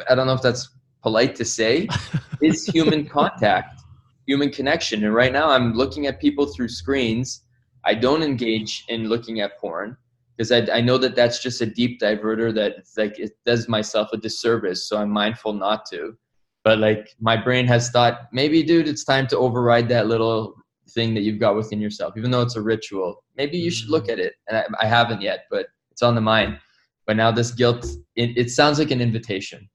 I 0.10 0.16
don't 0.16 0.28
know 0.28 0.34
if 0.34 0.42
that's 0.42 0.70
polite 1.04 1.36
to 1.36 1.46
say, 1.46 1.88
is 2.42 2.66
human 2.66 3.06
contact, 3.06 3.82
human 4.26 4.50
connection. 4.50 5.04
And 5.04 5.14
right 5.14 5.32
now 5.34 5.50
I'm 5.50 5.74
looking 5.74 6.08
at 6.08 6.22
people 6.22 6.46
through 6.48 6.70
screens. 6.70 7.44
I 7.84 7.94
don't 7.96 8.24
engage 8.24 8.86
in 8.88 9.10
looking 9.10 9.42
at 9.42 9.60
porn 9.60 9.98
because 10.38 10.52
I, 10.52 10.78
I 10.78 10.82
know 10.82 10.98
that 11.00 11.16
that's 11.16 11.42
just 11.42 11.62
a 11.62 11.66
deep 11.66 12.00
diverter 12.00 12.54
that 12.54 12.76
like 12.96 13.18
it 13.20 13.32
does 13.46 13.68
myself 13.68 14.10
a 14.14 14.18
disservice. 14.18 14.88
So 14.88 14.98
I'm 14.98 15.10
mindful 15.10 15.54
not 15.54 15.86
to. 15.92 16.16
But 16.64 16.80
like 16.80 17.16
my 17.20 17.38
brain 17.38 17.66
has 17.68 17.90
thought, 17.90 18.28
maybe, 18.32 18.62
dude, 18.62 18.88
it's 18.88 19.04
time 19.04 19.26
to 19.28 19.38
override 19.38 19.90
that 19.90 20.08
little 20.08 20.56
thing 20.90 21.14
that 21.14 21.22
you've 21.22 21.40
got 21.40 21.56
within 21.56 21.82
yourself, 21.82 22.14
even 22.18 22.30
though 22.30 22.42
it's 22.42 22.56
a 22.56 22.62
ritual. 22.62 23.24
Maybe 23.36 23.58
you 23.58 23.72
should 23.72 23.90
look 23.90 24.10
at 24.10 24.20
it. 24.20 24.34
And 24.48 24.58
I, 24.58 24.66
I 24.82 24.86
haven't 24.86 25.22
yet, 25.22 25.46
but 25.50 25.68
it's 25.92 26.02
on 26.02 26.14
the 26.14 26.22
mind. 26.22 26.60
But 27.06 27.16
now 27.16 27.32
this 27.32 27.52
guilt, 27.52 27.86
it, 28.16 28.38
it 28.38 28.52
sounds 28.52 28.80
like 28.80 28.92
an 28.92 29.02
invitation. 29.02 29.70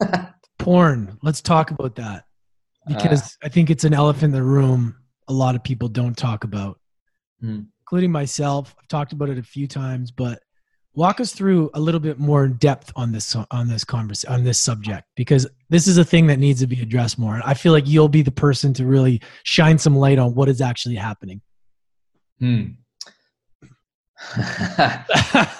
porn. 0.58 1.18
Let's 1.22 1.40
talk 1.40 1.70
about 1.70 1.96
that 1.96 2.24
because 2.86 3.36
I 3.42 3.48
think 3.48 3.70
it's 3.70 3.84
an 3.84 3.94
elephant 3.94 4.24
in 4.24 4.30
the 4.32 4.42
room. 4.42 4.96
A 5.28 5.32
lot 5.32 5.54
of 5.54 5.64
people 5.64 5.88
don't 5.88 6.16
talk 6.16 6.44
about, 6.44 6.78
Hmm. 7.40 7.60
Including 7.88 8.12
myself. 8.12 8.76
I've 8.78 8.88
talked 8.88 9.14
about 9.14 9.30
it 9.30 9.38
a 9.38 9.42
few 9.42 9.66
times, 9.66 10.10
but 10.10 10.42
walk 10.94 11.20
us 11.20 11.32
through 11.32 11.70
a 11.72 11.80
little 11.80 12.00
bit 12.00 12.18
more 12.18 12.44
in 12.44 12.52
depth 12.58 12.92
on 12.96 13.12
this 13.12 13.34
on 13.50 13.66
this 13.66 13.82
convers 13.82 14.26
on 14.26 14.44
this 14.44 14.58
subject 14.58 15.06
because 15.16 15.48
this 15.70 15.86
is 15.86 15.96
a 15.96 16.04
thing 16.04 16.26
that 16.26 16.38
needs 16.38 16.60
to 16.60 16.66
be 16.66 16.82
addressed 16.82 17.18
more. 17.18 17.34
And 17.34 17.42
I 17.44 17.54
feel 17.54 17.72
like 17.72 17.88
you'll 17.88 18.10
be 18.10 18.20
the 18.20 18.30
person 18.30 18.74
to 18.74 18.84
really 18.84 19.22
shine 19.44 19.78
some 19.78 19.96
light 19.96 20.18
on 20.18 20.34
what 20.34 20.50
is 20.50 20.60
actually 20.60 20.96
happening. 20.96 21.40
Hmm. 22.38 22.64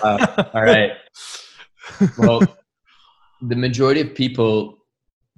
Uh, 0.03 0.45
all 0.53 0.63
right. 0.63 0.93
Well, 2.19 2.43
the 3.41 3.57
majority 3.57 4.03
of 4.03 4.15
people 4.15 4.78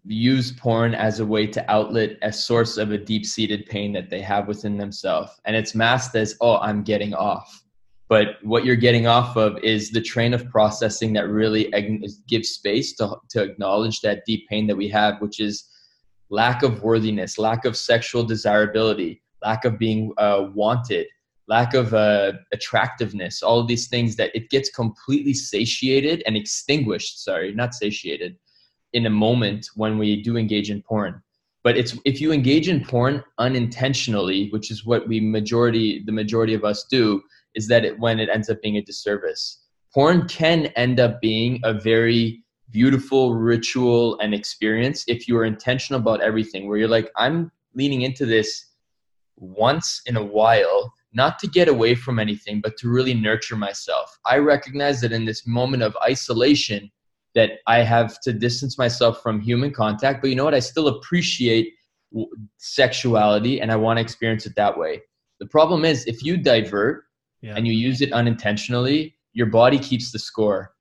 use 0.05 0.53
porn 0.53 0.95
as 0.95 1.21
a 1.21 1.27
way 1.27 1.47
to 1.47 1.71
outlet 1.71 2.17
a 2.23 2.33
source 2.33 2.77
of 2.77 2.91
a 2.93 2.99
deep 2.99 3.27
seated 3.27 3.67
pain 3.67 3.93
that 3.93 4.11
they 4.11 4.21
have 4.21 4.49
within 4.49 4.77
themselves. 4.79 5.33
And 5.45 5.55
it's 5.55 5.75
masked 5.75 6.17
as, 6.17 6.37
oh, 6.41 6.59
I'm 6.59 6.83
getting 6.83 7.15
off. 7.15 7.65
but 8.11 8.43
what 8.43 8.65
you're 8.65 8.75
getting 8.77 9.07
off 9.07 9.37
of 9.37 9.57
is 9.63 9.91
the 9.91 10.01
train 10.01 10.35
of 10.35 10.51
processing 10.51 11.13
that 11.15 11.29
really 11.29 11.73
gives 12.27 12.49
space 12.51 12.93
to, 12.97 13.17
to 13.31 13.43
acknowledge 13.43 14.01
that 14.01 14.25
deep 14.27 14.47
pain 14.49 14.67
that 14.67 14.77
we 14.77 14.89
have 14.89 15.21
which 15.21 15.39
is 15.41 15.65
lack 16.29 16.63
of 16.63 16.83
worthiness 16.83 17.39
lack 17.39 17.65
of 17.65 17.77
sexual 17.77 18.25
desirability 18.25 19.23
lack 19.43 19.65
of 19.65 19.79
being 19.79 20.13
uh, 20.19 20.47
wanted 20.53 21.07
lack 21.49 21.73
of 21.75 21.95
uh, 21.95 22.33
attractiveness 22.53 23.43
all 23.43 23.61
of 23.61 23.69
these 23.69 23.87
things 23.89 24.17
that 24.17 24.31
it 24.35 24.51
gets 24.51 24.69
completely 24.71 25.33
satiated 25.33 26.23
and 26.27 26.37
extinguished 26.37 27.23
sorry 27.25 27.55
not 27.55 27.75
satiated 27.75 28.37
in 28.93 29.07
a 29.07 29.11
moment 29.11 29.69
when 29.75 29.99
we 29.99 30.23
do 30.23 30.37
engage 30.37 30.71
in 30.71 30.83
porn. 30.83 31.23
But 31.63 31.77
it's 31.77 31.97
if 32.05 32.21
you 32.21 32.33
engage 32.33 32.69
in 32.69 32.85
porn 32.85 33.23
unintentionally 33.39 34.49
which 34.51 34.71
is 34.71 34.87
what 34.87 35.07
we 35.07 35.21
majority 35.21 36.03
the 36.05 36.13
majority 36.13 36.55
of 36.55 36.65
us 36.65 36.85
do 36.91 37.23
is 37.55 37.69
that 37.69 37.85
it, 37.85 37.99
when 37.99 38.19
it 38.19 38.29
ends 38.29 38.49
up 38.49 38.63
being 38.63 38.77
a 38.77 38.83
disservice. 38.83 39.65
Porn 39.93 40.29
can 40.29 40.67
end 40.77 41.01
up 41.01 41.21
being 41.21 41.61
a 41.65 41.75
very 41.75 42.43
beautiful 42.71 43.35
ritual 43.35 44.19
and 44.21 44.33
experience 44.33 45.05
if 45.09 45.27
you 45.27 45.37
are 45.37 45.45
intentional 45.45 46.01
about 46.01 46.23
everything 46.23 46.69
where 46.69 46.79
you're 46.79 46.87
like 46.87 47.11
i'm 47.17 47.51
leaning 47.75 48.03
into 48.03 48.25
this 48.25 48.67
once 49.37 50.03
in 50.07 50.17
a 50.17 50.25
while 50.25 50.93
not 51.13 51.39
to 51.41 51.49
get 51.49 51.69
away 51.69 51.95
from 51.95 52.19
anything 52.19 52.61
but 52.61 52.77
to 52.77 52.89
really 52.89 53.15
nurture 53.15 53.57
myself. 53.57 54.19
I 54.27 54.39
recognize 54.39 55.01
that 55.01 55.13
in 55.13 55.25
this 55.25 55.47
moment 55.47 55.83
of 55.83 55.97
isolation 56.05 56.91
that 57.35 57.53
I 57.67 57.83
have 57.83 58.21
to 58.21 58.33
distance 58.33 58.79
myself 58.79 59.23
from 59.23 59.41
human 59.41 59.73
contact. 59.73 60.21
But 60.21 60.31
you 60.31 60.37
know 60.37 60.45
what? 60.45 60.55
I 60.55 60.61
still 60.61 60.89
appreciate 60.89 61.75
sexuality 62.57 63.61
and 63.61 63.71
I 63.71 63.77
want 63.77 63.99
to 63.99 64.03
experience 64.03 64.47
it 64.47 64.57
that 64.57 64.77
way. 64.77 65.03
The 65.39 65.47
problem 65.47 65.85
is 65.85 66.05
if 66.07 66.23
you 66.23 66.37
divert 66.37 67.05
yeah. 67.41 67.55
and 67.57 67.67
you 67.67 67.73
use 67.73 68.01
it 68.01 68.13
unintentionally, 68.13 69.17
your 69.33 69.47
body 69.47 69.79
keeps 69.79 70.11
the 70.11 70.19
score. 70.19 70.73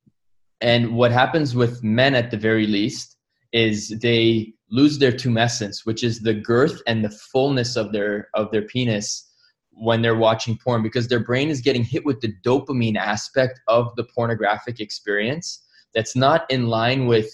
And 0.61 0.95
what 0.95 1.11
happens 1.11 1.55
with 1.55 1.83
men 1.83 2.15
at 2.15 2.31
the 2.31 2.37
very 2.37 2.67
least 2.67 3.15
is 3.53 3.89
they 4.01 4.53
lose 4.69 4.99
their 4.99 5.11
tumescence, 5.11 5.85
which 5.85 6.03
is 6.03 6.19
the 6.19 6.33
girth 6.33 6.81
and 6.85 7.03
the 7.03 7.09
fullness 7.09 7.75
of 7.75 7.91
their 7.91 8.29
of 8.33 8.51
their 8.51 8.63
penis 8.63 9.25
when 9.71 10.01
they're 10.01 10.15
watching 10.15 10.57
porn 10.57 10.83
because 10.83 11.07
their 11.07 11.23
brain 11.23 11.49
is 11.49 11.61
getting 11.61 11.83
hit 11.83 12.05
with 12.05 12.19
the 12.19 12.33
dopamine 12.45 12.97
aspect 12.97 13.61
of 13.67 13.95
the 13.95 14.03
pornographic 14.03 14.79
experience 14.81 15.63
that's 15.93 16.15
not 16.15 16.49
in 16.49 16.67
line 16.67 17.07
with 17.07 17.29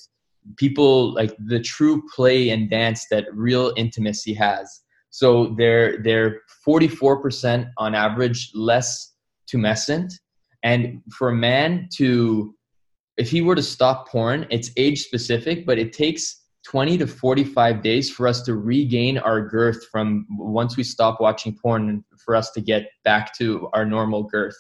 people 0.58 1.14
like 1.14 1.36
the 1.48 1.60
true 1.60 2.04
play 2.14 2.50
and 2.50 2.70
dance 2.70 3.06
that 3.12 3.26
real 3.34 3.74
intimacy 3.78 4.34
has. 4.34 4.82
So 5.10 5.56
they're 5.58 6.02
they're 6.04 6.42
44% 6.68 7.70
on 7.78 7.96
average 7.96 8.52
less 8.54 9.14
tumescent. 9.52 10.12
And 10.64 11.02
for 11.12 11.30
a 11.30 11.36
man 11.36 11.88
to 11.98 12.54
if 13.18 13.30
he 13.30 13.42
were 13.42 13.56
to 13.56 13.64
stop 13.64 14.10
porn, 14.10 14.46
it's 14.50 14.72
age 14.76 15.02
specific, 15.04 15.66
but 15.66 15.78
it 15.78 15.94
takes 15.94 16.42
20 16.66 16.98
to 16.98 17.08
45 17.08 17.82
days 17.82 18.10
for 18.10 18.28
us 18.28 18.42
to 18.42 18.56
regain 18.56 19.18
our 19.20 19.48
girth 19.48 19.86
from 19.92 20.26
once 20.32 20.76
we 20.76 20.84
stop 20.84 21.22
watching 21.22 21.56
porn 21.62 22.04
for 22.18 22.36
us 22.36 22.52
to 22.52 22.62
get 22.62 22.90
back 23.04 23.34
to 23.38 23.70
our 23.74 23.86
normal 23.86 24.24
girth 24.24 24.58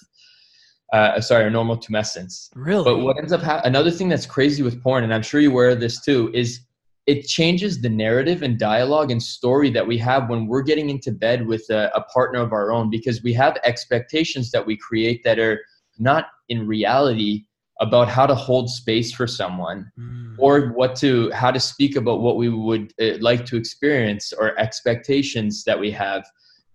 uh, 0.93 1.19
sorry, 1.19 1.45
a 1.45 1.49
normal 1.49 1.77
tumescence. 1.77 2.49
Really? 2.55 2.83
But 2.83 2.99
what 2.99 3.17
ends 3.17 3.33
up 3.33 3.41
ha- 3.41 3.61
another 3.63 3.91
thing 3.91 4.09
that's 4.09 4.25
crazy 4.25 4.63
with 4.63 4.81
porn, 4.81 5.03
and 5.03 5.13
I'm 5.13 5.23
sure 5.23 5.39
you're 5.39 5.51
aware 5.51 5.69
of 5.69 5.79
this 5.79 6.01
too, 6.01 6.31
is 6.33 6.61
it 7.05 7.27
changes 7.27 7.81
the 7.81 7.89
narrative 7.89 8.41
and 8.41 8.57
dialogue 8.57 9.11
and 9.11 9.21
story 9.21 9.69
that 9.69 9.86
we 9.86 9.97
have 9.99 10.29
when 10.29 10.47
we're 10.47 10.63
getting 10.63 10.89
into 10.89 11.11
bed 11.11 11.45
with 11.45 11.69
a, 11.69 11.91
a 11.93 12.01
partner 12.01 12.39
of 12.39 12.51
our 12.51 12.71
own 12.71 12.89
because 12.89 13.21
we 13.21 13.33
have 13.33 13.57
expectations 13.63 14.51
that 14.51 14.65
we 14.65 14.75
create 14.75 15.23
that 15.23 15.38
are 15.38 15.61
not 15.99 16.25
in 16.49 16.67
reality 16.67 17.45
about 17.81 18.07
how 18.07 18.25
to 18.25 18.33
hold 18.33 18.69
space 18.69 19.11
for 19.11 19.27
someone 19.27 19.91
mm. 19.99 20.33
or 20.38 20.69
what 20.69 20.95
to 20.95 21.29
how 21.31 21.51
to 21.51 21.59
speak 21.59 21.95
about 21.95 22.21
what 22.21 22.38
we 22.38 22.49
would 22.49 22.93
uh, 23.01 23.17
like 23.19 23.45
to 23.45 23.57
experience 23.57 24.33
or 24.33 24.57
expectations 24.57 25.63
that 25.65 25.79
we 25.79 25.91
have 25.91 26.25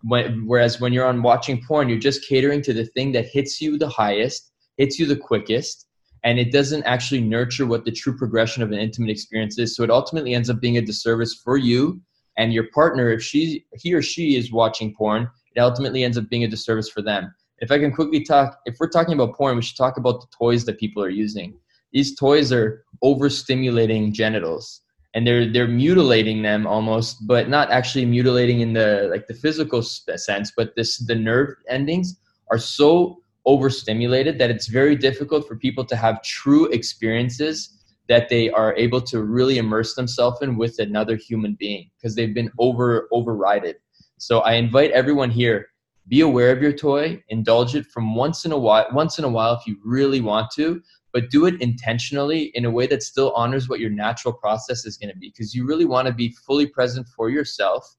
when, 0.03 0.46
whereas 0.46 0.80
when 0.80 0.92
you're 0.92 1.07
on 1.07 1.22
watching 1.22 1.62
porn, 1.62 1.88
you're 1.88 1.98
just 1.98 2.26
catering 2.26 2.62
to 2.62 2.72
the 2.72 2.86
thing 2.86 3.12
that 3.12 3.26
hits 3.26 3.61
you 3.61 3.78
the 3.78 3.88
highest, 3.88 4.53
hits 4.76 4.98
you 4.98 5.07
the 5.07 5.16
quickest, 5.16 5.86
and 6.24 6.38
it 6.38 6.53
doesn't 6.53 6.84
actually 6.84 7.20
nurture 7.20 7.66
what 7.66 7.84
the 7.84 7.92
true 7.92 8.16
progression 8.16 8.62
of 8.62 8.72
an 8.72 8.78
intimate 8.78 9.11
experience 9.11 9.59
is. 9.59 9.74
So 9.74 9.82
it 9.82 9.90
ultimately 9.90 10.34
ends 10.34 10.51
up 10.51 10.61
being 10.61 10.76
a 10.76 10.82
disservice 10.82 11.34
for 11.34 11.57
you 11.57 12.01
and 12.36 12.53
your 12.53 12.68
partner. 12.74 13.11
If 13.11 13.22
she, 13.22 13.64
he 13.74 13.94
or 13.94 14.03
she 14.03 14.36
is 14.36 14.53
watching 14.53 14.94
porn, 14.94 15.28
it 15.55 15.61
ultimately 15.61 16.05
ends 16.05 16.18
up 16.18 16.28
being 16.28 16.44
a 16.44 16.48
disservice 16.48 16.88
for 16.88 17.03
them. 17.03 17.34
If 17.59 17.70
I 17.70 17.78
can 17.78 17.92
quickly 17.92 18.22
talk, 18.24 18.59
if 18.66 18.76
we're 18.78 18.88
talking 18.88 19.14
about 19.14 19.34
porn, 19.34 19.57
we 19.57 19.62
should 19.62 19.76
talk 19.76 19.96
about 19.96 20.20
the 20.20 20.26
toys 20.36 20.64
that 20.64 20.78
people 20.78 21.03
are 21.03 21.11
using. 21.11 21.55
These 21.92 22.16
toys 22.16 22.53
are 22.53 22.84
overstimulating 23.03 24.12
genitals 24.12 24.82
and 25.14 25.26
they're 25.26 25.50
they're 25.50 25.68
mutilating 25.68 26.42
them 26.42 26.66
almost 26.66 27.26
but 27.26 27.48
not 27.48 27.70
actually 27.70 28.04
mutilating 28.04 28.61
in 28.61 28.72
the 28.72 29.08
like 29.11 29.26
the 29.26 29.34
physical 29.34 29.80
uh, 29.80 30.16
sense 30.16 30.52
but 30.56 30.74
this 30.76 30.98
the 30.98 31.14
nerve 31.14 31.54
endings 31.68 32.20
are 32.50 32.58
so 32.58 33.18
overstimulated 33.46 34.38
that 34.38 34.50
it's 34.50 34.66
very 34.66 34.94
difficult 34.94 35.46
for 35.48 35.56
people 35.56 35.84
to 35.84 35.96
have 35.96 36.22
true 36.22 36.66
experiences 36.66 37.76
that 38.08 38.28
they 38.28 38.50
are 38.50 38.74
able 38.76 39.00
to 39.00 39.22
really 39.22 39.58
immerse 39.58 39.94
themselves 39.94 40.42
in 40.42 40.56
with 40.56 40.78
another 40.78 41.16
human 41.16 41.56
being 41.58 41.88
because 41.96 42.14
they've 42.14 42.34
been 42.34 42.50
over 42.58 43.08
overrided. 43.12 43.74
So 44.18 44.40
i 44.40 44.54
invite 44.54 44.90
everyone 44.90 45.30
here 45.30 45.68
be 46.08 46.20
aware 46.20 46.50
of 46.50 46.61
your 46.61 46.72
toy 46.72 47.22
indulge 47.28 47.74
it 47.74 47.86
from 47.86 48.14
once 48.14 48.44
in 48.44 48.52
a 48.52 48.58
while 48.58 48.86
once 48.92 49.18
in 49.18 49.24
a 49.24 49.28
while 49.28 49.54
if 49.54 49.66
you 49.66 49.76
really 49.84 50.20
want 50.20 50.50
to 50.50 50.82
but 51.12 51.30
do 51.30 51.46
it 51.46 51.61
intentionally 51.61 52.50
in 52.54 52.64
a 52.64 52.70
way 52.70 52.86
that 52.86 53.02
still 53.02 53.32
honors 53.32 53.68
what 53.68 53.80
your 53.80 53.90
natural 53.90 54.32
process 54.32 54.84
is 54.84 54.96
going 54.96 55.12
to 55.12 55.18
be 55.18 55.28
because 55.28 55.54
you 55.54 55.66
really 55.66 55.84
want 55.84 56.06
to 56.06 56.14
be 56.14 56.34
fully 56.46 56.66
present 56.66 57.06
for 57.16 57.30
yourself 57.30 57.96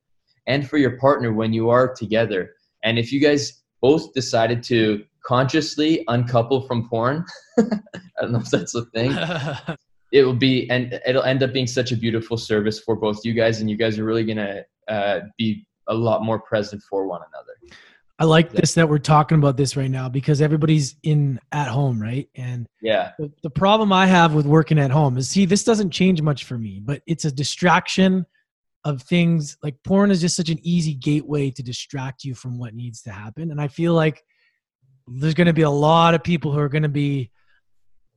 and 0.47 0.69
for 0.69 0.77
your 0.77 0.97
partner 0.97 1.33
when 1.33 1.53
you 1.53 1.69
are 1.69 1.93
together. 1.93 2.51
And 2.83 2.97
if 2.97 3.11
you 3.11 3.19
guys 3.19 3.61
both 3.81 4.13
decided 4.13 4.63
to 4.63 5.03
consciously 5.23 6.03
uncouple 6.07 6.61
from 6.61 6.89
porn 6.89 7.23
i 7.59 7.63
don't 8.21 8.31
know 8.31 8.39
if 8.39 8.49
that's 8.49 8.75
a 8.75 8.85
thing. 8.85 9.15
It 10.11 10.23
will 10.23 10.35
be 10.35 10.69
and 10.69 10.99
it'll 11.05 11.23
end 11.23 11.41
up 11.41 11.53
being 11.53 11.67
such 11.67 11.93
a 11.93 11.95
beautiful 11.95 12.35
service 12.35 12.81
for 12.81 12.97
both 12.97 13.23
you 13.23 13.31
guys 13.31 13.61
and 13.61 13.69
you 13.69 13.77
guys 13.77 13.97
are 13.97 14.03
really 14.03 14.25
going 14.25 14.37
to 14.39 14.65
uh, 14.89 15.21
be 15.37 15.65
a 15.87 15.93
lot 15.93 16.21
more 16.23 16.37
present 16.37 16.83
for 16.89 17.07
one 17.07 17.21
another 17.29 17.50
I 18.21 18.25
like 18.25 18.51
this 18.51 18.75
that 18.75 18.87
we're 18.87 18.99
talking 18.99 19.39
about 19.39 19.57
this 19.57 19.75
right 19.75 19.89
now 19.89 20.07
because 20.07 20.43
everybody's 20.43 20.95
in 21.01 21.39
at 21.51 21.67
home, 21.67 21.99
right? 21.99 22.29
And 22.35 22.67
yeah, 22.79 23.13
the, 23.17 23.31
the, 23.41 23.49
problem 23.49 23.91
I 23.91 24.05
have 24.05 24.35
with 24.35 24.45
working 24.45 24.77
at 24.77 24.91
home 24.91 25.17
is 25.17 25.27
see, 25.27 25.45
this 25.45 25.63
doesn't 25.63 25.89
change 25.89 26.21
much 26.21 26.43
for 26.43 26.55
me, 26.55 26.79
but 26.85 27.01
it's 27.07 27.25
a 27.25 27.31
distraction 27.31 28.27
of 28.85 29.01
things 29.01 29.57
like 29.63 29.75
porn 29.83 30.11
is 30.11 30.21
just 30.21 30.35
such 30.35 30.49
an 30.49 30.59
easy 30.61 30.93
gateway 30.93 31.49
to 31.49 31.63
distract 31.63 32.23
you 32.23 32.35
from 32.35 32.59
what 32.59 32.75
needs 32.75 33.01
to 33.01 33.11
happen. 33.11 33.49
And 33.49 33.59
I 33.59 33.67
feel 33.67 33.95
like 33.95 34.23
there's 35.07 35.33
going 35.33 35.47
to 35.47 35.53
be 35.53 35.63
a 35.63 35.69
lot 35.71 36.13
of 36.13 36.23
people 36.23 36.51
who 36.51 36.59
are 36.59 36.69
going 36.69 36.83
to 36.83 36.89
be 36.89 37.31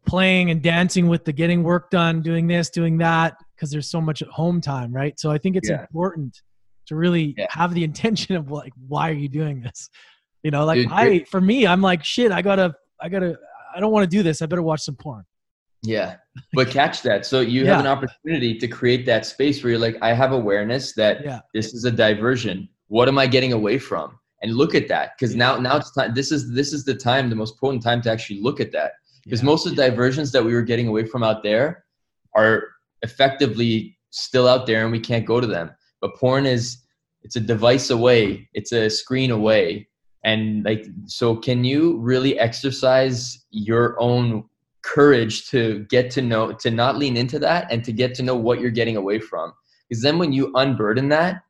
playing 0.05 0.51
and 0.51 0.63
dancing 0.63 1.09
with 1.09 1.25
the 1.25 1.33
getting 1.33 1.63
work 1.63 1.89
done, 1.89 2.21
doing 2.21 2.47
this, 2.47 2.69
doing 2.69 2.99
that, 2.99 3.37
because 3.57 3.71
there's 3.71 3.89
so 3.89 4.03
much 4.03 4.21
at 4.21 4.29
home 4.29 4.61
time, 4.61 4.93
right? 4.93 5.19
So 5.19 5.31
I 5.31 5.39
think 5.39 5.57
it's 5.57 5.71
yeah. 5.71 5.81
important 5.81 6.43
to 6.87 6.97
really 6.97 7.35
yeah. 7.37 7.47
have 7.51 7.75
the 7.75 7.85
intention 7.91 8.37
of 8.37 8.51
like 8.51 8.73
why 8.89 9.11
are 9.11 9.15
you 9.15 9.29
doing 9.29 9.61
this? 9.61 9.91
You 10.43 10.51
know 10.51 10.65
like 10.65 10.77
Dude, 10.77 10.93
i 10.93 11.21
for 11.25 11.41
me 11.41 11.67
i'm 11.67 11.81
like 11.81 12.05
shit 12.05 12.31
i 12.31 12.43
gotta 12.43 12.75
i 13.01 13.09
gotta 13.09 13.39
i 13.75 13.81
don't 13.81 13.91
want 13.91 14.05
to 14.05 14.17
do 14.17 14.23
this 14.23 14.43
i 14.43 14.47
better 14.47 14.63
watch 14.63 14.83
some 14.83 14.95
porn. 14.95 15.25
Yeah 15.83 16.17
but 16.53 16.71
catch 16.71 17.03
that. 17.03 17.27
So 17.27 17.41
you 17.41 17.65
yeah. 17.65 17.73
have 17.73 17.81
an 17.81 17.87
opportunity 17.87 18.59
to 18.59 18.69
create 18.69 19.07
that 19.07 19.27
space 19.27 19.63
where 19.63 19.73
you're 19.73 19.81
like 19.81 19.97
i 20.03 20.13
have 20.13 20.33
awareness 20.33 20.93
that 20.95 21.25
yeah. 21.25 21.41
this 21.53 21.75
is 21.75 21.85
a 21.85 21.91
diversion. 21.91 22.69
What 22.89 23.09
am 23.09 23.19
i 23.19 23.27
getting 23.27 23.53
away 23.53 23.79
from? 23.79 24.19
And 24.43 24.55
look 24.55 24.75
at 24.75 24.89
that 24.89 25.13
because 25.19 25.35
now 25.35 25.57
now 25.57 25.77
it's 25.77 25.93
time 25.93 26.15
this 26.15 26.33
is 26.33 26.53
this 26.53 26.73
is 26.73 26.85
the 26.85 26.95
time 26.95 27.31
the 27.31 27.37
most 27.37 27.59
potent 27.59 27.83
time 27.83 28.03
to 28.03 28.11
actually 28.11 28.41
look 28.41 28.61
at 28.61 28.73
that. 28.73 28.93
Because 29.25 29.43
most 29.43 29.67
of 29.67 29.75
the 29.75 29.89
diversions 29.89 30.33
that 30.33 30.45
we 30.45 30.53
were 30.53 30.63
getting 30.63 30.87
away 30.89 31.07
from 31.07 31.23
out 31.23 31.43
there 31.43 31.85
are 32.35 32.69
effectively 33.03 33.97
still 34.11 34.47
out 34.47 34.67
there 34.67 34.83
and 34.83 34.93
we 34.93 35.01
can't 35.01 35.25
go 35.25 35.41
to 35.41 35.47
them 35.47 35.71
but 36.05 36.17
porn 36.17 36.45
is 36.45 36.83
it's 37.23 37.37
a 37.37 37.41
device 37.41 37.89
away. 37.89 38.47
It's 38.53 38.73
a 38.73 38.91
screen 38.91 39.31
away. 39.31 39.89
And 40.23 40.63
like 40.67 40.85
so 41.07 41.35
can 41.35 41.65
you 41.65 41.97
really 41.97 42.39
exercise 42.39 43.47
your 43.51 43.99
own 43.99 44.45
courage 44.83 45.49
to 45.49 45.87
get 45.89 46.11
to 46.11 46.21
know 46.21 46.53
to 46.53 46.71
not 46.71 46.99
lean 46.99 47.17
into 47.17 47.39
that 47.39 47.73
and 47.73 47.83
to 47.85 47.93
get 47.93 48.15
to 48.17 48.23
know 48.23 48.37
what 48.37 48.61
you're 48.61 48.71
getting 48.71 48.99
away 48.99 49.19
from? 49.19 49.55
Because 49.89 50.03
then 50.03 50.19
when 50.19 50.31
you 50.35 50.53
unburden 50.57 51.09
that 51.09 51.43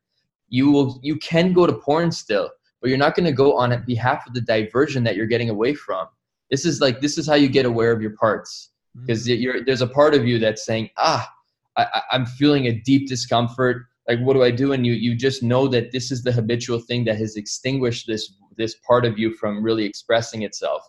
you 0.47 0.71
will 0.71 1.01
you 1.03 1.17
can 1.17 1.51
go 1.51 1.67
to 1.67 1.73
porn 1.73 2.11
still 2.11 2.49
but 2.79 2.87
you're 2.87 2.97
not 2.97 3.15
going 3.15 3.25
to 3.25 3.33
go 3.33 3.57
on 3.57 3.83
behalf 3.85 4.25
of 4.25 4.33
the 4.33 4.41
diversion 4.41 5.03
that 5.03 5.17
you're 5.17 5.25
getting 5.25 5.49
away 5.49 5.73
from. 5.73 6.07
This 6.49 6.65
is 6.65 6.79
like 6.79 7.01
this 7.01 7.17
is 7.17 7.27
how 7.27 7.35
you 7.35 7.49
get 7.49 7.65
aware 7.65 7.91
of 7.91 8.01
your 8.01 8.15
parts. 8.15 8.69
Because 9.01 9.27
mm-hmm. 9.27 9.65
there's 9.65 9.81
a 9.81 9.87
part 9.87 10.15
of 10.15 10.25
you 10.25 10.39
that's 10.39 10.65
saying 10.65 10.91
ah 10.95 11.29
I, 11.77 12.01
i'm 12.11 12.25
feeling 12.25 12.67
a 12.67 12.71
deep 12.71 13.09
discomfort 13.09 13.87
like 14.07 14.19
what 14.19 14.33
do 14.33 14.43
i 14.43 14.51
do? 14.51 14.73
And 14.73 14.85
you 14.85 14.93
you 14.93 15.15
just 15.15 15.43
know 15.43 15.67
that 15.67 15.91
this 15.91 16.11
is 16.11 16.23
the 16.23 16.31
habitual 16.31 16.79
thing 16.79 17.05
that 17.05 17.17
has 17.17 17.35
extinguished 17.35 18.07
this 18.07 18.33
this 18.57 18.75
part 18.87 19.05
of 19.05 19.17
you 19.19 19.33
from 19.33 19.63
really 19.63 19.85
expressing 19.85 20.43
itself. 20.43 20.83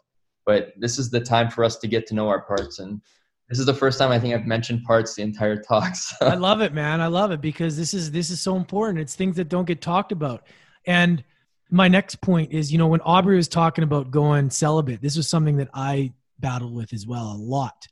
But 0.45 0.73
this 0.77 0.99
is 0.99 1.11
the 1.11 1.21
time 1.21 1.51
for 1.51 1.65
us 1.65 1.77
to 1.79 1.89
get 1.89 2.07
to 2.09 2.15
know 2.15 2.29
our 2.29 2.43
parts. 2.43 2.79
And 2.79 3.01
this 3.49 3.59
is 3.59 3.67
the 3.67 3.75
first 3.75 3.99
time 3.99 4.11
i 4.11 4.19
think 4.19 4.35
i've 4.35 4.47
mentioned 4.47 4.83
parts 4.85 5.15
the 5.15 5.23
entire 5.23 5.57
talk 5.57 5.95
so. 5.95 6.27
i 6.27 6.35
love 6.35 6.61
it 6.61 6.75
man. 6.75 7.01
I 7.01 7.07
love 7.07 7.31
it 7.31 7.41
because 7.41 7.77
this 7.77 7.95
is 7.95 8.11
this 8.11 8.31
is 8.31 8.41
so 8.41 8.57
important. 8.57 8.99
It's 9.01 9.15
things 9.15 9.37
that 9.37 9.49
don't 9.49 9.67
get 9.67 9.81
talked 9.81 10.13
about. 10.13 10.47
And 10.87 11.23
my 11.71 11.89
next 11.89 12.21
point 12.21 12.53
is 12.53 12.73
you 12.73 12.79
know 12.79 12.89
when 12.89 13.01
aubrey 13.01 13.37
was 13.37 13.49
talking 13.49 13.85
about 13.85 14.11
going 14.11 14.51
celibate 14.51 15.01
this 15.03 15.17
was 15.17 15.29
something 15.29 15.57
that 15.57 15.69
i 15.75 16.13
battled 16.39 16.75
with 16.75 16.93
as 16.93 17.07
well 17.07 17.33
a 17.33 17.39
lot. 17.39 17.87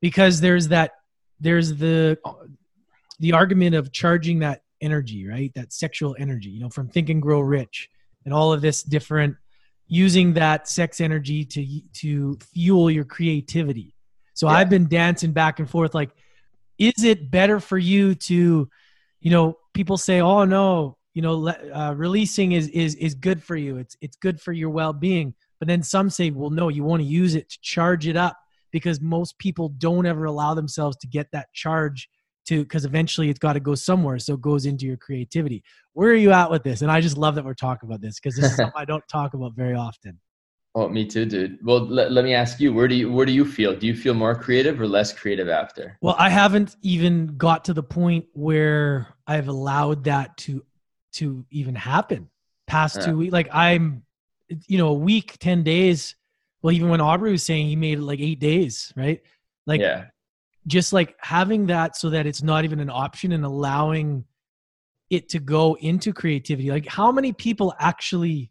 Because 0.00 0.40
there's 0.40 0.68
that 0.68 0.92
there's 1.40 1.76
the 1.76 2.18
the 3.20 3.32
argument 3.32 3.74
of 3.74 3.92
charging 3.92 4.40
that 4.40 4.62
energy 4.80 5.26
right? 5.26 5.52
That 5.54 5.72
sexual 5.72 6.16
energy 6.18 6.50
you 6.50 6.60
know 6.60 6.70
from 6.70 6.88
think 6.88 7.08
and 7.08 7.22
grow 7.22 7.40
rich 7.40 7.88
and 8.24 8.34
all 8.34 8.52
of 8.52 8.60
this 8.60 8.82
different 8.82 9.36
using 9.86 10.34
that 10.34 10.68
sex 10.68 11.00
energy 11.00 11.44
to 11.44 11.80
to 11.94 12.38
fuel 12.52 12.90
your 12.90 13.04
creativity. 13.04 13.94
So 14.34 14.48
yeah. 14.48 14.54
i've 14.54 14.70
been 14.70 14.88
dancing 14.88 15.32
back 15.32 15.58
and 15.58 15.68
forth 15.68 15.94
like 15.94 16.10
is 16.78 17.04
it 17.04 17.30
better 17.30 17.60
for 17.60 17.76
you 17.76 18.14
to 18.14 18.68
you 19.20 19.30
know 19.30 19.58
people 19.74 19.98
say 19.98 20.20
oh 20.20 20.44
no 20.44 20.96
you 21.12 21.22
know 21.22 21.48
uh, 21.48 21.94
releasing 21.96 22.52
is 22.52 22.68
is 22.68 22.94
is 22.96 23.14
good 23.14 23.42
for 23.42 23.56
you. 23.56 23.76
It's 23.76 23.96
it's 24.00 24.16
good 24.16 24.40
for 24.40 24.52
your 24.52 24.70
well-being. 24.70 25.34
But 25.58 25.68
then 25.68 25.82
some 25.82 26.08
say 26.08 26.30
well 26.30 26.50
no 26.50 26.68
you 26.68 26.84
want 26.84 27.02
to 27.02 27.06
use 27.06 27.34
it 27.34 27.50
to 27.50 27.58
charge 27.60 28.06
it 28.06 28.16
up 28.16 28.36
because 28.70 29.00
most 29.00 29.38
people 29.38 29.68
don't 29.68 30.06
ever 30.06 30.24
allow 30.24 30.54
themselves 30.54 30.96
to 30.98 31.06
get 31.06 31.30
that 31.32 31.52
charge 31.52 32.08
to 32.50 32.64
because 32.64 32.84
eventually 32.84 33.30
it's 33.30 33.38
got 33.38 33.52
to 33.52 33.60
go 33.60 33.74
somewhere 33.74 34.18
so 34.18 34.34
it 34.34 34.40
goes 34.40 34.66
into 34.66 34.84
your 34.84 34.96
creativity. 34.96 35.62
Where 35.92 36.10
are 36.10 36.22
you 36.26 36.32
at 36.32 36.50
with 36.50 36.64
this? 36.64 36.82
And 36.82 36.90
i 36.90 37.00
just 37.00 37.16
love 37.16 37.34
that 37.36 37.44
we're 37.44 37.54
talking 37.54 37.88
about 37.88 38.00
this 38.00 38.18
because 38.18 38.36
this 38.36 38.50
is 38.50 38.56
something 38.56 38.74
i 38.76 38.84
don't 38.84 39.04
talk 39.12 39.34
about 39.34 39.54
very 39.54 39.74
often. 39.74 40.18
Oh 40.74 40.88
me 40.88 41.06
too 41.06 41.24
dude. 41.24 41.58
Well 41.62 41.86
let, 41.86 42.12
let 42.12 42.24
me 42.24 42.34
ask 42.34 42.60
you 42.60 42.72
where 42.72 42.88
do 42.88 42.94
you 42.94 43.10
where 43.10 43.26
do 43.26 43.32
you 43.32 43.44
feel? 43.44 43.74
Do 43.74 43.86
you 43.86 43.94
feel 43.94 44.14
more 44.14 44.34
creative 44.34 44.80
or 44.80 44.86
less 44.86 45.12
creative 45.12 45.48
after? 45.48 45.96
Well 46.00 46.16
i 46.18 46.28
haven't 46.28 46.76
even 46.82 47.36
got 47.36 47.64
to 47.66 47.74
the 47.74 47.82
point 47.82 48.26
where 48.32 49.14
i've 49.26 49.48
allowed 49.48 50.04
that 50.04 50.36
to 50.38 50.64
to 51.14 51.44
even 51.50 51.74
happen. 51.74 52.28
Past 52.66 52.96
yeah. 52.96 53.06
two 53.06 53.16
weeks 53.16 53.32
like 53.32 53.48
i'm 53.52 54.02
you 54.66 54.78
know 54.78 54.88
a 54.88 54.94
week 55.10 55.36
10 55.38 55.62
days 55.62 56.16
well 56.60 56.72
even 56.72 56.88
when 56.88 57.00
aubrey 57.00 57.30
was 57.30 57.44
saying 57.44 57.68
he 57.68 57.76
made 57.76 57.98
it 57.98 58.02
like 58.02 58.18
eight 58.18 58.40
days 58.40 58.92
right? 58.96 59.20
Like 59.66 59.80
yeah 59.80 60.06
just 60.66 60.92
like 60.92 61.14
having 61.20 61.66
that 61.66 61.96
so 61.96 62.10
that 62.10 62.26
it's 62.26 62.42
not 62.42 62.64
even 62.64 62.80
an 62.80 62.90
option 62.90 63.32
and 63.32 63.44
allowing 63.44 64.24
it 65.08 65.28
to 65.30 65.38
go 65.38 65.76
into 65.80 66.12
creativity 66.12 66.70
like 66.70 66.86
how 66.86 67.10
many 67.10 67.32
people 67.32 67.74
actually 67.80 68.50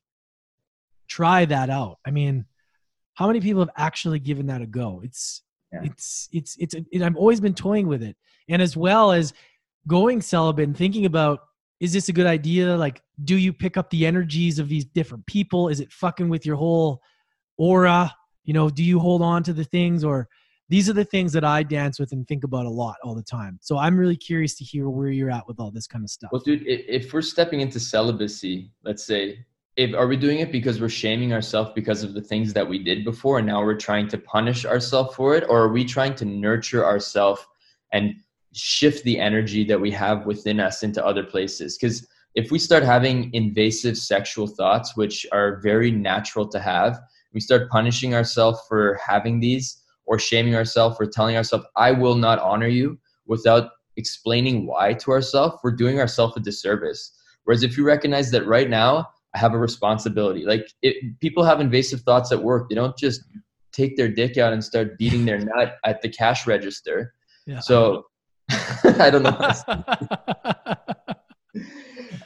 try 1.07 1.45
that 1.45 1.69
out? 1.69 1.97
I 2.05 2.11
mean 2.11 2.45
how 3.15 3.27
many 3.27 3.41
people 3.41 3.61
have 3.61 3.73
actually 3.75 4.19
given 4.19 4.47
that 4.47 4.61
a 4.61 4.65
go? 4.65 5.01
It's 5.03 5.41
yeah. 5.73 5.81
it's 5.83 6.29
it's 6.31 6.55
it's 6.57 6.73
it, 6.73 7.01
i've 7.01 7.17
always 7.17 7.39
been 7.39 7.53
toying 7.53 7.87
with 7.87 8.01
it. 8.01 8.15
And 8.47 8.61
as 8.61 8.77
well 8.77 9.11
as 9.11 9.33
going 9.87 10.21
celibate 10.21 10.67
and 10.67 10.77
thinking 10.77 11.05
about 11.05 11.39
is 11.79 11.93
this 11.93 12.09
a 12.09 12.13
good 12.13 12.27
idea? 12.27 12.75
Like 12.75 13.01
do 13.23 13.35
you 13.35 13.53
pick 13.53 13.77
up 13.77 13.89
the 13.89 14.05
energies 14.05 14.59
of 14.59 14.69
these 14.69 14.85
different 14.85 15.25
people? 15.25 15.69
Is 15.69 15.79
it 15.79 15.91
fucking 15.91 16.29
with 16.29 16.45
your 16.45 16.55
whole 16.55 17.01
aura? 17.57 18.13
You 18.43 18.53
know 18.53 18.69
do 18.69 18.83
you 18.83 18.99
hold 18.99 19.21
on 19.21 19.43
to 19.43 19.53
the 19.53 19.63
things 19.63 20.03
or 20.03 20.27
these 20.69 20.87
are 20.87 20.93
the 20.93 21.03
things 21.03 21.33
that 21.33 21.43
I 21.43 21.63
dance 21.63 21.99
with 21.99 22.11
and 22.11 22.27
think 22.27 22.43
about 22.43 22.65
a 22.65 22.69
lot 22.69 22.97
all 23.03 23.15
the 23.15 23.23
time. 23.23 23.57
So 23.61 23.77
I'm 23.77 23.97
really 23.97 24.15
curious 24.15 24.55
to 24.55 24.63
hear 24.63 24.89
where 24.89 25.09
you're 25.09 25.31
at 25.31 25.47
with 25.47 25.59
all 25.59 25.71
this 25.71 25.87
kind 25.87 26.03
of 26.03 26.11
stuff. 26.11 26.29
Well, 26.31 26.43
dude, 26.45 26.63
if 26.65 27.11
we're 27.11 27.23
stepping 27.23 27.61
into 27.61 27.79
celibacy, 27.79 28.71
let's 28.83 29.03
say, 29.03 29.45
if, 29.75 29.95
are 29.95 30.07
we 30.07 30.15
doing 30.15 30.39
it 30.39 30.51
because 30.51 30.79
we're 30.79 30.89
shaming 30.89 31.33
ourselves 31.33 31.71
because 31.73 32.03
of 32.03 32.13
the 32.13 32.21
things 32.21 32.53
that 32.53 32.67
we 32.67 32.83
did 32.83 33.03
before 33.03 33.39
and 33.39 33.47
now 33.47 33.63
we're 33.63 33.77
trying 33.77 34.07
to 34.09 34.17
punish 34.19 34.65
ourselves 34.65 35.15
for 35.15 35.35
it? 35.35 35.43
Or 35.49 35.63
are 35.63 35.69
we 35.69 35.85
trying 35.85 36.13
to 36.15 36.25
nurture 36.25 36.85
ourselves 36.85 37.41
and 37.91 38.15
shift 38.53 39.03
the 39.05 39.19
energy 39.19 39.63
that 39.63 39.79
we 39.79 39.89
have 39.91 40.25
within 40.25 40.59
us 40.59 40.83
into 40.83 41.03
other 41.03 41.23
places? 41.23 41.77
Because 41.77 42.07
if 42.35 42.51
we 42.51 42.59
start 42.59 42.83
having 42.83 43.33
invasive 43.33 43.97
sexual 43.97 44.47
thoughts, 44.47 44.95
which 44.95 45.25
are 45.31 45.59
very 45.61 45.89
natural 45.89 46.47
to 46.49 46.59
have, 46.59 46.99
we 47.33 47.39
start 47.39 47.69
punishing 47.69 48.13
ourselves 48.13 48.59
for 48.67 48.99
having 49.05 49.39
these 49.39 49.78
or 50.09 50.17
shaming 50.17 50.55
ourselves 50.55 50.97
or 50.99 51.05
telling 51.05 51.37
ourselves, 51.37 51.65
I 51.75 51.91
will 51.91 52.15
not 52.15 52.39
honor 52.39 52.67
you 52.67 52.97
without 53.27 53.69
explaining 53.95 54.65
why 54.65 54.93
to 54.93 55.11
ourselves, 55.11 55.57
we're 55.63 55.71
doing 55.71 55.99
ourselves 55.99 56.35
a 56.35 56.39
disservice. 56.39 57.15
Whereas 57.43 57.61
if 57.61 57.77
you 57.77 57.85
recognize 57.85 58.31
that 58.31 58.47
right 58.47 58.67
now, 58.69 59.07
I 59.35 59.37
have 59.37 59.53
a 59.53 59.59
responsibility. 59.59 60.45
Like 60.45 60.67
it, 60.81 61.19
people 61.19 61.43
have 61.43 61.61
invasive 61.61 62.01
thoughts 62.01 62.31
at 62.31 62.41
work. 62.41 62.69
They 62.69 62.75
don't 62.75 62.97
just 62.97 63.21
take 63.71 63.97
their 63.97 64.09
dick 64.09 64.39
out 64.39 64.51
and 64.51 64.63
start 64.63 64.97
beating 64.97 65.25
their 65.25 65.37
nut 65.55 65.77
at 65.85 66.01
the 66.01 66.09
cash 66.09 66.47
register. 66.47 67.13
Yeah. 67.45 67.59
So 67.59 68.05
I 68.49 69.11
don't 69.11 69.21
know. 69.21 69.51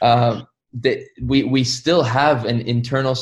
um, 0.00 0.46
that 0.80 1.00
we 1.22 1.44
we 1.44 1.64
still 1.64 2.02
have 2.02 2.46
an 2.46 2.60
internal 2.62 3.14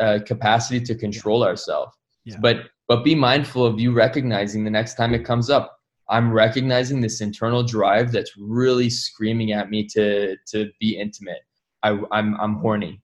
uh, 0.00 0.18
capacity 0.26 0.80
to 0.86 0.94
control 0.96 1.44
ourselves. 1.44 1.96
Yeah. 2.24 2.36
But 2.40 2.56
but 2.92 3.04
be 3.04 3.14
mindful 3.14 3.64
of 3.64 3.80
you 3.80 3.90
recognizing 3.90 4.64
the 4.64 4.70
next 4.70 4.96
time 4.96 5.14
it 5.14 5.24
comes 5.24 5.48
up. 5.48 5.78
I'm 6.10 6.30
recognizing 6.30 7.00
this 7.00 7.22
internal 7.22 7.62
drive 7.62 8.12
that's 8.12 8.36
really 8.36 8.90
screaming 8.90 9.52
at 9.52 9.70
me 9.70 9.86
to 9.94 10.36
to 10.48 10.70
be 10.78 10.98
intimate. 10.98 11.40
I, 11.82 11.98
I'm 12.10 12.38
I'm 12.38 12.56
horny. 12.56 13.00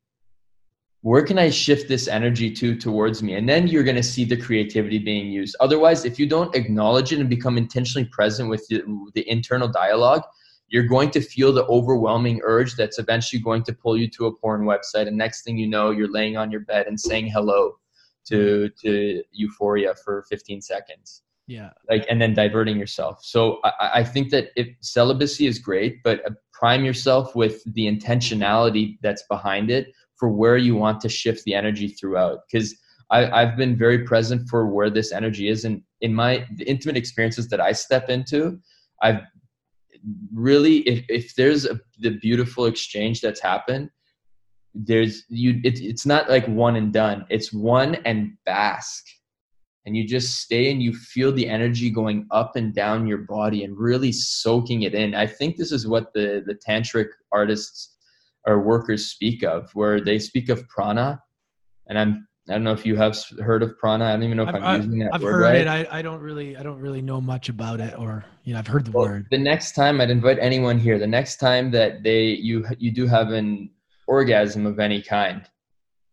Where 1.00 1.24
can 1.24 1.38
I 1.38 1.48
shift 1.48 1.88
this 1.88 2.06
energy 2.06 2.52
to 2.56 2.76
towards 2.76 3.22
me? 3.22 3.36
And 3.36 3.48
then 3.48 3.66
you're 3.66 3.82
going 3.82 3.96
to 3.96 4.02
see 4.02 4.26
the 4.26 4.36
creativity 4.36 4.98
being 4.98 5.28
used. 5.32 5.56
Otherwise, 5.58 6.04
if 6.04 6.18
you 6.18 6.26
don't 6.26 6.54
acknowledge 6.54 7.10
it 7.14 7.20
and 7.20 7.30
become 7.30 7.56
intentionally 7.56 8.06
present 8.12 8.50
with 8.50 8.66
the, 8.68 8.82
the 9.14 9.26
internal 9.26 9.68
dialogue, 9.68 10.22
you're 10.68 10.86
going 10.94 11.10
to 11.12 11.22
feel 11.22 11.50
the 11.50 11.64
overwhelming 11.64 12.42
urge 12.44 12.74
that's 12.74 12.98
eventually 12.98 13.40
going 13.40 13.62
to 13.62 13.72
pull 13.72 13.96
you 13.96 14.06
to 14.10 14.26
a 14.26 14.36
porn 14.36 14.64
website. 14.64 15.06
And 15.08 15.16
next 15.16 15.44
thing 15.44 15.56
you 15.56 15.66
know, 15.66 15.92
you're 15.92 16.12
laying 16.12 16.36
on 16.36 16.50
your 16.50 16.60
bed 16.60 16.88
and 16.88 17.00
saying 17.00 17.30
hello 17.30 17.78
to 18.28 18.70
to 18.80 19.22
euphoria 19.32 19.94
for 20.04 20.24
15 20.28 20.60
seconds. 20.62 21.22
Yeah. 21.46 21.70
Like 21.88 22.06
and 22.10 22.20
then 22.20 22.34
diverting 22.34 22.78
yourself. 22.78 23.24
So 23.24 23.58
i, 23.64 23.90
I 23.96 24.04
think 24.04 24.30
that 24.30 24.48
if 24.56 24.68
celibacy 24.80 25.46
is 25.46 25.58
great 25.58 26.02
but 26.02 26.24
uh, 26.26 26.30
prime 26.52 26.84
yourself 26.84 27.34
with 27.34 27.62
the 27.74 27.86
intentionality 27.86 28.98
that's 29.02 29.22
behind 29.28 29.70
it 29.70 29.92
for 30.16 30.28
where 30.28 30.56
you 30.56 30.74
want 30.74 31.00
to 31.00 31.08
shift 31.08 31.44
the 31.44 31.54
energy 31.54 31.88
throughout. 31.88 32.40
Because 32.50 32.74
i've 33.10 33.56
been 33.56 33.74
very 33.74 34.04
present 34.04 34.46
for 34.50 34.66
where 34.66 34.90
this 34.90 35.12
energy 35.12 35.48
is 35.48 35.64
and 35.64 35.82
in 36.02 36.14
my 36.14 36.46
the 36.56 36.64
intimate 36.64 36.94
experiences 36.94 37.48
that 37.48 37.58
i 37.58 37.72
step 37.72 38.10
into 38.10 38.58
i've 39.02 39.22
really 40.32 40.78
if, 40.80 41.04
if 41.08 41.34
there's 41.34 41.64
a, 41.64 41.80
the 42.00 42.10
beautiful 42.10 42.66
exchange 42.66 43.20
that's 43.20 43.40
happened 43.40 43.90
there's 44.74 45.24
you 45.28 45.60
it, 45.64 45.80
it's 45.80 46.06
not 46.06 46.28
like 46.28 46.46
one 46.46 46.76
and 46.76 46.92
done 46.92 47.24
it's 47.30 47.52
one 47.52 47.96
and 48.04 48.32
bask 48.44 49.04
and 49.86 49.96
you 49.96 50.06
just 50.06 50.40
stay 50.40 50.70
and 50.70 50.82
you 50.82 50.92
feel 50.92 51.32
the 51.32 51.48
energy 51.48 51.90
going 51.90 52.26
up 52.30 52.56
and 52.56 52.74
down 52.74 53.06
your 53.06 53.18
body 53.18 53.64
and 53.64 53.78
really 53.78 54.12
soaking 54.12 54.82
it 54.82 54.94
in 54.94 55.14
i 55.14 55.26
think 55.26 55.56
this 55.56 55.72
is 55.72 55.86
what 55.86 56.12
the 56.12 56.42
the 56.46 56.54
tantric 56.54 57.08
artists 57.32 57.96
or 58.46 58.60
workers 58.60 59.06
speak 59.06 59.42
of 59.42 59.70
where 59.74 60.00
they 60.00 60.18
speak 60.18 60.48
of 60.48 60.68
prana 60.68 61.20
and 61.88 61.98
i'm 61.98 62.28
I 62.48 62.54
don't 62.54 62.64
know 62.64 62.72
if 62.72 62.86
you 62.86 62.96
have 62.96 63.18
heard 63.40 63.62
of 63.62 63.76
prana. 63.78 64.06
I 64.06 64.12
don't 64.12 64.22
even 64.22 64.38
know 64.38 64.44
if 64.44 64.54
I've, 64.54 64.62
I'm 64.62 64.82
using 64.82 64.98
that 65.00 65.10
I've 65.12 65.22
word 65.22 65.32
heard 65.32 65.42
right. 65.42 65.60
it. 65.60 65.68
I, 65.68 65.98
I 65.98 66.02
don't 66.02 66.20
really 66.20 66.56
I 66.56 66.62
don't 66.62 66.80
really 66.80 67.02
know 67.02 67.20
much 67.20 67.50
about 67.50 67.78
it, 67.78 67.98
or 67.98 68.24
you 68.44 68.54
know 68.54 68.58
I've 68.58 68.66
heard 68.66 68.86
the 68.86 68.92
well, 68.92 69.04
word. 69.04 69.26
The 69.30 69.38
next 69.38 69.74
time 69.74 70.00
I'd 70.00 70.10
invite 70.10 70.38
anyone 70.40 70.78
here. 70.78 70.98
The 70.98 71.06
next 71.06 71.36
time 71.36 71.70
that 71.72 72.02
they 72.02 72.24
you 72.24 72.64
you 72.78 72.90
do 72.90 73.06
have 73.06 73.32
an 73.32 73.70
orgasm 74.08 74.66
of 74.66 74.80
any 74.80 75.00
kind. 75.02 75.42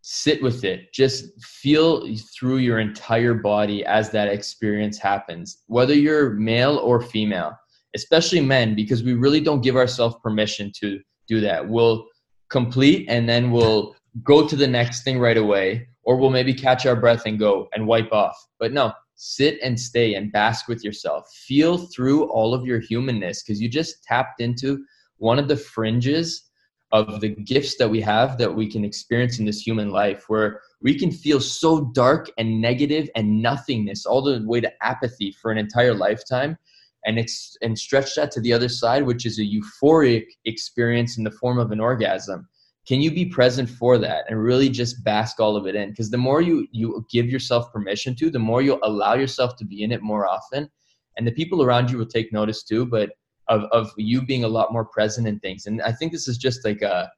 Sit 0.01 0.43
with 0.43 0.63
it. 0.63 0.93
Just 0.93 1.41
feel 1.43 2.07
through 2.37 2.57
your 2.57 2.79
entire 2.79 3.33
body 3.33 3.83
as 3.85 4.11
that 4.11 4.27
experience 4.27 4.99
happens, 4.99 5.63
whether 5.65 5.95
you're 5.95 6.31
male 6.31 6.77
or 6.77 7.01
female, 7.01 7.57
especially 7.95 8.41
men, 8.41 8.75
because 8.75 9.01
we 9.01 9.13
really 9.13 9.41
don't 9.41 9.61
give 9.61 9.75
ourselves 9.75 10.15
permission 10.21 10.71
to 10.81 10.99
do 11.27 11.39
that. 11.41 11.67
We'll 11.67 12.05
complete 12.49 13.07
and 13.09 13.27
then 13.27 13.49
we'll 13.51 13.95
go 14.23 14.47
to 14.47 14.55
the 14.55 14.67
next 14.67 15.03
thing 15.03 15.19
right 15.19 15.37
away, 15.37 15.87
or 16.03 16.17
we'll 16.17 16.29
maybe 16.29 16.53
catch 16.53 16.85
our 16.85 16.95
breath 16.95 17.23
and 17.25 17.39
go 17.39 17.67
and 17.73 17.87
wipe 17.87 18.11
off. 18.13 18.37
But 18.59 18.73
no, 18.73 18.93
sit 19.15 19.57
and 19.63 19.79
stay 19.79 20.13
and 20.15 20.31
bask 20.31 20.67
with 20.67 20.83
yourself. 20.83 21.27
Feel 21.47 21.77
through 21.77 22.25
all 22.25 22.53
of 22.53 22.65
your 22.65 22.79
humanness 22.79 23.41
because 23.41 23.59
you 23.59 23.69
just 23.69 24.03
tapped 24.03 24.39
into 24.39 24.85
one 25.17 25.39
of 25.39 25.47
the 25.47 25.57
fringes 25.57 26.43
of 26.91 27.19
the 27.19 27.29
gifts 27.29 27.77
that 27.77 27.89
we 27.89 27.99
have 27.99 28.37
that 28.37 28.53
we 28.53 28.69
can 28.69 28.85
experience 28.85 29.39
in 29.39 29.45
this 29.45 29.59
human 29.59 29.89
life 29.89 30.25
where 30.27 30.61
we 30.81 30.97
can 30.97 31.11
feel 31.11 31.39
so 31.39 31.85
dark 31.93 32.29
and 32.37 32.61
negative 32.61 33.09
and 33.15 33.41
nothingness 33.41 34.05
all 34.05 34.21
the 34.21 34.41
way 34.45 34.61
to 34.61 34.71
apathy 34.83 35.31
for 35.41 35.51
an 35.51 35.57
entire 35.57 35.93
lifetime 35.93 36.57
and 37.05 37.19
it's 37.19 37.55
and 37.61 37.77
stretch 37.77 38.15
that 38.15 38.31
to 38.31 38.41
the 38.41 38.51
other 38.51 38.69
side 38.69 39.05
which 39.05 39.25
is 39.25 39.39
a 39.39 39.43
euphoric 39.43 40.25
experience 40.45 41.17
in 41.17 41.23
the 41.23 41.31
form 41.31 41.57
of 41.57 41.71
an 41.71 41.79
orgasm. 41.79 42.47
Can 42.87 43.01
you 43.01 43.11
be 43.11 43.25
present 43.25 43.67
for 43.69 43.97
that 43.97 44.25
and 44.29 44.41
really 44.41 44.69
just 44.69 45.03
bask 45.03 45.39
all 45.39 45.55
of 45.55 45.65
it 45.65 45.75
in? 45.75 45.89
Because 45.89 46.11
the 46.11 46.17
more 46.17 46.41
you 46.41 46.67
you 46.71 47.05
give 47.11 47.27
yourself 47.29 47.71
permission 47.71 48.15
to 48.15 48.29
the 48.29 48.39
more 48.39 48.61
you'll 48.61 48.79
allow 48.83 49.13
yourself 49.13 49.55
to 49.57 49.65
be 49.65 49.83
in 49.83 49.91
it 49.91 50.01
more 50.01 50.27
often. 50.27 50.69
And 51.17 51.25
the 51.25 51.31
people 51.31 51.63
around 51.63 51.89
you 51.89 51.97
will 51.97 52.05
take 52.05 52.33
notice 52.33 52.63
too 52.63 52.85
but 52.85 53.11
of, 53.47 53.63
of 53.71 53.91
you 53.97 54.21
being 54.21 54.43
a 54.43 54.47
lot 54.47 54.73
more 54.73 54.85
present 54.85 55.27
in 55.27 55.39
things. 55.39 55.65
And 55.65 55.81
i 55.81 55.91
think 55.91 56.11
this 56.11 56.27
is 56.27 56.37
just 56.37 56.65
like 56.65 56.81
a 56.81 57.09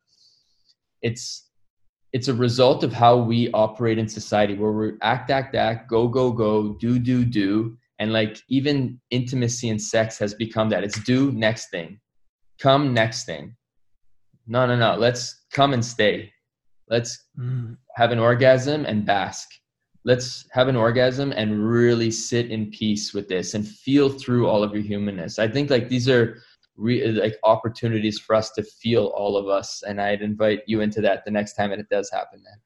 it's 1.01 1.47
it's 2.13 2.27
a 2.27 2.33
result 2.33 2.83
of 2.83 2.93
how 2.93 3.17
we 3.17 3.51
operate 3.51 3.97
in 3.97 4.07
society 4.07 4.55
where 4.55 4.71
we 4.71 4.91
act 5.01 5.29
act 5.29 5.55
act 5.55 5.89
go 5.89 6.07
go 6.07 6.31
go 6.31 6.73
do 6.79 6.99
do 6.99 7.25
do. 7.25 7.77
And 7.99 8.13
like 8.13 8.41
even 8.47 8.99
intimacy 9.09 9.69
and 9.69 9.81
sex 9.81 10.19
has 10.19 10.33
become 10.33 10.69
that. 10.69 10.83
It's 10.83 10.99
do 11.03 11.31
next 11.31 11.69
thing. 11.69 11.99
Come 12.59 12.93
next 12.93 13.25
thing. 13.25 13.55
No 14.45 14.65
no 14.65 14.75
no. 14.75 14.95
Let's 14.95 15.45
come 15.51 15.73
and 15.73 15.83
stay. 15.83 16.31
Let's 16.89 17.25
mm. 17.37 17.75
have 17.95 18.11
an 18.11 18.19
orgasm 18.19 18.85
and 18.85 19.05
bask 19.05 19.47
let's 20.07 20.47
have 20.51 20.69
an 20.69 20.77
orgasm 20.77 21.33
and 21.33 21.69
really 21.69 22.09
sit 22.09 22.49
in 22.49 22.71
peace 22.71 23.13
with 23.13 23.27
this 23.27 23.53
and 23.55 23.67
feel 23.67 24.07
through 24.07 24.47
all 24.47 24.63
of 24.63 24.73
your 24.73 24.81
humanness 24.81 25.37
i 25.37 25.47
think 25.47 25.69
like 25.69 25.89
these 25.89 26.07
are 26.07 26.41
re- 26.77 27.11
like 27.11 27.35
opportunities 27.43 28.17
for 28.17 28.33
us 28.33 28.51
to 28.51 28.63
feel 28.63 29.07
all 29.07 29.35
of 29.35 29.49
us 29.49 29.83
and 29.85 30.01
i'd 30.01 30.21
invite 30.21 30.61
you 30.65 30.79
into 30.79 31.01
that 31.01 31.25
the 31.25 31.31
next 31.31 31.53
time 31.53 31.71
it 31.73 31.87
does 31.89 32.09
happen 32.09 32.41
man 32.43 32.57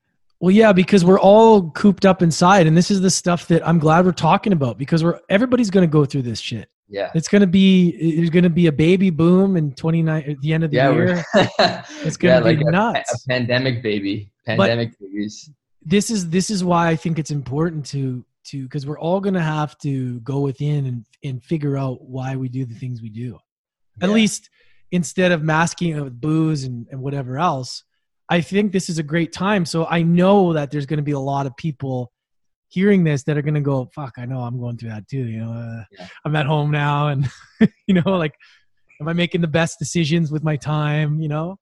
well, 0.44 0.50
yeah, 0.50 0.74
because 0.74 1.06
we're 1.06 1.20
all 1.20 1.70
cooped 1.70 2.04
up 2.04 2.24
inside, 2.24 2.66
and 2.66 2.76
this 2.76 2.90
is 2.90 3.00
the 3.00 3.12
stuff 3.12 3.48
that 3.50 3.66
I'm 3.66 3.78
glad 3.78 4.06
we're 4.06 4.12
talking 4.12 4.54
about 4.54 4.76
because 4.76 5.04
we're 5.04 5.20
everybody's 5.30 5.70
going 5.70 5.88
to 5.88 5.92
go 5.92 6.04
through 6.04 6.24
this 6.24 6.40
shit. 6.40 6.68
Yeah, 6.90 7.12
it's 7.14 7.28
going 7.28 7.42
to 7.42 7.48
be 7.48 7.90
it's 7.90 8.32
going 8.32 8.46
to 8.46 8.50
be 8.50 8.66
a 8.66 8.72
baby 8.72 9.12
boom 9.12 9.56
in 9.56 9.72
29 9.74 10.24
at 10.28 10.42
the 10.42 10.52
end 10.52 10.64
of 10.64 10.72
the 10.72 10.78
yeah, 10.78 10.92
year. 10.92 11.24
it's 11.36 12.18
going 12.18 12.42
to 12.42 12.50
yeah, 12.50 12.56
be 12.56 12.64
like 12.64 12.74
nuts. 12.74 13.14
A, 13.14 13.18
a 13.18 13.38
pandemic 13.38 13.84
baby, 13.84 14.32
pandemic 14.44 14.98
but 15.00 15.12
babies. 15.12 15.48
This 15.82 16.12
is 16.12 16.30
this 16.30 16.50
is 16.50 16.64
why 16.64 16.90
I 16.90 16.96
think 16.96 17.20
it's 17.20 17.32
important 17.32 17.86
to 17.88 18.26
to 18.46 18.64
because 18.64 18.86
we're 18.86 19.00
all 19.00 19.20
going 19.20 19.34
to 19.34 19.42
have 19.42 19.78
to 19.80 20.20
go 20.22 20.40
within 20.40 20.86
and 20.86 21.06
and 21.24 21.44
figure 21.44 21.78
out 21.78 22.02
why 22.02 22.36
we 22.36 22.50
do 22.50 22.66
the 22.66 22.76
things 22.76 23.02
we 23.02 23.10
do. 23.10 23.38
At 24.02 24.10
least 24.10 24.50
instead 24.92 25.32
of 25.32 25.44
masking 25.44 25.96
it 25.96 26.02
with 26.02 26.20
booze 26.20 26.64
and, 26.64 26.88
and 26.92 27.02
whatever 27.02 27.38
else 27.38 27.84
I 28.32 28.40
think 28.40 28.72
this 28.72 28.88
is 28.88 28.98
a 28.98 29.04
great 29.04 29.34
time. 29.34 29.66
So 29.66 29.86
I 29.88 30.04
know 30.04 30.54
that 30.54 30.72
there's 30.72 30.86
going 30.86 31.00
to 31.00 31.04
be 31.04 31.12
a 31.12 31.20
lot 31.20 31.46
of 31.46 31.58
people 31.58 32.14
hearing 32.70 33.04
this 33.04 33.24
that 33.24 33.38
are 33.38 33.42
going 33.42 33.56
to 33.56 33.60
go, 33.60 33.90
fuck, 33.94 34.14
I 34.18 34.24
know 34.24 34.40
I'm 34.40 34.58
going 34.58 34.78
through 34.78 34.92
that 34.92 35.06
too. 35.10 35.26
You 35.26 35.40
know, 35.40 35.52
uh, 35.52 35.84
yeah. 35.92 36.08
I'm 36.24 36.38
at 36.38 36.46
home 36.46 36.72
now 36.72 37.10
and, 37.10 37.30
you 37.88 37.94
know, 37.94 38.18
like, 38.18 38.34
am 39.02 39.10
I 39.10 39.14
making 39.14 39.42
the 39.42 39.48
best 39.48 39.80
decisions 39.80 40.32
with 40.32 40.46
my 40.46 40.56
time, 40.56 41.20
you 41.20 41.28
know? 41.28 41.60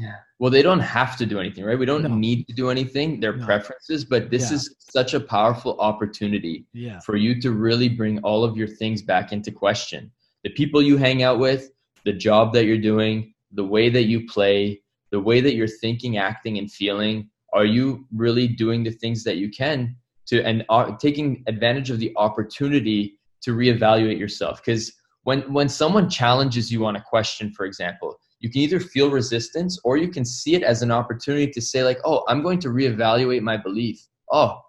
Yeah. 0.00 0.16
Well, 0.38 0.50
they 0.50 0.62
don't 0.62 0.80
have 0.80 1.16
to 1.18 1.26
do 1.26 1.38
anything, 1.38 1.64
right? 1.64 1.78
We 1.78 1.84
don't 1.84 2.02
no. 2.02 2.08
need 2.08 2.46
to 2.48 2.54
do 2.54 2.70
anything. 2.70 3.20
Their 3.20 3.36
no. 3.36 3.44
preferences, 3.44 4.04
but 4.04 4.30
this 4.30 4.50
yeah. 4.50 4.56
is 4.56 4.74
such 4.78 5.12
a 5.12 5.20
powerful 5.20 5.78
opportunity 5.78 6.66
yeah. 6.72 7.00
for 7.00 7.16
you 7.16 7.38
to 7.42 7.52
really 7.52 7.88
bring 7.88 8.18
all 8.20 8.42
of 8.42 8.56
your 8.56 8.66
things 8.66 9.02
back 9.02 9.30
into 9.30 9.50
question. 9.50 10.10
The 10.42 10.50
people 10.50 10.80
you 10.80 10.96
hang 10.96 11.22
out 11.22 11.38
with, 11.38 11.70
the 12.04 12.14
job 12.14 12.54
that 12.54 12.64
you're 12.64 12.78
doing, 12.78 13.34
the 13.52 13.64
way 13.64 13.90
that 13.90 14.04
you 14.04 14.26
play, 14.26 14.80
the 15.10 15.20
way 15.20 15.42
that 15.42 15.54
you're 15.54 15.68
thinking, 15.68 16.16
acting, 16.16 16.56
and 16.56 16.72
feeling, 16.72 17.28
are 17.52 17.66
you 17.66 18.06
really 18.14 18.48
doing 18.48 18.82
the 18.82 18.92
things 18.92 19.22
that 19.24 19.36
you 19.36 19.50
can 19.50 19.96
to 20.26 20.42
and 20.42 20.64
are 20.70 20.96
taking 20.96 21.42
advantage 21.46 21.90
of 21.90 21.98
the 21.98 22.12
opportunity 22.16 23.18
to 23.42 23.54
reevaluate 23.54 24.18
yourself? 24.18 24.64
Because 24.64 24.92
when 25.24 25.40
when 25.52 25.68
someone 25.68 26.08
challenges 26.08 26.72
you 26.72 26.86
on 26.86 26.96
a 26.96 27.02
question, 27.02 27.52
for 27.52 27.66
example, 27.66 28.18
you 28.40 28.50
can 28.50 28.60
either 28.60 28.80
feel 28.80 29.10
resistance 29.10 29.78
or 29.84 29.96
you 29.96 30.08
can 30.08 30.24
see 30.24 30.54
it 30.54 30.62
as 30.62 30.82
an 30.82 30.90
opportunity 30.90 31.50
to 31.52 31.60
say 31.60 31.84
like, 31.84 31.98
oh, 32.04 32.24
I'm 32.28 32.42
going 32.42 32.58
to 32.60 32.68
reevaluate 32.68 33.42
my 33.42 33.56
belief. 33.56 34.00
Oh, 34.32 34.60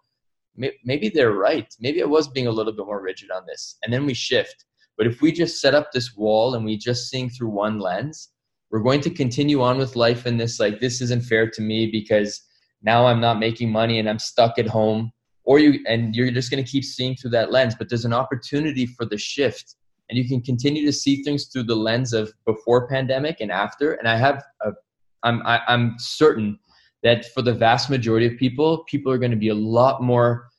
maybe 0.55 1.09
they're 1.09 1.33
right. 1.33 1.73
Maybe 1.79 2.01
I 2.01 2.05
was 2.05 2.27
being 2.27 2.47
a 2.47 2.51
little 2.51 2.73
bit 2.73 2.85
more 2.85 3.01
rigid 3.01 3.31
on 3.31 3.45
this, 3.47 3.77
and 3.83 3.91
then 3.91 4.05
we 4.05 4.13
shift. 4.13 4.65
But 4.97 5.07
if 5.07 5.21
we 5.21 5.31
just 5.31 5.61
set 5.61 5.73
up 5.73 5.91
this 5.91 6.15
wall 6.15 6.55
and 6.55 6.65
we 6.65 6.77
just 6.77 7.09
seeing 7.09 7.29
through 7.29 7.49
one 7.49 7.79
lens, 7.79 8.29
we're 8.71 8.79
going 8.79 9.01
to 9.01 9.09
continue 9.09 9.61
on 9.61 9.77
with 9.77 9.95
life 9.95 10.25
in 10.25 10.37
this 10.37 10.59
like 10.59 10.79
this 10.79 11.01
isn't 11.01 11.23
fair 11.23 11.49
to 11.49 11.61
me 11.61 11.87
because 11.91 12.41
now 12.81 13.05
i'm 13.05 13.19
not 13.19 13.37
making 13.39 13.69
money 13.69 13.99
and 13.99 14.09
i'm 14.09 14.19
stuck 14.19 14.57
at 14.57 14.67
home 14.67 15.11
or 15.43 15.59
you 15.59 15.79
and 15.87 16.15
you're 16.15 16.31
just 16.31 16.49
going 16.49 16.63
to 16.63 16.71
keep 16.71 16.83
seeing 16.83 17.15
through 17.15 17.29
that 17.29 17.51
lens 17.51 17.75
but 17.75 17.89
there's 17.89 18.05
an 18.05 18.13
opportunity 18.13 18.85
for 18.85 19.05
the 19.05 19.17
shift 19.17 19.75
and 20.11 20.17
you 20.17 20.27
can 20.27 20.41
continue 20.41 20.85
to 20.85 20.91
see 20.91 21.23
things 21.23 21.45
through 21.45 21.63
the 21.63 21.75
lens 21.75 22.11
of 22.11 22.31
before 22.45 22.87
pandemic 22.87 23.37
and 23.39 23.51
after. 23.51 23.93
And 23.93 24.07
i 24.07 24.17
have 24.17 24.43
a 24.61 24.71
i'm 25.23 25.41
I, 25.45 25.55
am 25.55 25.61
i 25.67 25.73
am 25.73 25.95
certain 25.97 26.59
that 27.01 27.25
for 27.33 27.41
the 27.41 27.53
vast 27.53 27.89
majority 27.89 28.27
of 28.27 28.37
people 28.37 28.83
people 28.83 29.11
are 29.11 29.17
going 29.17 29.31
to 29.31 29.37
be 29.37 29.49
a 29.49 29.55
lot 29.55 30.03
more 30.03 30.49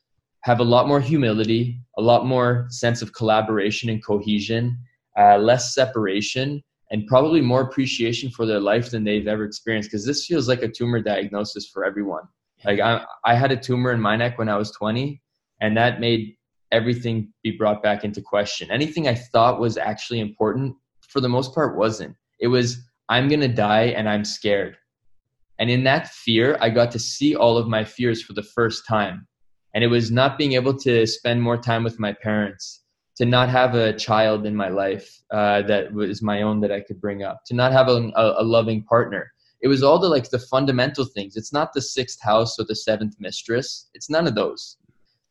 have 0.41 0.59
a 0.59 0.63
lot 0.63 0.87
more 0.87 0.99
humility 0.99 1.79
a 1.97 2.01
lot 2.01 2.25
more 2.25 2.67
sense 2.69 3.01
of 3.01 3.13
collaboration 3.13 3.89
and 3.89 4.03
cohesion 4.03 4.77
uh, 5.17 5.37
less 5.37 5.73
separation 5.73 6.61
and 6.91 7.07
probably 7.07 7.41
more 7.41 7.61
appreciation 7.61 8.29
for 8.29 8.45
their 8.45 8.59
life 8.59 8.91
than 8.91 9.03
they've 9.03 9.27
ever 9.27 9.45
experienced. 9.45 9.89
Because 9.89 10.05
this 10.05 10.27
feels 10.27 10.47
like 10.47 10.61
a 10.61 10.67
tumor 10.67 11.01
diagnosis 11.01 11.67
for 11.67 11.83
everyone. 11.83 12.23
Like 12.65 12.79
I, 12.79 13.03
I 13.25 13.33
had 13.35 13.51
a 13.51 13.57
tumor 13.57 13.91
in 13.91 13.99
my 13.99 14.15
neck 14.15 14.37
when 14.37 14.47
i 14.47 14.55
was 14.55 14.71
20 14.71 15.21
and 15.59 15.75
that 15.75 15.99
made 15.99 16.37
everything 16.73 17.31
be 17.43 17.51
brought 17.51 17.81
back 17.81 18.03
into 18.03 18.21
question 18.21 18.69
anything 18.71 19.07
i 19.07 19.15
thought 19.15 19.59
was 19.59 19.77
actually 19.77 20.19
important 20.19 20.75
for 21.07 21.21
the 21.21 21.29
most 21.29 21.53
part 21.55 21.77
wasn't 21.77 22.15
it 22.39 22.47
was 22.47 22.77
i'm 23.09 23.27
going 23.27 23.39
to 23.39 23.47
die 23.47 23.85
and 23.97 24.09
i'm 24.09 24.25
scared 24.25 24.75
and 25.59 25.69
in 25.69 25.83
that 25.83 26.09
fear 26.09 26.57
i 26.59 26.69
got 26.69 26.91
to 26.91 26.99
see 26.99 27.35
all 27.35 27.57
of 27.57 27.67
my 27.67 27.83
fears 27.83 28.21
for 28.21 28.33
the 28.33 28.43
first 28.43 28.85
time 28.87 29.27
and 29.73 29.83
it 29.83 29.87
was 29.87 30.11
not 30.11 30.37
being 30.37 30.53
able 30.53 30.77
to 30.77 31.07
spend 31.07 31.41
more 31.41 31.57
time 31.57 31.83
with 31.83 31.99
my 31.99 32.13
parents 32.13 32.83
to 33.15 33.25
not 33.25 33.49
have 33.49 33.75
a 33.75 33.93
child 33.93 34.45
in 34.45 34.55
my 34.55 34.69
life 34.69 35.21
uh, 35.31 35.61
that 35.63 35.93
was 35.93 36.21
my 36.21 36.41
own 36.41 36.59
that 36.61 36.71
I 36.71 36.81
could 36.81 36.99
bring 36.99 37.23
up, 37.23 37.41
to 37.45 37.53
not 37.53 37.71
have 37.71 37.87
a, 37.87 38.11
a, 38.15 38.43
loving 38.43 38.83
partner. 38.83 39.31
It 39.61 39.67
was 39.67 39.83
all 39.83 39.99
the 39.99 40.09
like 40.09 40.29
the 40.29 40.39
fundamental 40.39 41.05
things. 41.05 41.35
It's 41.35 41.53
not 41.53 41.73
the 41.73 41.81
sixth 41.81 42.21
house 42.21 42.59
or 42.59 42.65
the 42.65 42.75
seventh 42.75 43.15
mistress. 43.19 43.89
It's 43.93 44.09
none 44.09 44.27
of 44.27 44.35
those. 44.35 44.77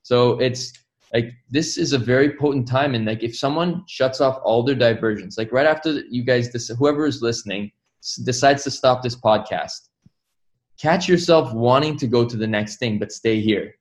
So 0.03 0.39
it's 0.39 0.73
like 1.13 1.33
this 1.51 1.77
is 1.77 1.93
a 1.93 1.99
very 1.99 2.37
potent 2.37 2.67
time, 2.67 2.95
and 2.95 3.05
like 3.05 3.23
if 3.23 3.37
someone 3.37 3.85
shuts 3.87 4.21
off 4.21 4.41
all 4.45 4.63
their 4.63 4.75
diversions, 4.75 5.37
like 5.37 5.53
right 5.53 5.67
after 5.67 6.03
you 6.09 6.25
guys, 6.25 6.51
this 6.51 6.69
whoever 6.69 7.07
is 7.07 7.23
listening 7.23 7.71
decides 8.25 8.65
to 8.65 8.71
stop 8.71 9.03
this 9.03 9.17
podcast, 9.17 9.89
catch 10.81 11.09
yourself 11.09 11.53
wanting 11.53 11.97
to 11.99 12.07
go 12.07 12.25
to 12.25 12.37
the 12.37 12.47
next 12.47 12.79
thing, 12.79 12.99
but 12.99 13.13
stay 13.13 13.41
here. 13.41 13.75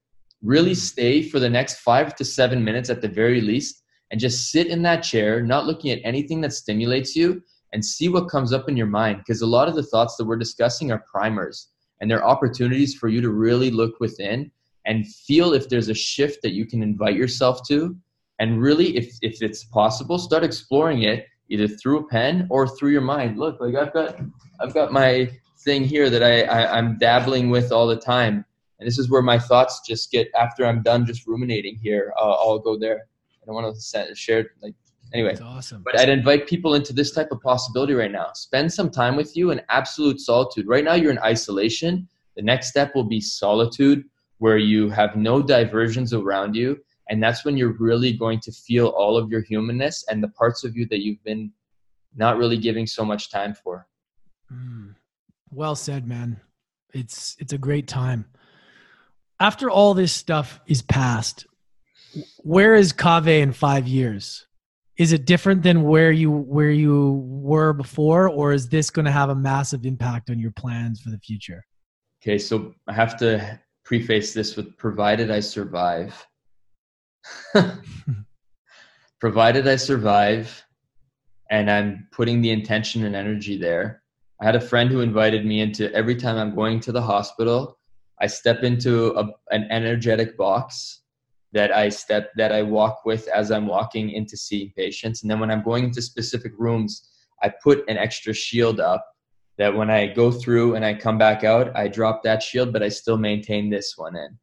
Really 0.44 0.74
stay 0.74 1.24
for 1.24 1.40
the 1.40 1.50
next 1.50 1.80
five 1.80 2.16
to 2.16 2.26
seven 2.26 2.64
minutes 2.64 2.90
at 2.90 3.02
the 3.02 3.08
very 3.08 3.42
least 3.42 3.82
and 4.12 4.20
just 4.20 4.52
sit 4.52 4.68
in 4.68 4.82
that 4.82 5.04
chair, 5.04 5.42
not 5.42 5.66
looking 5.66 5.92
at 5.92 6.02
anything 6.04 6.42
that 6.42 6.52
stimulates 6.52 7.16
you, 7.16 7.42
and 7.74 7.84
see 7.84 8.10
what 8.10 8.30
comes 8.30 8.52
up 8.52 8.68
in 8.68 8.76
your 8.76 8.88
mind. 8.88 9.20
Because 9.20 9.42
a 9.42 9.48
lot 9.48 9.70
of 9.70 9.76
the 9.76 9.84
thoughts 9.84 10.18
that 10.18 10.26
we're 10.26 10.36
discussing 10.36 10.92
are 10.92 11.06
primers, 11.10 11.70
and 12.02 12.12
they're 12.12 12.26
opportunities 12.26 12.94
for 12.94 13.08
you 13.08 13.22
to 13.22 13.30
really 13.30 13.72
look 13.72 14.00
within 14.02 14.52
and 14.86 15.08
feel 15.08 15.54
if 15.54 15.70
there's 15.70 15.90
a 15.90 15.94
shift 15.94 16.42
that 16.44 16.54
you 16.54 16.66
can 16.66 16.82
invite 16.82 17.16
yourself 17.16 17.62
to. 17.68 17.96
And 18.40 18.62
really, 18.62 18.98
if, 18.98 19.16
if 19.22 19.42
it's 19.42 19.64
possible, 19.66 20.18
start 20.18 20.44
exploring 20.44 21.04
it 21.04 21.28
either 21.50 21.68
through 21.68 22.00
a 22.00 22.08
pen 22.08 22.48
or 22.50 22.68
through 22.68 22.92
your 22.92 23.02
mind. 23.02 23.38
Look, 23.38 23.60
like 23.60 23.76
I've 23.76 23.94
got, 23.94 24.20
I've 24.60 24.74
got 24.74 24.92
my 24.92 25.30
thing 25.64 25.84
here 25.84 26.10
that 26.10 26.24
I, 26.24 26.42
I 26.44 26.78
I'm 26.78 26.98
dabbling 26.98 27.50
with 27.50 27.72
all 27.72 27.88
the 27.88 27.96
time, 27.98 28.46
and 28.80 28.88
this 28.88 28.98
is 28.98 29.10
where 29.10 29.22
my 29.22 29.38
thoughts 29.38 29.82
just 29.88 30.12
get 30.12 30.28
after 30.36 30.66
I'm 30.66 30.82
done 30.82 31.06
just 31.06 31.28
ruminating 31.28 31.78
here. 31.78 32.14
Uh, 32.20 32.32
I'll 32.32 32.60
go 32.60 32.78
there. 32.78 33.08
I 33.42 33.46
don't 33.46 33.56
want 33.56 33.76
to 33.76 34.16
share 34.16 34.52
like 34.62 34.74
anyway. 35.14 35.30
That's 35.30 35.42
awesome. 35.42 35.84
But 35.84 36.00
I'd 36.00 36.10
invite 36.10 36.48
people 36.48 36.76
into 36.76 36.94
this 36.94 37.12
type 37.12 37.32
of 37.32 37.42
possibility 37.42 37.94
right 37.94 38.12
now. 38.12 38.32
Spend 38.34 38.72
some 38.72 38.90
time 38.90 39.16
with 39.16 39.36
you 39.36 39.52
in 39.52 39.62
absolute 39.70 40.20
solitude. 40.20 40.68
Right 40.68 40.84
now 40.84 40.94
you're 40.94 41.12
in 41.12 41.20
isolation. 41.20 42.08
The 42.36 42.42
next 42.42 42.70
step 42.70 42.96
will 42.96 43.04
be 43.04 43.20
solitude, 43.20 44.06
where 44.42 44.58
you 44.58 44.90
have 44.90 45.16
no 45.16 45.40
diversions 45.40 46.16
around 46.16 46.56
you. 46.56 46.76
And 47.10 47.22
that's 47.22 47.46
when 47.46 47.58
you're 47.58 47.78
really 47.78 48.12
going 48.12 48.40
to 48.40 48.52
feel 48.52 48.88
all 48.88 49.16
of 49.16 49.30
your 49.30 49.42
humanness 49.42 50.04
and 50.10 50.24
the 50.24 50.30
parts 50.30 50.64
of 50.64 50.76
you 50.76 50.88
that 50.88 51.04
you've 51.04 51.24
been 51.24 51.52
not 52.16 52.40
really 52.40 52.58
giving 52.58 52.88
so 52.88 53.06
much 53.06 53.30
time 53.30 53.54
for. 53.54 53.88
Mm. 54.52 54.96
Well 55.52 55.76
said, 55.76 56.08
man. 56.08 56.42
It's 56.92 57.38
it's 57.38 57.54
a 57.54 57.58
great 57.60 57.88
time. 57.88 58.26
After 59.40 59.70
all 59.70 59.94
this 59.94 60.12
stuff 60.12 60.60
is 60.66 60.82
past, 60.82 61.46
where 62.38 62.74
is 62.74 62.92
Kave 62.94 63.44
in 63.44 63.52
five 63.52 63.88
years? 63.88 64.48
Is 64.98 65.14
it 65.14 65.26
different 65.26 65.62
than 65.62 65.84
where 65.84 66.12
you 66.12 66.32
where 66.32 66.72
you 66.72 67.24
were 67.28 67.74
before, 67.74 68.28
or 68.28 68.54
is 68.54 68.70
this 68.70 68.90
going 68.90 69.06
to 69.06 69.12
have 69.12 69.30
a 69.30 69.36
massive 69.36 69.86
impact 69.86 70.32
on 70.32 70.40
your 70.40 70.52
plans 70.52 71.00
for 71.00 71.12
the 71.12 71.20
future? 71.20 71.64
Okay, 72.24 72.40
so 72.40 72.74
I 72.88 72.94
have 72.94 73.18
to 73.18 73.60
preface 73.92 74.34
this 74.34 74.56
with 74.56 74.78
provided 74.78 75.30
I 75.30 75.42
survive. 75.42 76.26
provided 79.20 79.68
I 79.68 79.76
survive 79.76 80.64
and 81.50 81.70
I'm 81.70 82.08
putting 82.14 82.40
the 82.40 82.52
intention 82.52 83.04
and 83.04 83.18
energy 83.18 83.58
there, 83.58 84.02
I 84.42 84.46
had 84.46 84.56
a 84.56 84.62
friend 84.62 84.90
who 84.90 85.02
invited 85.02 85.46
me 85.46 85.60
into 85.60 85.94
every 85.94 86.16
time 86.16 86.38
I'm 86.38 86.56
going 86.56 86.80
to 86.82 86.94
the 86.94 87.02
hospital, 87.02 87.80
I 88.22 88.28
step 88.28 88.64
into 88.64 89.14
a, 89.20 89.28
an 89.54 89.68
energetic 89.70 90.38
box 90.38 91.02
that 91.52 91.76
I 91.76 91.90
step 91.90 92.30
that 92.38 92.54
I 92.54 92.62
walk 92.62 93.04
with 93.04 93.28
as 93.28 93.52
I'm 93.52 93.68
walking 93.68 94.12
into 94.12 94.38
seeing 94.38 94.72
patients. 94.78 95.22
And 95.22 95.30
then 95.30 95.42
when 95.42 95.52
I'm 95.52 95.64
going 95.64 95.84
into 95.84 96.02
specific 96.02 96.54
rooms, 96.58 97.10
I 97.44 97.52
put 97.62 97.84
an 97.90 97.98
extra 97.98 98.34
shield 98.34 98.80
up 98.80 99.06
that 99.58 99.76
when 99.76 99.90
I 99.90 100.08
go 100.08 100.32
through 100.32 100.76
and 100.76 100.86
I 100.86 100.94
come 100.94 101.18
back 101.18 101.44
out, 101.44 101.76
I 101.76 101.88
drop 101.88 102.24
that 102.24 102.42
shield, 102.42 102.74
but 102.74 102.84
I 102.84 102.90
still 102.90 103.18
maintain 103.18 103.70
this 103.70 103.98
one 103.98 104.16
in. 104.16 104.38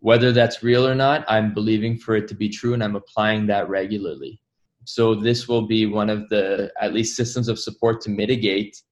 Whether 0.00 0.32
that's 0.32 0.62
real 0.62 0.86
or 0.86 0.94
not, 0.94 1.24
I'm 1.28 1.54
believing 1.54 1.96
for 1.96 2.16
it 2.16 2.26
to 2.28 2.34
be 2.34 2.48
true 2.48 2.74
and 2.74 2.82
I'm 2.82 2.96
applying 2.96 3.46
that 3.46 3.68
regularly. 3.68 4.40
So 4.84 5.14
this 5.14 5.46
will 5.46 5.66
be 5.66 5.86
one 5.86 6.10
of 6.10 6.28
the 6.30 6.72
at 6.80 6.94
least 6.94 7.16
systems 7.16 7.48
of 7.48 7.58
support 7.58 8.00
to 8.02 8.10
mitigate 8.10 8.82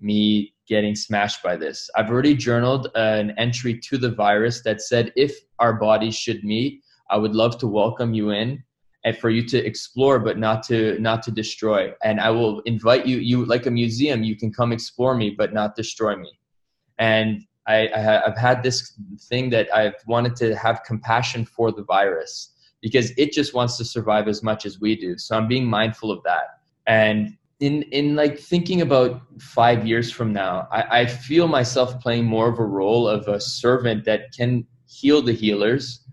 me 0.00 0.54
getting 0.68 0.94
smashed 0.94 1.42
by 1.42 1.56
this. 1.56 1.88
I've 1.96 2.10
already 2.10 2.34
journaled 2.34 2.88
an 2.94 3.32
entry 3.38 3.78
to 3.80 3.98
the 3.98 4.10
virus 4.10 4.62
that 4.62 4.82
said 4.82 5.12
if 5.16 5.36
our 5.58 5.72
bodies 5.72 6.14
should 6.14 6.44
meet, 6.44 6.82
I 7.10 7.16
would 7.16 7.34
love 7.34 7.58
to 7.58 7.66
welcome 7.66 8.12
you 8.12 8.30
in 8.30 8.62
and 9.04 9.16
for 9.16 9.30
you 9.30 9.46
to 9.46 9.64
explore 9.64 10.18
but 10.18 10.38
not 10.38 10.62
to 10.64 10.98
not 10.98 11.22
to 11.22 11.30
destroy. 11.30 11.92
And 12.02 12.20
i 12.20 12.30
will 12.30 12.60
invite 12.60 13.06
you 13.06 13.18
you 13.18 13.44
like 13.44 13.66
a 13.66 13.70
museum 13.70 14.22
you 14.22 14.36
can 14.36 14.52
come 14.52 14.72
explore 14.72 15.14
me 15.14 15.30
but 15.30 15.52
not 15.52 15.76
destroy 15.76 16.16
me. 16.16 16.38
And 16.98 17.44
I, 17.66 17.88
I 17.94 17.98
have 17.98 18.36
had 18.36 18.62
this 18.62 18.98
thing 19.28 19.50
that 19.50 19.68
i've 19.74 19.94
wanted 20.06 20.34
to 20.36 20.56
have 20.56 20.82
compassion 20.84 21.44
for 21.44 21.70
the 21.70 21.84
virus 21.84 22.54
because 22.82 23.10
it 23.16 23.32
just 23.32 23.54
wants 23.54 23.76
to 23.76 23.84
survive 23.84 24.28
as 24.28 24.42
much 24.42 24.64
as 24.64 24.80
we 24.80 24.96
do. 24.96 25.18
So 25.18 25.36
i'm 25.36 25.48
being 25.48 25.66
mindful 25.66 26.10
of 26.10 26.22
that. 26.24 26.60
And 26.86 27.36
in 27.60 27.82
in 27.82 28.16
like 28.16 28.38
thinking 28.38 28.80
about 28.82 29.20
five 29.40 29.86
years 29.86 30.10
from 30.10 30.32
now 30.32 30.68
I, 30.72 31.00
I 31.00 31.06
feel 31.06 31.48
myself 31.48 32.00
playing 32.00 32.24
more 32.24 32.48
of 32.48 32.58
a 32.58 32.64
role 32.64 33.08
of 33.08 33.26
a 33.28 33.40
servant 33.40 34.04
that 34.04 34.32
can 34.36 34.66
heal 34.86 35.22
the 35.22 35.32
healers 35.32 36.04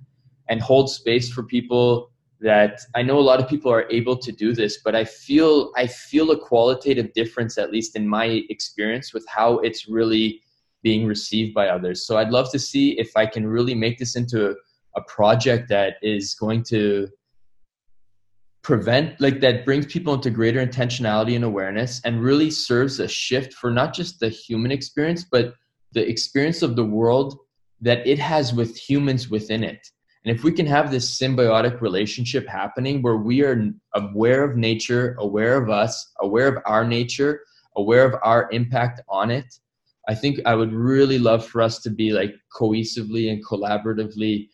and 0.49 0.61
hold 0.61 0.89
space 0.89 1.31
for 1.31 1.43
people 1.43 2.11
that 2.45 2.79
I 2.93 3.01
know 3.01 3.17
a 3.17 3.27
lot 3.29 3.41
of 3.41 3.49
people 3.49 3.71
are 3.71 3.89
able 3.89 4.15
to 4.17 4.31
do 4.31 4.53
this, 4.53 4.77
but 4.85 4.95
I 4.95 5.03
feel 5.03 5.71
I 5.75 5.87
feel 5.87 6.29
a 6.29 6.39
qualitative 6.39 7.11
difference, 7.13 7.57
at 7.57 7.71
least 7.71 7.95
in 7.95 8.07
my 8.07 8.45
experience, 8.49 9.15
with 9.15 9.25
how 9.27 9.57
it's 9.59 9.89
really 9.89 10.41
being 10.83 11.07
received 11.07 11.55
by 11.55 11.69
others. 11.69 12.05
So 12.05 12.17
I'd 12.17 12.29
love 12.29 12.51
to 12.51 12.59
see 12.59 12.99
if 12.99 13.17
I 13.17 13.25
can 13.25 13.47
really 13.47 13.73
make 13.73 13.97
this 13.97 14.15
into 14.15 14.51
a, 14.51 14.53
a 14.95 15.01
project 15.07 15.69
that 15.69 15.95
is 16.03 16.35
going 16.35 16.61
to 16.65 17.09
prevent 18.61 19.19
like 19.19 19.41
that 19.41 19.65
brings 19.65 19.87
people 19.87 20.13
into 20.13 20.29
greater 20.29 20.63
intentionality 20.63 21.35
and 21.35 21.45
awareness 21.45 21.99
and 22.05 22.21
really 22.21 22.51
serves 22.51 22.99
a 22.99 23.07
shift 23.07 23.53
for 23.53 23.69
not 23.69 23.93
just 23.93 24.19
the 24.19 24.29
human 24.29 24.71
experience 24.71 25.23
but 25.23 25.53
the 25.91 26.07
experience 26.09 26.63
of 26.63 26.75
the 26.75 26.83
world 26.83 27.37
that 27.79 28.05
it 28.07 28.17
has 28.17 28.55
with 28.55 28.75
humans 28.75 29.29
within 29.29 29.63
it 29.63 29.87
and 30.25 30.35
if 30.35 30.43
we 30.43 30.51
can 30.51 30.65
have 30.65 30.89
this 30.89 31.19
symbiotic 31.19 31.81
relationship 31.81 32.47
happening 32.47 33.03
where 33.03 33.17
we 33.17 33.43
are 33.43 33.69
aware 33.93 34.43
of 34.43 34.57
nature, 34.57 35.15
aware 35.19 35.55
of 35.61 35.69
us, 35.69 36.13
aware 36.19 36.47
of 36.47 36.63
our 36.65 36.83
nature, 36.83 37.41
aware 37.75 38.05
of 38.05 38.15
our 38.23 38.49
impact 38.51 39.01
on 39.07 39.29
it, 39.29 39.45
I 40.07 40.15
think 40.15 40.39
I 40.45 40.55
would 40.55 40.73
really 40.73 41.19
love 41.19 41.45
for 41.45 41.61
us 41.61 41.79
to 41.81 41.91
be 41.91 42.11
like 42.11 42.33
cohesively 42.59 43.31
and 43.31 43.45
collaboratively 43.45 44.49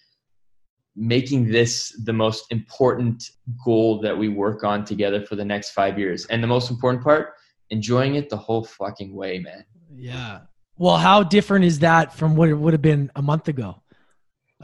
making 0.98 1.50
this 1.50 1.98
the 2.04 2.14
most 2.14 2.46
important 2.52 3.24
goal 3.64 4.02
that 4.02 4.18
we 4.18 4.28
work 4.28 4.66
on 4.66 4.84
together 4.84 5.26
for 5.26 5.38
the 5.38 5.46
next 5.46 5.72
five 5.72 5.98
years. 5.98 6.26
And 6.26 6.44
the 6.44 6.48
most 6.48 6.70
important 6.70 7.02
part, 7.02 7.34
enjoying 7.70 8.16
it 8.16 8.30
the 8.30 8.36
whole 8.36 8.66
fucking 8.66 9.16
way, 9.16 9.40
man. 9.40 9.64
Yeah. 9.94 10.42
Well, 10.78 10.98
how 10.98 11.24
different 11.24 11.64
is 11.64 11.80
that 11.80 12.14
from 12.14 12.36
what 12.36 12.50
it 12.50 12.56
would 12.56 12.74
have 12.74 12.82
been 12.82 13.10
a 13.16 13.22
month 13.22 13.48
ago? 13.48 13.81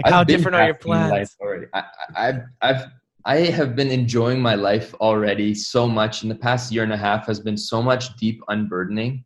Like 0.04 0.14
how 0.14 0.24
different 0.24 0.56
are 0.56 0.66
your 0.66 0.76
plans? 0.76 1.36
Already. 1.40 1.68
I, 1.74 1.84
I've, 2.16 2.42
I've, 2.62 2.86
I 3.26 3.38
have 3.38 3.76
been 3.76 3.92
enjoying 3.92 4.42
my 4.42 4.56
life 4.56 4.94
already 4.96 5.54
so 5.54 5.88
much. 5.88 6.24
In 6.24 6.30
the 6.30 6.36
past 6.36 6.72
year 6.72 6.84
and 6.84 6.94
a 6.94 6.98
half 6.98 7.28
has 7.28 7.40
been 7.40 7.58
so 7.58 7.82
much 7.82 8.16
deep 8.18 8.42
unburdening. 8.48 9.24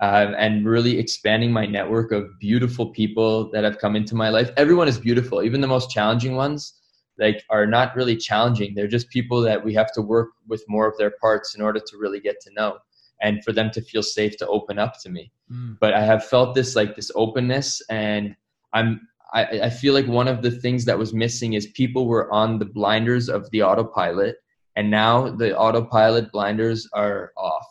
Uh, 0.00 0.32
and 0.38 0.64
really 0.64 0.96
expanding 0.96 1.50
my 1.50 1.66
network 1.66 2.12
of 2.12 2.28
beautiful 2.38 2.86
people 2.90 3.50
that 3.50 3.64
have 3.64 3.78
come 3.78 3.96
into 3.96 4.14
my 4.14 4.28
life. 4.28 4.48
Everyone 4.56 4.86
is 4.86 4.96
beautiful, 4.96 5.42
even 5.42 5.60
the 5.60 5.66
most 5.66 5.90
challenging 5.90 6.36
ones. 6.36 6.74
Like 7.18 7.42
are 7.50 7.66
not 7.66 7.96
really 7.96 8.16
challenging. 8.16 8.76
They're 8.76 8.86
just 8.86 9.10
people 9.10 9.40
that 9.40 9.64
we 9.64 9.74
have 9.74 9.92
to 9.94 10.00
work 10.00 10.28
with 10.46 10.64
more 10.68 10.86
of 10.86 10.96
their 10.98 11.10
parts 11.20 11.56
in 11.56 11.62
order 11.62 11.80
to 11.80 11.96
really 11.98 12.20
get 12.20 12.40
to 12.42 12.52
know, 12.52 12.78
and 13.20 13.42
for 13.42 13.52
them 13.52 13.72
to 13.72 13.80
feel 13.80 14.04
safe 14.04 14.36
to 14.36 14.46
open 14.46 14.78
up 14.78 15.00
to 15.00 15.10
me. 15.10 15.32
Mm. 15.50 15.78
But 15.80 15.94
I 15.94 16.04
have 16.04 16.24
felt 16.24 16.54
this 16.54 16.76
like 16.76 16.94
this 16.94 17.10
openness, 17.16 17.82
and 17.90 18.36
I'm 18.72 19.07
I, 19.32 19.60
I 19.64 19.70
feel 19.70 19.94
like 19.94 20.06
one 20.06 20.28
of 20.28 20.42
the 20.42 20.50
things 20.50 20.84
that 20.86 20.98
was 20.98 21.12
missing 21.12 21.52
is 21.52 21.66
people 21.68 22.06
were 22.06 22.32
on 22.32 22.58
the 22.58 22.64
blinders 22.64 23.28
of 23.28 23.50
the 23.50 23.62
autopilot, 23.62 24.36
and 24.76 24.90
now 24.90 25.28
the 25.28 25.56
autopilot 25.56 26.32
blinders 26.32 26.88
are 26.94 27.32
off. 27.36 27.66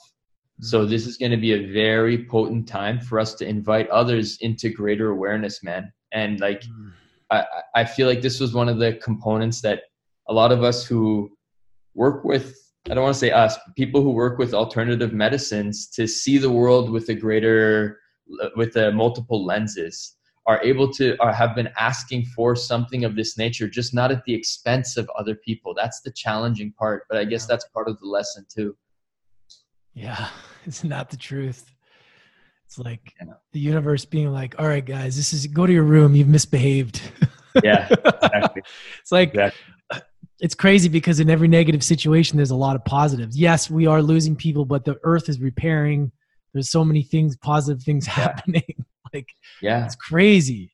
So 0.62 0.86
this 0.86 1.06
is 1.06 1.18
going 1.18 1.32
to 1.32 1.38
be 1.38 1.54
a 1.54 1.72
very 1.72 2.26
potent 2.26 2.68
time 2.68 3.00
for 3.00 3.20
us 3.20 3.36
to 3.36 3.48
invite 3.48 3.88
others 3.90 4.38
into 4.42 4.70
greater 4.70 5.12
awareness, 5.12 5.64
man. 5.64 5.92
And 6.12 6.40
like, 6.40 6.62
mm. 6.62 6.92
I, 7.30 7.46
I 7.76 7.86
feel 7.86 8.08
like 8.08 8.22
this 8.22 8.40
was 8.40 8.54
one 8.54 8.70
of 8.70 8.80
the 8.80 8.94
components 8.94 9.62
that 9.62 9.84
a 10.28 10.34
lot 10.34 10.52
of 10.52 10.64
us 10.64 10.86
who 10.86 11.30
work 11.94 12.24
with, 12.24 12.58
I 12.90 12.96
don't 12.96 13.04
want 13.04 13.14
to 13.14 13.20
say 13.20 13.32
us, 13.32 13.58
people 13.76 14.02
who 14.02 14.12
work 14.12 14.40
with 14.40 14.54
alternative 14.54 15.14
medicines 15.14 15.88
to 15.90 16.08
see 16.08 16.38
the 16.38 16.52
world 16.52 16.90
with 16.90 17.10
a 17.10 17.16
greater, 17.16 18.00
with 18.56 18.76
a 18.78 18.92
multiple 18.92 19.46
lenses 19.46 20.17
are 20.48 20.62
able 20.64 20.92
to 20.94 21.16
have 21.20 21.54
been 21.56 21.70
asking 21.78 22.26
for 22.26 22.56
something 22.56 23.04
of 23.04 23.16
this 23.16 23.38
nature 23.38 23.68
just 23.68 23.94
not 23.94 24.12
at 24.12 24.24
the 24.24 24.34
expense 24.34 24.96
of 24.96 25.10
other 25.20 25.36
people. 25.36 25.74
That's 25.76 26.00
the 26.02 26.12
challenging 26.12 26.72
part 26.72 27.04
but 27.10 27.18
i 27.18 27.26
guess 27.26 27.46
that's 27.46 27.68
part 27.70 27.88
of 27.90 28.00
the 28.00 28.08
lesson 28.08 28.46
too. 28.50 28.76
Yeah 29.94 30.30
it's 30.66 30.84
not 30.84 31.10
the 31.10 31.18
truth. 31.18 31.72
It's 32.66 32.80
like 32.80 33.14
yeah. 33.20 33.34
the 33.52 33.60
universe 33.60 34.06
being 34.06 34.32
like 34.32 34.56
all 34.58 34.68
right 34.68 34.86
guys 34.86 35.18
this 35.18 35.34
is 35.34 35.48
go 35.48 35.68
to 35.68 35.74
your 35.74 35.84
room 35.84 36.16
you've 36.16 36.28
misbehaved. 36.28 37.02
Yeah 37.64 37.88
exactly. 37.90 38.62
it's 39.00 39.12
like 39.12 39.30
exactly. 39.30 39.60
Uh, 39.90 40.00
it's 40.40 40.54
crazy 40.54 40.90
because 40.90 41.20
in 41.20 41.28
every 41.28 41.48
negative 41.48 41.84
situation 41.84 42.38
there's 42.38 42.52
a 42.52 42.56
lot 42.56 42.76
of 42.76 42.86
positives. 42.86 43.36
Yes 43.36 43.70
we 43.70 43.88
are 43.88 44.02
losing 44.02 44.36
people 44.36 44.64
but 44.64 44.86
the 44.86 45.00
earth 45.04 45.28
is 45.28 45.40
repairing. 45.40 46.12
There's 46.54 46.70
so 46.70 46.86
many 46.86 47.02
things 47.02 47.36
positive 47.36 47.82
things 47.82 48.06
happening 48.22 48.86
like, 49.14 49.28
yeah, 49.62 49.86
it's 49.86 49.96
crazy. 49.96 50.72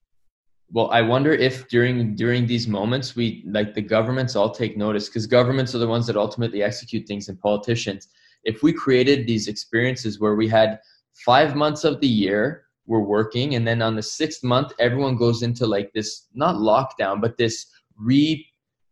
Well, 0.72 0.90
I 0.92 1.02
wonder 1.02 1.34
if 1.34 1.68
during 1.68 2.16
during 2.16 2.48
these 2.48 2.68
moments 2.68 3.16
we 3.16 3.44
like 3.48 3.74
the 3.74 3.82
governments 3.82 4.36
all 4.36 4.50
take 4.50 4.76
notice 4.78 5.08
because 5.08 5.28
governments 5.28 5.76
are 5.76 5.80
the 5.80 5.88
ones 5.88 6.08
that 6.08 6.18
ultimately 6.18 6.64
execute 6.64 7.08
things 7.08 7.30
and 7.30 7.40
politicians. 7.40 8.08
If 8.44 8.64
we 8.64 8.74
created 8.74 9.28
these 9.28 9.48
experiences 9.48 10.20
where 10.20 10.36
we 10.36 10.48
had 10.48 10.80
five 11.14 11.56
months 11.56 11.84
of 11.84 12.02
the 12.02 12.08
year 12.08 12.64
we're 12.86 13.00
working 13.00 13.56
and 13.56 13.68
then 13.68 13.82
on 13.82 13.96
the 13.96 14.02
sixth 14.02 14.44
month 14.44 14.74
everyone 14.80 15.16
goes 15.16 15.44
into 15.44 15.66
like 15.66 15.92
this 15.94 16.28
not 16.34 16.56
lockdown 16.56 17.22
but 17.22 17.38
this 17.38 17.68
re 17.98 18.46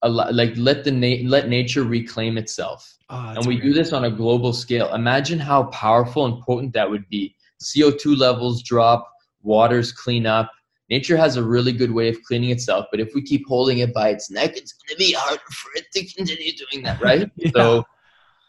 like 0.04 0.54
let 0.56 0.84
the 0.84 0.92
na- 0.92 1.30
let 1.30 1.48
nature 1.48 1.84
reclaim 1.84 2.38
itself 2.38 2.98
oh, 3.10 3.34
and 3.36 3.46
we 3.46 3.58
great. 3.58 3.68
do 3.68 3.74
this 3.74 3.94
on 3.94 4.06
a 4.06 4.12
global 4.12 4.54
scale 4.54 4.94
imagine 4.94 5.39
how 5.39 5.64
powerful 5.66 6.26
and 6.26 6.42
potent 6.42 6.74
that 6.74 6.89
would 6.89 7.08
be 7.10 7.36
co2 7.62 8.18
levels 8.18 8.64
drop 8.64 9.11
waters 9.44 9.92
clean 9.92 10.26
up. 10.26 10.52
Nature 10.89 11.16
has 11.18 11.38
a 11.38 11.44
really 11.44 11.72
good 11.72 11.92
way 11.92 12.10
of 12.10 12.22
cleaning 12.24 12.50
itself, 12.50 12.86
but 12.92 13.00
if 13.00 13.14
we 13.16 13.22
keep 13.22 13.48
holding 13.48 13.80
it 13.80 13.94
by 13.94 14.10
its 14.10 14.30
neck, 14.30 14.58
it's 14.58 14.74
going 14.74 14.89
to 14.89 14.98
be 14.98 15.14
harder 15.14 15.42
for 15.52 15.72
it 15.76 15.86
to 15.94 16.06
continue 16.14 16.52
doing 16.54 16.84
that, 16.84 17.02
right? 17.02 17.32
yeah. 17.36 17.52
So, 17.56 17.86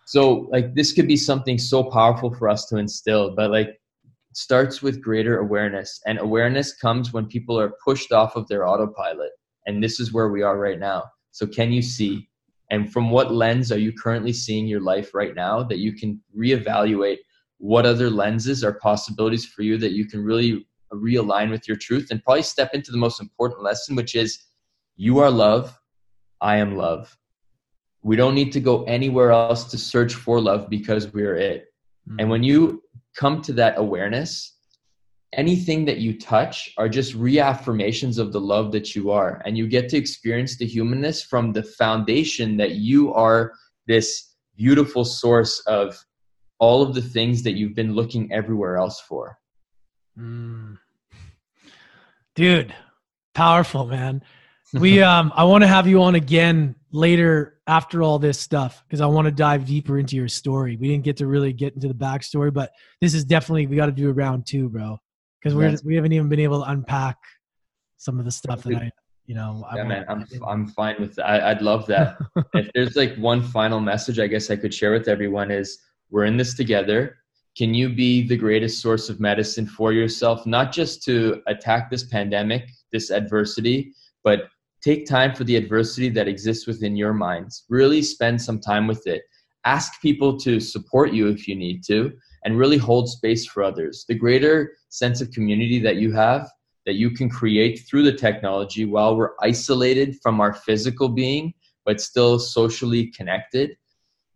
so 0.05 0.49
like 0.51 0.75
this 0.75 0.93
could 0.93 1.07
be 1.07 1.17
something 1.17 1.59
so 1.59 1.85
powerful 1.85 2.35
for 2.35 2.49
us 2.49 2.67
to 2.67 2.77
instill, 2.77 3.35
but 3.35 3.51
like 3.51 3.81
starts 4.35 4.83
with 4.83 5.03
greater 5.03 5.39
awareness, 5.39 6.01
and 6.07 6.19
awareness 6.19 6.75
comes 6.75 7.13
when 7.13 7.27
people 7.27 7.59
are 7.59 7.75
pushed 7.85 8.13
off 8.13 8.35
of 8.35 8.49
their 8.49 8.67
autopilot, 8.67 9.31
and 9.67 9.83
this 9.83 10.01
is 10.01 10.13
where 10.13 10.29
we 10.29 10.43
are 10.43 10.59
right 10.59 10.81
now. 10.81 11.05
So, 11.31 11.47
can 11.47 11.73
you 11.73 11.83
see? 11.83 12.29
And 12.71 12.91
from 12.91 13.11
what 13.11 13.33
lens 13.33 13.71
are 13.71 13.79
you 13.79 13.93
currently 13.93 14.33
seeing 14.33 14.67
your 14.67 14.81
life 14.81 15.15
right 15.15 15.35
now 15.35 15.63
that 15.65 15.79
you 15.79 15.93
can 15.93 16.21
reevaluate 16.37 17.19
what 17.59 17.87
other 17.87 18.11
lenses 18.11 18.65
are 18.65 18.73
possibilities 18.73 19.47
for 19.47 19.63
you 19.63 19.79
that 19.79 19.93
you 19.93 20.07
can 20.07 20.25
really 20.25 20.67
realign 20.97 21.51
with 21.51 21.67
your 21.67 21.77
truth 21.77 22.09
and 22.11 22.23
probably 22.23 22.43
step 22.43 22.71
into 22.75 22.93
the 22.93 22.99
most 22.99 23.21
important 23.21 23.63
lesson, 23.63 23.97
which 23.97 24.15
is 24.15 24.39
you 24.97 25.19
are 25.19 25.31
love, 25.31 25.79
I 26.41 26.57
am 26.57 26.77
love. 26.77 27.17
We 28.03 28.17
don't 28.17 28.35
need 28.35 28.53
to 28.53 28.61
go 28.61 28.83
anywhere 28.85 29.31
else 29.31 29.65
to 29.71 29.79
search 29.79 30.15
for 30.15 30.41
love 30.41 30.69
because 30.69 31.13
we're 31.13 31.37
it. 31.37 31.67
Mm-hmm. 32.09 32.21
And 32.21 32.31
when 32.31 32.43
you 32.43 32.83
come 33.17 33.43
to 33.43 33.53
that 33.55 33.79
awareness, 33.79 34.57
anything 35.33 35.85
that 35.87 35.99
you 35.99 36.19
touch 36.19 36.73
are 36.77 36.89
just 36.89 37.15
reaffirmations 37.15 38.19
of 38.19 38.33
the 38.33 38.41
love 38.41 38.73
that 38.73 38.95
you 38.95 39.11
are. 39.11 39.41
And 39.45 39.57
you 39.57 39.67
get 39.67 39.89
to 39.91 39.97
experience 39.97 40.57
the 40.57 40.67
humanness 40.67 41.23
from 41.23 41.53
the 41.53 41.63
foundation 41.63 42.57
that 42.59 42.73
you 42.73 43.13
are 43.15 43.53
this 43.87 44.35
beautiful 44.57 45.05
source 45.05 45.61
of 45.67 45.99
all 46.59 46.83
of 46.83 46.95
the 46.95 47.03
things 47.03 47.43
that 47.43 47.53
you've 47.53 47.75
been 47.75 47.95
looking 47.95 48.33
everywhere 48.33 48.77
else 48.77 49.01
for. 49.01 49.39
Mm. 50.19 50.79
Dude, 52.35 52.75
powerful, 53.35 53.87
man. 53.87 54.23
We 54.73 55.03
um 55.03 55.33
I 55.35 55.45
want 55.45 55.63
to 55.63 55.69
have 55.69 55.87
you 55.87 56.03
on 56.03 56.15
again 56.15 56.75
later 56.91 57.59
after 57.67 58.03
all 58.03 58.19
this 58.19 58.39
stuff 58.39 58.83
because 58.87 59.01
I 59.01 59.07
want 59.07 59.27
to 59.27 59.33
dive 59.33 59.67
deeper 59.67 59.99
into 59.99 60.17
your 60.17 60.29
story. 60.29 60.77
We 60.77 60.89
didn't 60.89 61.05
get 61.05 61.17
to 61.19 61.27
really 61.27 61.53
get 61.53 61.75
into 61.75 61.89
the 61.89 61.95
backstory, 61.95 62.53
but 62.53 62.73
this 63.01 63.15
is 63.15 63.25
definitely 63.25 63.67
we 63.67 63.77
got 63.77 63.87
to 63.87 63.93
do 63.93 64.09
a 64.09 64.13
round 64.13 64.47
two, 64.47 64.69
bro. 64.69 64.99
Because 65.41 65.57
we're 65.57 65.77
we 65.85 65.97
haven't 65.97 66.13
even 66.13 66.29
been 66.29 66.41
able 66.41 66.63
to 66.63 66.71
unpack 66.71 67.17
some 67.97 68.19
of 68.19 68.25
the 68.25 68.31
stuff 68.31 68.63
that 68.63 68.77
I 68.77 68.91
you 69.27 69.35
know. 69.35 69.65
Yeah, 69.75 69.83
I 69.83 69.85
man, 69.85 70.05
I'm 70.09 70.27
I'm 70.47 70.67
fine 70.69 70.97
with 71.01 71.17
that. 71.17 71.27
I, 71.27 71.51
I'd 71.51 71.63
love 71.63 71.87
that. 71.87 72.19
if 72.55 72.71
there's 72.75 72.97
like 72.97 73.17
one 73.17 73.43
final 73.43 73.81
message, 73.81 74.19
I 74.19 74.27
guess 74.27 74.51
I 74.51 74.57
could 74.57 74.73
share 74.73 74.93
with 74.93 75.09
everyone 75.09 75.51
is 75.51 75.79
we're 76.11 76.25
in 76.25 76.37
this 76.37 76.55
together. 76.55 77.19
Can 77.57 77.75
you 77.75 77.91
be 77.91 78.27
the 78.27 78.37
greatest 78.37 78.81
source 78.81 79.09
of 79.09 79.21
medicine 79.21 79.67
for 79.67 79.93
yourself, 79.93 80.47
not 80.47 80.73
just 80.73 81.03
to 81.05 81.43
attack 81.47 81.91
this 81.91 82.05
pandemic, 82.05 82.71
this 82.93 83.11
adversity, 83.11 83.93
but 84.25 84.49
take 84.83 85.07
time 85.07 85.35
for 85.35 85.45
the 85.45 85.57
adversity 85.57 86.09
that 86.11 86.29
exists 86.29 86.67
within 86.67 86.97
your 86.97 87.13
minds. 87.13 87.65
Really 87.69 88.03
spend 88.03 88.41
some 88.41 88.59
time 88.59 88.87
with 88.87 89.07
it. 89.07 89.23
Ask 89.65 90.01
people 90.01 90.39
to 90.41 90.61
support 90.61 91.13
you 91.13 91.29
if 91.29 91.47
you 91.47 91.55
need 91.55 91.85
to, 91.85 92.13
and 92.45 92.59
really 92.59 92.79
hold 92.79 93.09
space 93.09 93.47
for 93.47 93.63
others. 93.63 94.05
The 94.09 94.15
greater 94.15 94.73
sense 94.89 95.21
of 95.21 95.31
community 95.31 95.79
that 95.81 95.97
you 95.97 96.13
have, 96.13 96.51
that 96.87 96.95
you 96.95 97.11
can 97.11 97.29
create 97.29 97.83
through 97.89 98.03
the 98.03 98.13
technology 98.13 98.85
while 98.85 99.15
we're 99.15 99.35
isolated 99.41 100.17
from 100.23 100.41
our 100.41 100.53
physical 100.53 101.09
being, 101.09 101.55
but 101.85 102.01
still 102.01 102.39
socially 102.39 103.07
connected, 103.09 103.77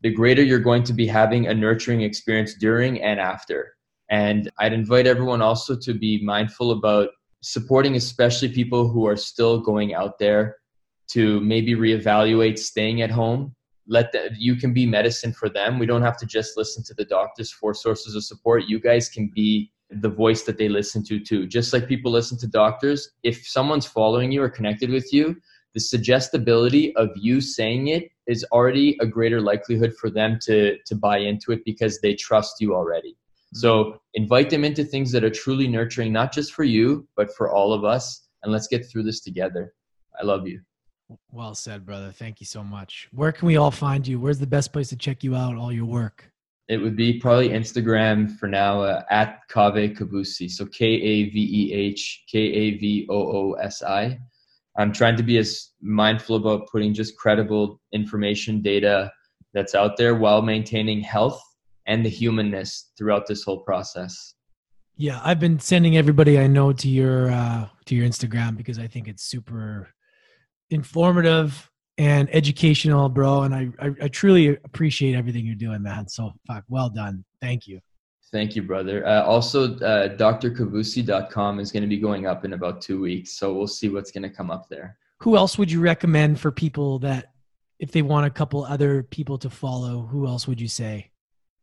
the 0.02 0.10
greater 0.10 0.42
you're 0.42 0.58
going 0.58 0.82
to 0.84 0.92
be 0.92 1.06
having 1.06 1.46
a 1.46 1.54
nurturing 1.54 2.02
experience 2.02 2.54
during 2.54 3.02
and 3.02 3.18
after. 3.18 3.74
And 4.10 4.50
I'd 4.58 4.72
invite 4.72 5.06
everyone 5.06 5.42
also 5.42 5.76
to 5.76 5.94
be 5.94 6.22
mindful 6.22 6.70
about 6.72 7.10
supporting, 7.42 7.96
especially 7.96 8.48
people 8.48 8.88
who 8.88 9.06
are 9.06 9.16
still 9.16 9.60
going 9.60 9.94
out 9.94 10.18
there 10.18 10.56
to 11.08 11.40
maybe 11.40 11.74
reevaluate 11.74 12.58
staying 12.58 13.02
at 13.02 13.10
home. 13.10 13.54
Let 13.88 14.10
that 14.12 14.32
you 14.36 14.56
can 14.56 14.72
be 14.72 14.84
medicine 14.84 15.32
for 15.32 15.48
them. 15.48 15.78
We 15.78 15.86
don't 15.86 16.02
have 16.02 16.18
to 16.18 16.26
just 16.26 16.56
listen 16.56 16.82
to 16.84 16.94
the 16.94 17.04
doctors 17.04 17.52
for 17.52 17.72
sources 17.72 18.16
of 18.16 18.24
support. 18.24 18.64
You 18.66 18.80
guys 18.80 19.08
can 19.08 19.30
be 19.32 19.70
the 19.90 20.08
voice 20.08 20.42
that 20.42 20.58
they 20.58 20.68
listen 20.68 21.04
to 21.04 21.20
too. 21.20 21.46
Just 21.46 21.72
like 21.72 21.86
people 21.86 22.10
listen 22.10 22.36
to 22.38 22.48
doctors, 22.48 23.10
if 23.22 23.46
someone's 23.46 23.86
following 23.86 24.32
you 24.32 24.42
or 24.42 24.48
connected 24.48 24.90
with 24.90 25.12
you, 25.12 25.36
the 25.76 25.80
suggestibility 25.80 26.96
of 26.96 27.10
you 27.16 27.38
saying 27.38 27.88
it 27.88 28.10
is 28.26 28.46
already 28.50 28.96
a 29.02 29.06
greater 29.06 29.42
likelihood 29.42 29.94
for 30.00 30.08
them 30.08 30.38
to 30.40 30.78
to 30.86 30.94
buy 30.94 31.18
into 31.18 31.52
it 31.52 31.60
because 31.66 32.00
they 32.00 32.14
trust 32.14 32.62
you 32.62 32.74
already. 32.74 33.10
Mm-hmm. 33.10 33.58
So 33.58 34.00
invite 34.14 34.48
them 34.48 34.64
into 34.64 34.84
things 34.84 35.12
that 35.12 35.22
are 35.22 35.28
truly 35.28 35.68
nurturing, 35.68 36.14
not 36.14 36.32
just 36.32 36.54
for 36.54 36.64
you, 36.64 37.06
but 37.14 37.36
for 37.36 37.52
all 37.52 37.74
of 37.74 37.84
us. 37.84 38.26
And 38.42 38.50
let's 38.50 38.68
get 38.68 38.88
through 38.88 39.02
this 39.02 39.20
together. 39.20 39.74
I 40.18 40.24
love 40.24 40.48
you. 40.48 40.62
Well 41.30 41.54
said, 41.54 41.84
brother. 41.84 42.10
Thank 42.10 42.40
you 42.40 42.46
so 42.46 42.64
much. 42.64 43.08
Where 43.12 43.30
can 43.30 43.46
we 43.46 43.58
all 43.58 43.70
find 43.70 44.08
you? 44.08 44.18
Where's 44.18 44.38
the 44.38 44.46
best 44.46 44.72
place 44.72 44.88
to 44.88 44.96
check 44.96 45.22
you 45.22 45.36
out, 45.36 45.56
all 45.56 45.70
your 45.70 45.84
work? 45.84 46.32
It 46.68 46.78
would 46.78 46.96
be 46.96 47.20
probably 47.20 47.50
Instagram 47.50 48.38
for 48.38 48.48
now 48.48 48.80
uh, 48.80 49.02
at 49.10 49.40
Kaveh 49.50 49.94
Kavoosi. 49.94 50.50
So 50.50 50.64
K 50.64 50.86
A 50.86 51.28
V 51.28 51.38
E 51.38 51.72
H 51.74 52.24
K 52.32 52.38
A 52.38 52.78
V 52.78 53.06
O 53.10 53.18
O 53.38 53.52
S 53.52 53.82
I. 53.82 54.18
I'm 54.78 54.92
trying 54.92 55.16
to 55.16 55.22
be 55.22 55.38
as 55.38 55.70
mindful 55.80 56.36
about 56.36 56.68
putting 56.70 56.92
just 56.92 57.16
credible 57.16 57.80
information, 57.92 58.60
data 58.60 59.10
that's 59.54 59.74
out 59.74 59.96
there 59.96 60.14
while 60.14 60.42
maintaining 60.42 61.00
health 61.00 61.40
and 61.86 62.04
the 62.04 62.08
humanness 62.08 62.90
throughout 62.98 63.26
this 63.26 63.42
whole 63.42 63.60
process. 63.60 64.34
Yeah, 64.96 65.20
I've 65.22 65.40
been 65.40 65.58
sending 65.58 65.96
everybody 65.96 66.38
I 66.38 66.46
know 66.46 66.72
to 66.72 66.88
your 66.88 67.30
uh, 67.30 67.68
to 67.86 67.94
your 67.94 68.06
Instagram 68.06 68.56
because 68.56 68.78
I 68.78 68.86
think 68.86 69.08
it's 69.08 69.24
super 69.24 69.88
informative 70.70 71.70
and 71.98 72.28
educational, 72.34 73.08
bro. 73.08 73.42
And 73.42 73.54
I, 73.54 73.68
I, 73.78 73.90
I 74.02 74.08
truly 74.08 74.48
appreciate 74.48 75.14
everything 75.14 75.46
you're 75.46 75.54
doing, 75.54 75.82
man. 75.82 76.08
So 76.08 76.32
fuck, 76.46 76.64
well 76.68 76.88
done. 76.88 77.24
Thank 77.40 77.66
you. 77.66 77.80
Thank 78.32 78.56
you, 78.56 78.62
brother. 78.62 79.06
Uh, 79.06 79.22
also, 79.22 79.76
uh, 79.76 80.16
drkavoosi.com 80.16 81.60
is 81.60 81.70
going 81.70 81.82
to 81.82 81.88
be 81.88 81.98
going 81.98 82.26
up 82.26 82.44
in 82.44 82.54
about 82.54 82.82
two 82.82 83.00
weeks. 83.00 83.32
So 83.32 83.52
we'll 83.52 83.66
see 83.66 83.88
what's 83.88 84.10
going 84.10 84.24
to 84.24 84.30
come 84.30 84.50
up 84.50 84.68
there. 84.68 84.98
Who 85.20 85.36
else 85.36 85.56
would 85.58 85.70
you 85.70 85.80
recommend 85.80 86.40
for 86.40 86.50
people 86.50 86.98
that, 87.00 87.32
if 87.78 87.92
they 87.92 88.02
want 88.02 88.26
a 88.26 88.30
couple 88.30 88.64
other 88.64 89.02
people 89.04 89.38
to 89.38 89.50
follow, 89.50 90.02
who 90.02 90.26
else 90.26 90.48
would 90.48 90.60
you 90.60 90.68
say? 90.68 91.10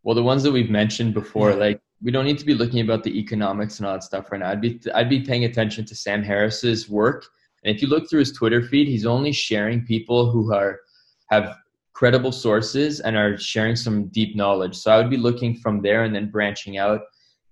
Well, 0.03 0.15
the 0.15 0.23
ones 0.23 0.43
that 0.43 0.51
we've 0.51 0.69
mentioned 0.69 1.13
before, 1.13 1.51
yeah. 1.51 1.57
like 1.57 1.81
we 2.01 2.11
don't 2.11 2.25
need 2.25 2.37
to 2.39 2.45
be 2.45 2.53
looking 2.53 2.81
about 2.81 3.03
the 3.03 3.17
economics 3.17 3.79
and 3.79 3.87
all 3.87 3.93
that 3.93 4.03
stuff 4.03 4.31
right 4.31 4.39
now. 4.39 4.49
I'd 4.49 4.61
be 4.61 4.79
I'd 4.93 5.09
be 5.09 5.21
paying 5.21 5.45
attention 5.45 5.85
to 5.85 5.95
Sam 5.95 6.21
Harris's 6.21 6.89
work, 6.89 7.25
and 7.63 7.73
if 7.73 7.81
you 7.81 7.87
look 7.87 8.09
through 8.09 8.19
his 8.19 8.33
Twitter 8.33 8.61
feed, 8.61 8.87
he's 8.87 9.05
only 9.05 9.31
sharing 9.31 9.85
people 9.85 10.29
who 10.29 10.53
are 10.53 10.81
have 11.29 11.55
credible 11.93 12.31
sources 12.31 12.99
and 12.99 13.15
are 13.15 13.37
sharing 13.37 13.75
some 13.75 14.07
deep 14.07 14.35
knowledge. 14.35 14.75
So 14.75 14.91
I 14.91 14.97
would 14.97 15.09
be 15.09 15.17
looking 15.17 15.55
from 15.55 15.81
there 15.81 16.03
and 16.03 16.13
then 16.13 16.29
branching 16.29 16.77
out. 16.77 17.01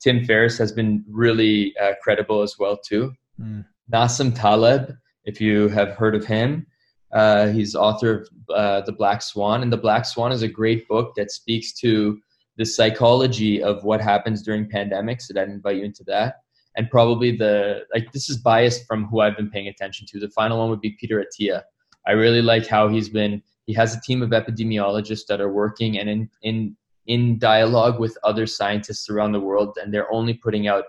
Tim 0.02 0.26
Ferriss 0.26 0.58
has 0.58 0.72
been 0.72 1.06
really 1.08 1.76
uh, 1.78 1.94
credible 2.02 2.42
as 2.42 2.56
well 2.58 2.78
too. 2.78 3.14
Mm. 3.39 3.66
Nassim 3.94 4.36
Taleb, 4.36 4.96
if 5.26 5.39
you 5.39 5.68
have 5.70 5.89
heard 5.92 6.16
of 6.16 6.26
him, 6.26 6.66
uh, 7.14 7.48
he's 7.48 7.76
author 7.76 8.22
of 8.22 8.30
uh, 8.56 8.82
The 8.82 8.94
Black 8.94 9.22
Swan, 9.22 9.64
and 9.64 9.72
The 9.72 9.78
Black 9.78 10.06
Swan 10.06 10.32
is 10.32 10.44
a 10.44 10.48
great 10.48 10.88
book 10.88 11.14
that 11.18 11.30
speaks 11.30 11.74
to 11.74 12.20
the 12.58 12.66
psychology 12.66 13.62
of 13.62 13.84
what 13.84 14.02
happens 14.02 14.42
during 14.42 14.70
pandemics. 14.70 15.24
So 15.24 15.39
I'd 15.39 15.50
invite 15.50 15.78
you 15.78 15.84
into 15.84 16.04
that. 16.06 16.36
And 16.78 16.89
probably 16.89 17.36
the 17.36 17.82
like 17.94 18.12
this 18.14 18.30
is 18.30 18.38
biased 18.38 18.88
from 18.88 19.06
who 19.06 19.20
I've 19.20 19.36
been 19.36 19.50
paying 19.50 19.68
attention 19.68 20.08
to. 20.08 20.20
The 20.20 20.30
final 20.30 20.60
one 20.60 20.70
would 20.70 20.80
be 20.80 20.96
Peter 21.00 21.24
Attia. 21.24 21.64
I 22.08 22.12
really 22.12 22.42
like 22.42 22.66
how 22.66 22.88
he's 22.88 23.10
been 23.10 23.44
he 23.66 23.74
has 23.74 23.95
a 23.95 24.01
team 24.01 24.22
of 24.22 24.32
epidemiologists 24.32 25.26
that 25.28 25.41
are 25.41 25.51
working 25.51 25.99
and 25.99 26.09
in, 26.09 26.30
in, 26.41 26.76
in 27.07 27.39
dialogue 27.39 27.99
with 27.99 28.18
other 28.24 28.45
scientists 28.47 29.09
around 29.09 29.32
the 29.32 29.39
world, 29.39 29.78
and 29.82 29.93
they're 29.93 30.12
only 30.12 30.34
putting 30.34 30.68
out 30.68 30.86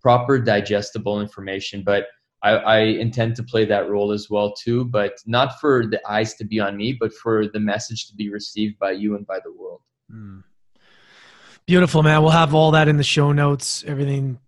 proper 0.00 0.38
digestible 0.38 1.20
information. 1.20 1.82
But 1.82 2.06
I, 2.42 2.50
I, 2.50 2.78
intend 2.80 3.36
to 3.36 3.42
play 3.42 3.64
that 3.64 3.88
role 3.88 4.12
as 4.12 4.28
well 4.28 4.52
too, 4.52 4.84
but 4.84 5.14
not 5.24 5.58
for 5.60 5.86
the 5.86 6.00
eyes 6.06 6.34
to 6.34 6.44
be 6.44 6.60
on 6.60 6.76
me, 6.76 6.92
but 6.92 7.12
for 7.14 7.48
the 7.48 7.60
message 7.60 8.06
to 8.08 8.14
be 8.14 8.28
received 8.28 8.78
by 8.78 8.92
you 8.92 9.16
and 9.16 9.26
by 9.26 9.38
the 9.42 9.52
world. 9.52 9.80
Mm. 10.12 10.44
Beautiful, 11.66 12.02
man. 12.02 12.20
We'll 12.20 12.32
have 12.32 12.54
all 12.54 12.72
that 12.72 12.88
in 12.88 12.98
the 12.98 13.02
show 13.02 13.32
notes. 13.32 13.82
Everything 13.86 14.38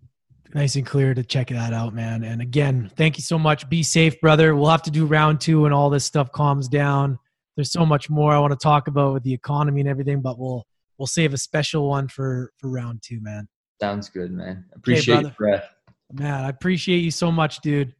nice 0.53 0.75
and 0.75 0.85
clear 0.85 1.15
to 1.15 1.23
check 1.23 1.47
that 1.49 1.73
out, 1.73 1.95
man. 1.95 2.23
And 2.23 2.39
again, 2.39 2.91
thank 2.95 3.17
you 3.17 3.23
so 3.23 3.39
much. 3.39 3.67
Be 3.67 3.81
safe, 3.81 4.21
brother. 4.21 4.55
We'll 4.55 4.69
have 4.69 4.83
to 4.83 4.91
do 4.91 5.07
round 5.07 5.41
two 5.41 5.63
when 5.63 5.73
all 5.73 5.89
this 5.89 6.05
stuff 6.05 6.31
calms 6.31 6.67
down 6.67 7.17
there's 7.57 7.71
so 7.71 7.85
much 7.85 8.09
more 8.09 8.31
I 8.31 8.39
want 8.39 8.53
to 8.53 8.63
talk 8.63 8.87
about 8.87 9.13
with 9.13 9.23
the 9.23 9.33
economy 9.33 9.81
and 9.81 9.89
everything, 9.89 10.21
but 10.21 10.39
we'll 10.39 10.65
we'll 10.97 11.07
save 11.07 11.33
a 11.33 11.37
special 11.37 11.89
one 11.89 12.07
for 12.07 12.53
for 12.57 12.69
round 12.69 13.01
two, 13.03 13.19
man. 13.19 13.49
Sounds 13.81 14.09
good, 14.09 14.31
man. 14.31 14.63
Appreciate 14.73 15.25
okay, 15.25 15.35
breath. 15.37 15.65
Man, 16.13 16.45
I 16.45 16.49
appreciate 16.49 16.99
you 16.99 17.11
so 17.11 17.31
much, 17.31 17.59
dude. 17.59 17.93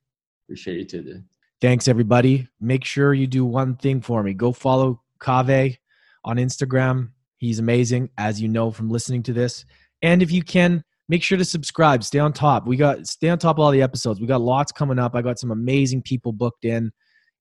Appreciate 0.45 0.77
you 0.77 0.85
too, 0.85 1.01
dude. 1.01 1.25
Thanks, 1.59 1.87
everybody. 1.87 2.47
Make 2.61 2.85
sure 2.85 3.15
you 3.15 3.27
do 3.27 3.43
one 3.43 3.75
thing 3.75 3.99
for 3.99 4.21
me. 4.21 4.33
Go 4.33 4.53
follow 4.53 5.01
Kaveh 5.19 5.75
on 6.23 6.37
Instagram. 6.37 7.09
He's 7.37 7.57
amazing, 7.57 8.11
as 8.17 8.39
you 8.39 8.47
know 8.47 8.71
from 8.71 8.89
listening 8.89 9.23
to 9.23 9.33
this. 9.33 9.65
And 10.03 10.21
if 10.21 10.31
you 10.31 10.43
can, 10.43 10.83
make 11.09 11.23
sure 11.23 11.37
to 11.37 11.45
subscribe. 11.45 12.03
Stay 12.03 12.19
on 12.19 12.31
top. 12.31 12.67
We 12.67 12.77
got 12.77 13.07
stay 13.07 13.29
on 13.29 13.39
top 13.39 13.57
of 13.57 13.61
all 13.61 13.71
the 13.71 13.81
episodes. 13.81 14.21
We 14.21 14.27
got 14.27 14.41
lots 14.41 14.71
coming 14.71 14.99
up. 14.99 15.15
I 15.15 15.23
got 15.23 15.39
some 15.39 15.49
amazing 15.49 16.03
people 16.03 16.31
booked 16.31 16.63
in, 16.63 16.91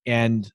and 0.06 0.50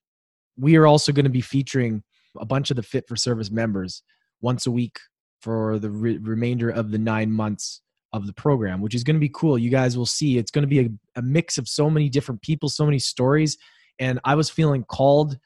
we 0.62 0.78
are 0.78 0.86
also 0.86 1.12
going 1.12 1.26
to 1.26 1.32
be 1.32 1.42
featuring 1.42 2.04
a 2.40 2.46
bunch 2.46 2.70
of 2.70 2.76
the 2.76 2.84
Fit 2.84 3.08
for 3.08 3.16
Service 3.16 3.50
members 3.50 4.04
once 4.42 4.68
a 4.68 4.72
week 4.72 5.00
for 5.42 5.80
the 5.80 5.90
re- 5.90 6.20
remainder 6.20 6.70
of 6.70 6.92
the 6.92 7.00
nine 7.00 7.32
months 7.32 7.82
of 8.14 8.28
the 8.28 8.34
program, 8.34 8.80
which 8.80 8.94
is 8.94 9.04
going 9.04 9.16
to 9.16 9.20
be 9.20 9.32
cool. 9.34 9.58
You 9.58 9.72
guys 9.72 9.98
will 9.98 10.06
see 10.06 10.38
it's 10.38 10.52
going 10.52 10.64
to 10.64 10.68
be 10.68 10.80
a, 10.80 10.90
a 11.16 11.22
mix 11.22 11.58
of 11.58 11.68
so 11.68 11.90
many 11.90 12.10
different 12.10 12.42
people, 12.42 12.70
so 12.70 12.86
many 12.86 13.00
stories. 13.00 13.58
And 14.00 14.20
I 14.24 14.36
was 14.36 14.50
feeling 14.50 14.84
called 14.84 15.38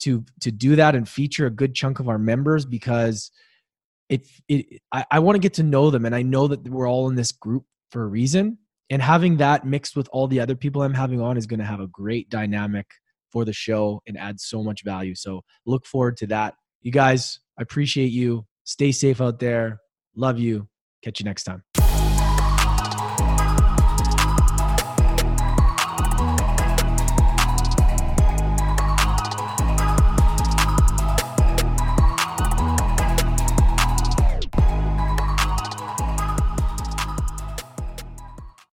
to 0.00 0.24
to 0.42 0.52
do 0.52 0.76
that 0.76 0.94
and 0.94 1.08
feature 1.08 1.46
a 1.46 1.50
good 1.50 1.74
chunk 1.74 1.98
of 1.98 2.08
our 2.08 2.18
members 2.18 2.64
because 2.64 3.30
it, 4.08 4.26
it 4.48 4.80
I, 4.92 5.04
I 5.10 5.18
want 5.20 5.36
to 5.36 5.40
get 5.40 5.54
to 5.54 5.62
know 5.62 5.90
them 5.90 6.04
and 6.04 6.14
I 6.14 6.22
know 6.22 6.46
that 6.46 6.68
we're 6.68 6.88
all 6.88 7.08
in 7.08 7.16
this 7.16 7.32
group 7.32 7.64
for 7.90 8.02
a 8.02 8.06
reason. 8.06 8.58
And 8.90 9.02
having 9.02 9.38
that 9.38 9.66
mixed 9.66 9.96
with 9.96 10.08
all 10.12 10.28
the 10.28 10.40
other 10.40 10.54
people 10.54 10.82
I'm 10.82 10.94
having 10.94 11.20
on 11.20 11.36
is 11.36 11.46
going 11.46 11.60
to 11.60 11.66
have 11.66 11.80
a 11.80 11.86
great 11.86 12.30
dynamic 12.30 12.86
for 13.30 13.44
the 13.44 13.52
show 13.52 14.02
and 14.06 14.16
add 14.18 14.40
so 14.40 14.62
much 14.62 14.84
value. 14.84 15.14
So 15.14 15.42
look 15.66 15.86
forward 15.86 16.16
to 16.18 16.26
that. 16.28 16.54
You 16.82 16.92
guys, 16.92 17.40
I 17.58 17.62
appreciate 17.62 18.12
you. 18.12 18.46
Stay 18.64 18.92
safe 18.92 19.20
out 19.20 19.38
there. 19.38 19.78
Love 20.14 20.38
you. 20.38 20.68
Catch 21.02 21.20
you 21.20 21.24
next 21.24 21.44
time. 21.44 21.62